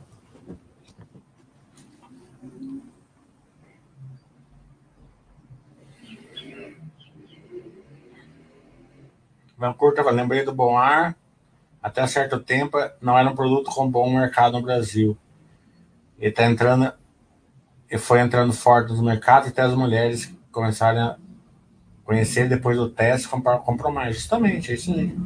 Vancouver 9.56 9.92
estava 9.92 10.10
lembrei 10.10 10.44
do 10.44 10.52
Bom 10.52 10.76
Ar. 10.76 11.16
Até 11.80 12.04
certo 12.08 12.40
tempo 12.40 12.76
não 13.00 13.16
era 13.16 13.28
um 13.30 13.34
produto 13.34 13.70
com 13.70 13.88
bom 13.88 14.12
mercado 14.12 14.54
no 14.54 14.62
Brasil. 14.62 15.16
Ele 16.18 16.30
está 16.30 16.44
entrando, 16.44 16.92
e 17.88 17.98
foi 17.98 18.20
entrando 18.20 18.52
forte 18.52 18.92
no 18.92 19.02
mercado 19.02 19.48
até 19.48 19.62
as 19.62 19.74
mulheres 19.74 20.32
começarem 20.50 21.00
a 21.00 21.16
conhecer 22.04 22.48
depois 22.48 22.76
do 22.76 22.88
teste 22.88 23.28
comprar, 23.28 23.58
comprou 23.58 23.92
mais. 23.92 24.16
Justamente, 24.16 24.72
é 24.72 24.74
isso 24.74 24.92
aí. 24.92 25.16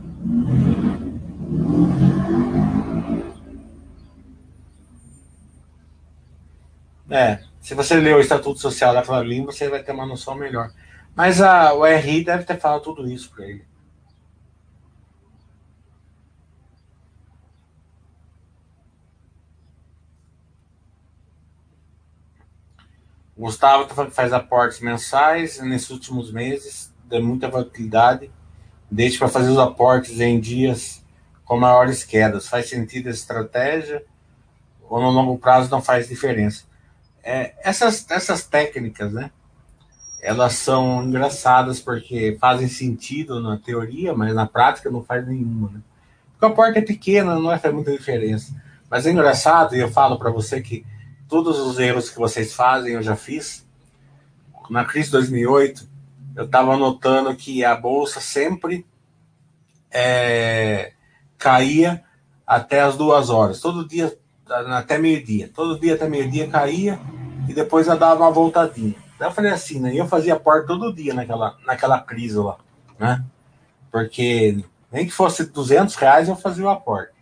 É, 7.09 7.41
se 7.61 7.74
você 7.74 7.95
ler 7.97 8.14
o 8.14 8.20
Estatuto 8.20 8.59
Social 8.61 8.93
da 8.93 9.03
Clarim, 9.03 9.45
você 9.45 9.68
vai 9.68 9.83
ter 9.83 9.93
uma 9.93 10.05
noção 10.05 10.35
melhor. 10.35 10.70
Mas 11.14 11.41
a, 11.41 11.72
o 11.72 11.85
RI 11.85 12.24
deve 12.24 12.45
ter 12.45 12.59
falado 12.59 12.83
tudo 12.83 13.09
isso 13.09 13.31
para 13.31 13.47
ele. 13.47 13.64
O 23.37 23.43
Gustavo 23.43 23.85
está 23.85 24.11
faz 24.11 24.33
aportes 24.33 24.81
mensais 24.81 25.59
nesses 25.61 25.91
últimos 25.91 26.33
meses, 26.33 26.93
deu 27.05 27.22
muita 27.22 27.49
volatilidade. 27.49 28.31
Deixe 28.91 29.18
para 29.18 29.29
fazer 29.29 29.51
os 29.51 29.59
aportes 29.59 30.20
em 30.20 30.41
dias 30.41 31.05
com 31.47 31.57
maiores 31.59 32.05
quedas. 32.05 32.49
Faz 32.49 32.68
sentido 32.68 33.09
essa 33.09 33.20
estratégia 33.20 34.05
ou 34.88 35.01
no 35.01 35.11
longo 35.11 35.38
prazo 35.38 35.70
não 35.70 35.80
faz 35.80 36.09
diferença? 36.09 36.64
É, 37.22 37.55
essas, 37.62 38.05
essas 38.11 38.44
técnicas, 38.44 39.12
né? 39.12 39.30
Elas 40.20 40.55
são 40.55 41.05
engraçadas 41.05 41.80
porque 41.80 42.36
fazem 42.40 42.68
sentido 42.68 43.40
na 43.40 43.57
teoria, 43.57 44.12
mas 44.12 44.34
na 44.34 44.47
prática 44.47 44.90
não 44.90 45.03
faz 45.03 45.26
nenhuma. 45.26 45.70
Né? 45.70 45.80
Porque 46.32 46.47
a 46.47 46.55
porta 46.55 46.78
é 46.80 46.82
pequena, 46.82 47.36
não 47.36 47.47
vai 47.47 47.59
fazer 47.59 47.74
muita 47.74 47.92
diferença. 47.92 48.55
Mas 48.90 49.07
é 49.07 49.11
engraçado, 49.11 49.74
e 49.74 49.80
eu 49.80 49.90
falo 49.90 50.18
para 50.18 50.30
você 50.30 50.61
que 50.61 50.84
todos 51.28 51.59
os 51.59 51.78
erros 51.78 52.11
que 52.11 52.18
vocês 52.18 52.55
fazem 52.55 52.94
eu 52.94 53.03
já 53.03 53.16
fiz. 53.16 53.66
Na 54.68 54.84
crise 54.84 55.07
de 55.07 55.12
2008, 55.12 55.88
eu 56.36 56.44
estava 56.44 56.76
notando 56.76 57.34
que 57.36 57.64
a 57.64 57.74
bolsa 57.74 58.20
sempre 58.20 58.84
é, 59.90 60.92
caía 61.39 62.03
até 62.47 62.80
as 62.80 62.97
duas 62.97 63.30
horas. 63.30 63.61
Todo 63.61 63.87
dia, 63.87 64.16
até 64.49 64.99
meio-dia. 64.99 65.51
Todo 65.55 65.78
dia 65.78 65.95
até 65.95 66.09
meio-dia 66.09 66.49
caía 66.49 66.99
e 67.49 67.55
depois 67.55 67.87
eu 67.87 67.99
dava 67.99 68.24
uma 68.24 68.30
voltadinha. 68.30 68.95
Daí 69.18 69.28
eu 69.28 69.32
falei 69.32 69.51
assim, 69.51 69.80
né? 69.80 69.95
Eu 69.95 70.07
fazia 70.07 70.39
porta 70.39 70.66
todo 70.66 70.95
dia 70.95 71.14
naquela, 71.14 71.57
naquela 71.64 72.01
crise 72.01 72.37
lá, 72.37 72.59
né? 72.99 73.24
Porque 73.91 74.62
nem 74.93 75.07
que 75.07 75.12
fosse 75.12 75.47
200 75.47 75.95
reais 75.95 76.28
eu 76.28 76.37
fazia 76.37 76.64
o 76.64 76.68
aporte. 76.68 77.14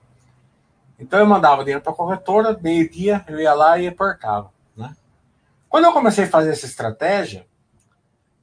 Então 0.99 1.19
eu 1.19 1.27
mandava 1.27 1.63
dinheiro 1.63 1.83
para 1.83 1.93
a 1.93 1.97
corretora, 1.97 2.59
meio-dia 2.61 3.25
eu 3.29 3.41
ia 3.41 3.55
lá 3.55 3.79
e 3.79 3.87
aportava. 3.87 4.51
Né? 4.77 4.95
Quando 5.69 5.85
eu 5.85 5.93
comecei 5.93 6.25
a 6.25 6.31
fazer 6.31 6.51
essa 6.51 6.67
estratégia, 6.67 7.47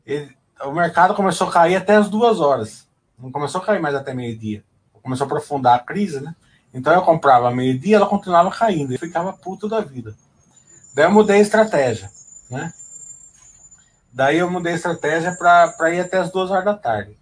ele, 0.06 0.36
o 0.64 0.72
mercado 0.72 1.14
começou 1.14 1.48
a 1.48 1.52
cair 1.52 1.76
até 1.76 1.96
as 1.96 2.10
duas 2.10 2.40
horas. 2.40 2.88
Não 3.18 3.32
começou 3.32 3.62
a 3.62 3.66
cair 3.66 3.82
mais 3.82 3.96
até 3.96 4.14
meio-dia. 4.14 4.64
Começou 5.02 5.26
a 5.26 5.28
aprofundar 5.28 5.76
a 5.76 5.80
crise, 5.80 6.20
né? 6.20 6.36
Então 6.74 6.94
eu 6.94 7.02
comprava 7.02 7.52
meio-dia, 7.52 7.98
ela 7.98 8.06
continuava 8.06 8.50
caindo. 8.52 8.94
Eu 8.94 9.00
ficava 9.00 9.34
puto 9.34 9.68
da 9.68 9.82
vida. 9.82 10.16
Daí 10.94 11.06
eu 11.06 11.12
mudei 11.12 11.38
a 11.38 11.42
estratégia, 11.42 12.10
né? 12.50 12.72
Daí 14.14 14.38
eu 14.38 14.50
mudei 14.50 14.74
a 14.74 14.76
estratégia 14.76 15.36
para 15.36 15.94
ir 15.94 16.02
até 16.02 16.18
as 16.18 16.32
duas 16.32 16.52
horas 16.52 16.66
da 16.66 16.74
tarde. 16.74 17.18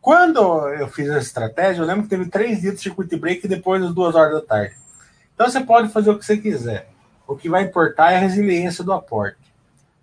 Quando 0.00 0.40
eu 0.68 0.88
fiz 0.88 1.08
essa 1.08 1.18
estratégia, 1.18 1.82
eu 1.82 1.86
lembro 1.86 2.04
que 2.04 2.08
teve 2.08 2.28
três 2.30 2.60
dias 2.60 2.74
de 2.74 2.80
circuit 2.80 3.14
break 3.16 3.46
depois 3.48 3.82
das 3.82 3.94
duas 3.94 4.14
horas 4.14 4.32
da 4.34 4.40
tarde. 4.40 4.74
Então 5.34 5.48
você 5.48 5.60
pode 5.60 5.88
fazer 5.88 6.10
o 6.10 6.18
que 6.18 6.24
você 6.24 6.36
quiser. 6.36 6.90
O 7.26 7.36
que 7.36 7.48
vai 7.48 7.62
importar 7.62 8.12
é 8.12 8.16
a 8.16 8.20
resiliência 8.20 8.82
do 8.84 8.92
aporte. 8.92 9.38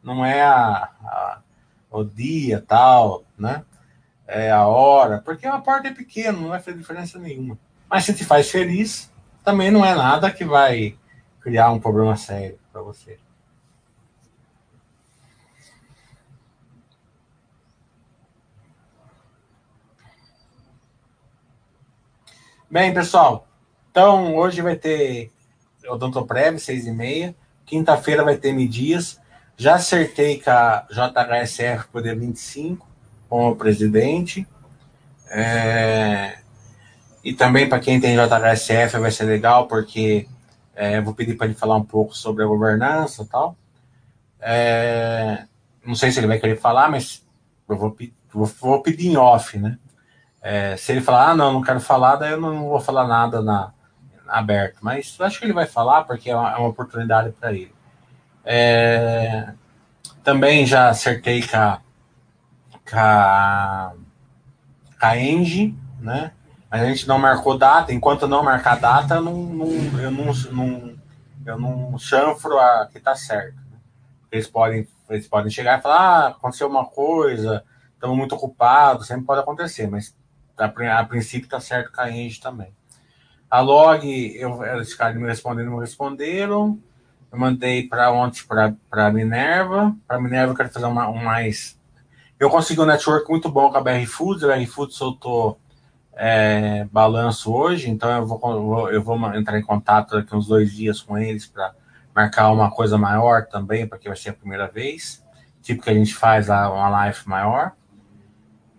Não 0.04 0.24
é 0.26 0.42
a, 0.42 0.90
a 1.04 1.40
o 1.90 2.04
dia 2.04 2.64
tal, 2.68 3.24
né? 3.38 3.64
É 4.28 4.52
a 4.52 4.68
hora, 4.68 5.22
porque 5.24 5.48
o 5.48 5.54
aporte 5.54 5.88
é 5.88 5.94
pequeno, 5.94 6.42
não 6.42 6.50
vai 6.50 6.60
fazer 6.60 6.78
diferença 6.78 7.20
nenhuma. 7.20 7.58
Mas 7.90 8.06
se 8.06 8.14
te 8.14 8.26
faz 8.26 8.50
feliz, 8.50 9.12
também 9.44 9.70
não 9.70 9.86
é 9.86 9.94
nada 9.94 10.32
que 10.32 10.44
vai 10.44 10.98
criar 11.40 11.72
um 11.72 11.80
problema 11.80 12.18
sério 12.18 12.60
para 12.72 12.82
você. 12.82 13.20
Bem, 22.70 22.94
pessoal, 22.94 23.48
então 23.92 24.36
hoje 24.36 24.62
vai 24.62 24.76
ter 24.76 25.32
Odontoprev, 25.88 26.58
seis 26.58 26.88
e 26.88 26.92
meia. 26.92 27.36
Quinta-feira 27.64 28.24
vai 28.24 28.38
ter 28.38 28.52
Midias. 28.52 29.22
Já 29.56 29.76
acertei 29.76 30.42
com 30.42 30.50
a 30.50 30.88
JHSF 30.90 31.88
poder 31.90 32.18
25 32.18 32.95
com 33.30 33.50
o 33.50 33.56
presidente. 33.56 34.48
É... 35.30 36.38
E 37.24 37.34
também 37.34 37.68
para 37.68 37.80
quem 37.80 38.00
tem 38.00 38.16
JHSF 38.16 39.00
vai 39.00 39.12
ser 39.12 39.26
legal, 39.26 39.68
porque 39.68 40.28
é, 40.76 41.02
vou 41.02 41.14
pedir 41.14 41.36
para 41.36 41.48
ele 41.48 41.56
falar 41.56 41.76
um 41.76 41.84
pouco 41.84 42.16
sobre 42.16 42.44
a 42.44 42.48
governança 42.48 43.24
e 43.24 43.26
tal. 43.26 43.58
É... 44.40 45.46
Não 45.86 45.96
sei 45.96 46.12
se 46.12 46.20
ele 46.20 46.28
vai 46.28 46.40
querer 46.40 46.58
falar, 46.58 46.90
mas 46.90 47.26
eu 47.68 47.78
vou, 47.78 47.96
vou, 48.34 48.46
vou 48.46 48.82
pedir 48.82 49.08
em 49.08 49.18
off, 49.18 49.58
né? 49.58 49.78
É, 50.42 50.78
se 50.78 50.92
ele 50.92 51.02
falar, 51.02 51.32
ah, 51.32 51.36
não, 51.36 51.54
não 51.54 51.62
quero 51.64 51.80
falar, 51.80 52.18
daí 52.18 52.32
eu 52.32 52.40
não 52.40 52.70
vou 52.70 52.80
falar 52.80 53.08
nada 53.08 53.42
na, 53.42 53.74
na 54.28 54.34
aberto. 54.38 54.78
Mas 54.82 55.20
acho 55.20 55.40
que 55.40 55.46
ele 55.46 55.54
vai 55.54 55.66
falar, 55.66 56.04
porque 56.04 56.30
é 56.30 56.36
uma, 56.36 56.52
é 56.52 56.58
uma 56.58 56.70
oportunidade 56.70 57.32
para 57.32 57.52
ele. 57.52 57.74
É, 58.44 59.54
também 60.24 60.66
já 60.68 60.90
acertei 60.90 61.42
com 61.42 61.58
a, 61.58 61.82
a, 62.94 63.94
a 65.02 65.18
Engie, 65.18 65.78
né? 66.00 66.32
A 66.70 66.84
gente 66.84 67.08
não 67.08 67.18
marcou 67.18 67.58
data. 67.58 67.94
Enquanto 67.94 68.28
não 68.28 68.44
marcar 68.44 68.80
data, 68.80 69.22
não, 69.22 69.34
não, 69.34 69.68
eu 70.00 70.12
não, 70.12 70.34
não, 70.52 70.96
eu 71.46 71.60
não 71.60 71.98
chanfro 71.98 72.58
a 72.60 72.88
que 72.92 73.00
tá 73.00 73.16
certo. 73.16 73.56
Né? 73.56 73.78
Eles 74.32 74.48
podem, 74.48 74.88
eles 75.10 75.28
podem 75.28 75.52
chegar 75.52 75.80
e 75.80 75.82
falar: 75.82 76.00
ah, 76.00 76.28
aconteceu 76.28 76.68
uma 76.68 76.86
coisa, 76.86 77.64
estamos 77.94 78.18
muito 78.18 78.36
ocupados, 78.36 79.08
sempre 79.08 79.26
pode 79.26 79.42
acontecer, 79.42 79.88
mas 79.88 80.16
a, 80.58 81.00
a 81.00 81.06
princípio 81.06 81.50
tá 81.50 81.60
certo 81.60 81.92
com 81.92 82.02
a 82.02 82.12
Engie 82.12 82.42
também. 82.42 82.74
A 83.50 83.62
log, 83.62 84.06
eu, 84.36 84.64
eles 84.66 84.92
ficaram 84.92 85.20
me 85.20 85.28
respondendo, 85.28 85.72
me 85.72 85.80
responderam. 85.80 86.80
Eu 87.32 87.40
mandei 87.40 87.88
para 87.88 88.12
ontem 88.12 88.42
para 88.90 89.12
Minerva. 89.12 89.96
Para 90.08 90.20
Minerva 90.20 90.52
eu 90.52 90.56
quero 90.58 90.70
fazer 90.70 90.86
uma, 90.86 91.08
um 91.10 91.24
mais. 91.24 91.80
Eu 92.40 92.50
consegui 92.50 92.82
um 92.82 92.86
network 92.86 93.30
muito 93.30 93.50
bom 93.50 93.72
com 93.72 93.78
a 93.78 93.82
BR 93.82 94.06
Foods. 94.06 94.44
A 94.44 94.56
BR 94.56 94.66
Foods 94.66 94.98
soltou 94.98 95.58
é, 96.14 96.86
balanço 96.92 97.54
hoje, 97.54 97.90
então 97.90 98.10
eu 98.10 98.26
vou, 98.26 98.90
eu 98.90 99.02
vou 99.02 99.18
entrar 99.36 99.58
em 99.58 99.64
contato 99.64 100.16
daqui 100.16 100.36
uns 100.36 100.48
dois 100.48 100.72
dias 100.72 101.02
com 101.02 101.18
eles 101.18 101.46
para 101.46 101.74
marcar 102.14 102.52
uma 102.52 102.70
coisa 102.70 102.98
maior 102.98 103.46
também, 103.46 103.88
porque 103.88 104.08
vai 104.08 104.18
ser 104.18 104.30
a 104.30 104.34
primeira 104.34 104.68
vez. 104.68 105.24
Tipo 105.62 105.84
que 105.84 105.90
a 105.90 105.94
gente 105.94 106.14
faz 106.14 106.48
lá 106.48 106.72
uma 106.72 106.90
live 106.90 107.20
maior. 107.26 107.72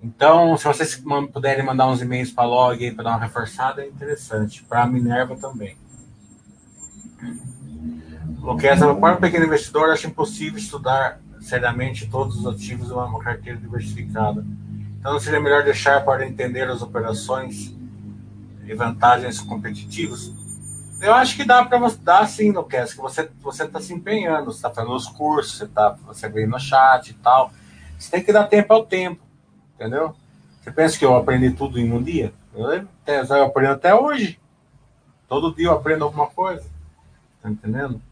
Então, 0.02 0.57
se 0.57 0.64
vocês 0.64 1.02
puderem 1.32 1.64
mandar 1.64 1.88
uns 1.88 2.02
e-mails 2.02 2.30
para 2.30 2.44
log 2.44 2.90
para 2.92 3.04
dar 3.04 3.11
uma 3.11 3.24
reforçada, 3.24 3.82
é 3.82 3.88
interessante. 3.88 4.62
Para 4.64 4.82
a 4.82 4.86
Minerva 4.86 5.34
também. 5.36 5.76
O 8.42 8.57
que 8.57 8.66
essa 8.66 8.94
para 8.94 9.16
o 9.16 9.20
pequeno 9.20 9.46
investidor 9.46 9.90
acha 9.90 10.07
impossível 10.07 10.59
estudar 10.59 11.20
seriamente 11.47 12.09
todos 12.09 12.36
os 12.36 12.47
ativos 12.47 12.88
de 12.88 12.92
uma 12.92 13.18
carteira 13.20 13.59
diversificada. 13.59 14.44
Então, 14.99 15.12
não 15.12 15.20
seria 15.20 15.40
melhor 15.40 15.62
deixar 15.62 16.05
para 16.05 16.26
entender 16.26 16.68
as 16.68 16.82
operações 16.82 17.72
e 18.64 18.74
vantagens 18.74 19.40
competitivas? 19.40 20.32
Eu 21.01 21.14
acho 21.14 21.36
que 21.36 21.44
dá 21.44 21.64
para 21.64 21.78
você 21.78 21.99
dar 21.99 22.26
sim, 22.26 22.51
Luquez, 22.51 22.94
que 22.94 23.01
você 23.01 23.30
você 23.40 23.64
está 23.64 23.80
se 23.80 23.92
empenhando, 23.92 24.47
você 24.47 24.59
está 24.59 24.70
fazendo 24.70 24.94
os 24.94 25.07
cursos, 25.07 25.59
você 25.59 25.64
está 25.64 25.90
você 26.07 26.28
vem 26.28 26.47
no 26.47 26.59
chat 26.59 27.11
e 27.11 27.14
tal. 27.14 27.53
Você 27.97 28.11
tem 28.11 28.24
que 28.24 28.32
dar 28.32 28.44
tempo 28.44 28.72
ao 28.72 28.84
tempo, 28.84 29.22
entendeu? 29.74 30.14
Você 30.61 30.72
pensa 30.72 30.99
que 30.99 31.05
eu 31.05 31.14
aprendi 31.14 31.51
tudo 31.51 31.78
em 31.78 31.92
um 31.92 32.03
dia? 32.03 32.32
Eu, 32.53 32.72
eu 32.72 33.44
aprendo 33.44 33.72
até 33.72 33.94
hoje. 33.94 34.40
Todo 35.28 35.55
dia 35.55 35.66
eu 35.66 35.72
aprendo 35.72 36.05
alguma 36.05 36.26
coisa. 36.26 36.66
Tá 37.40 37.49
entendendo? 37.49 38.03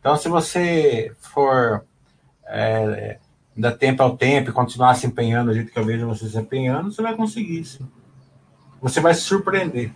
Então, 0.00 0.16
se 0.16 0.28
você 0.28 1.14
for 1.18 1.82
é, 2.46 3.18
dar 3.56 3.72
tempo 3.72 4.02
ao 4.02 4.16
tempo 4.16 4.50
e 4.50 4.52
continuar 4.52 4.94
se 4.94 5.06
empenhando 5.06 5.48
do 5.48 5.54
jeito 5.54 5.72
que 5.72 5.78
eu 5.78 5.84
vejo 5.84 6.06
você 6.06 6.28
se 6.28 6.38
empenhando, 6.38 6.92
você 6.92 7.02
vai 7.02 7.14
conseguir 7.14 7.64
sim. 7.64 7.86
Você 8.80 9.00
vai 9.00 9.14
se 9.14 9.22
surpreender. 9.22 9.92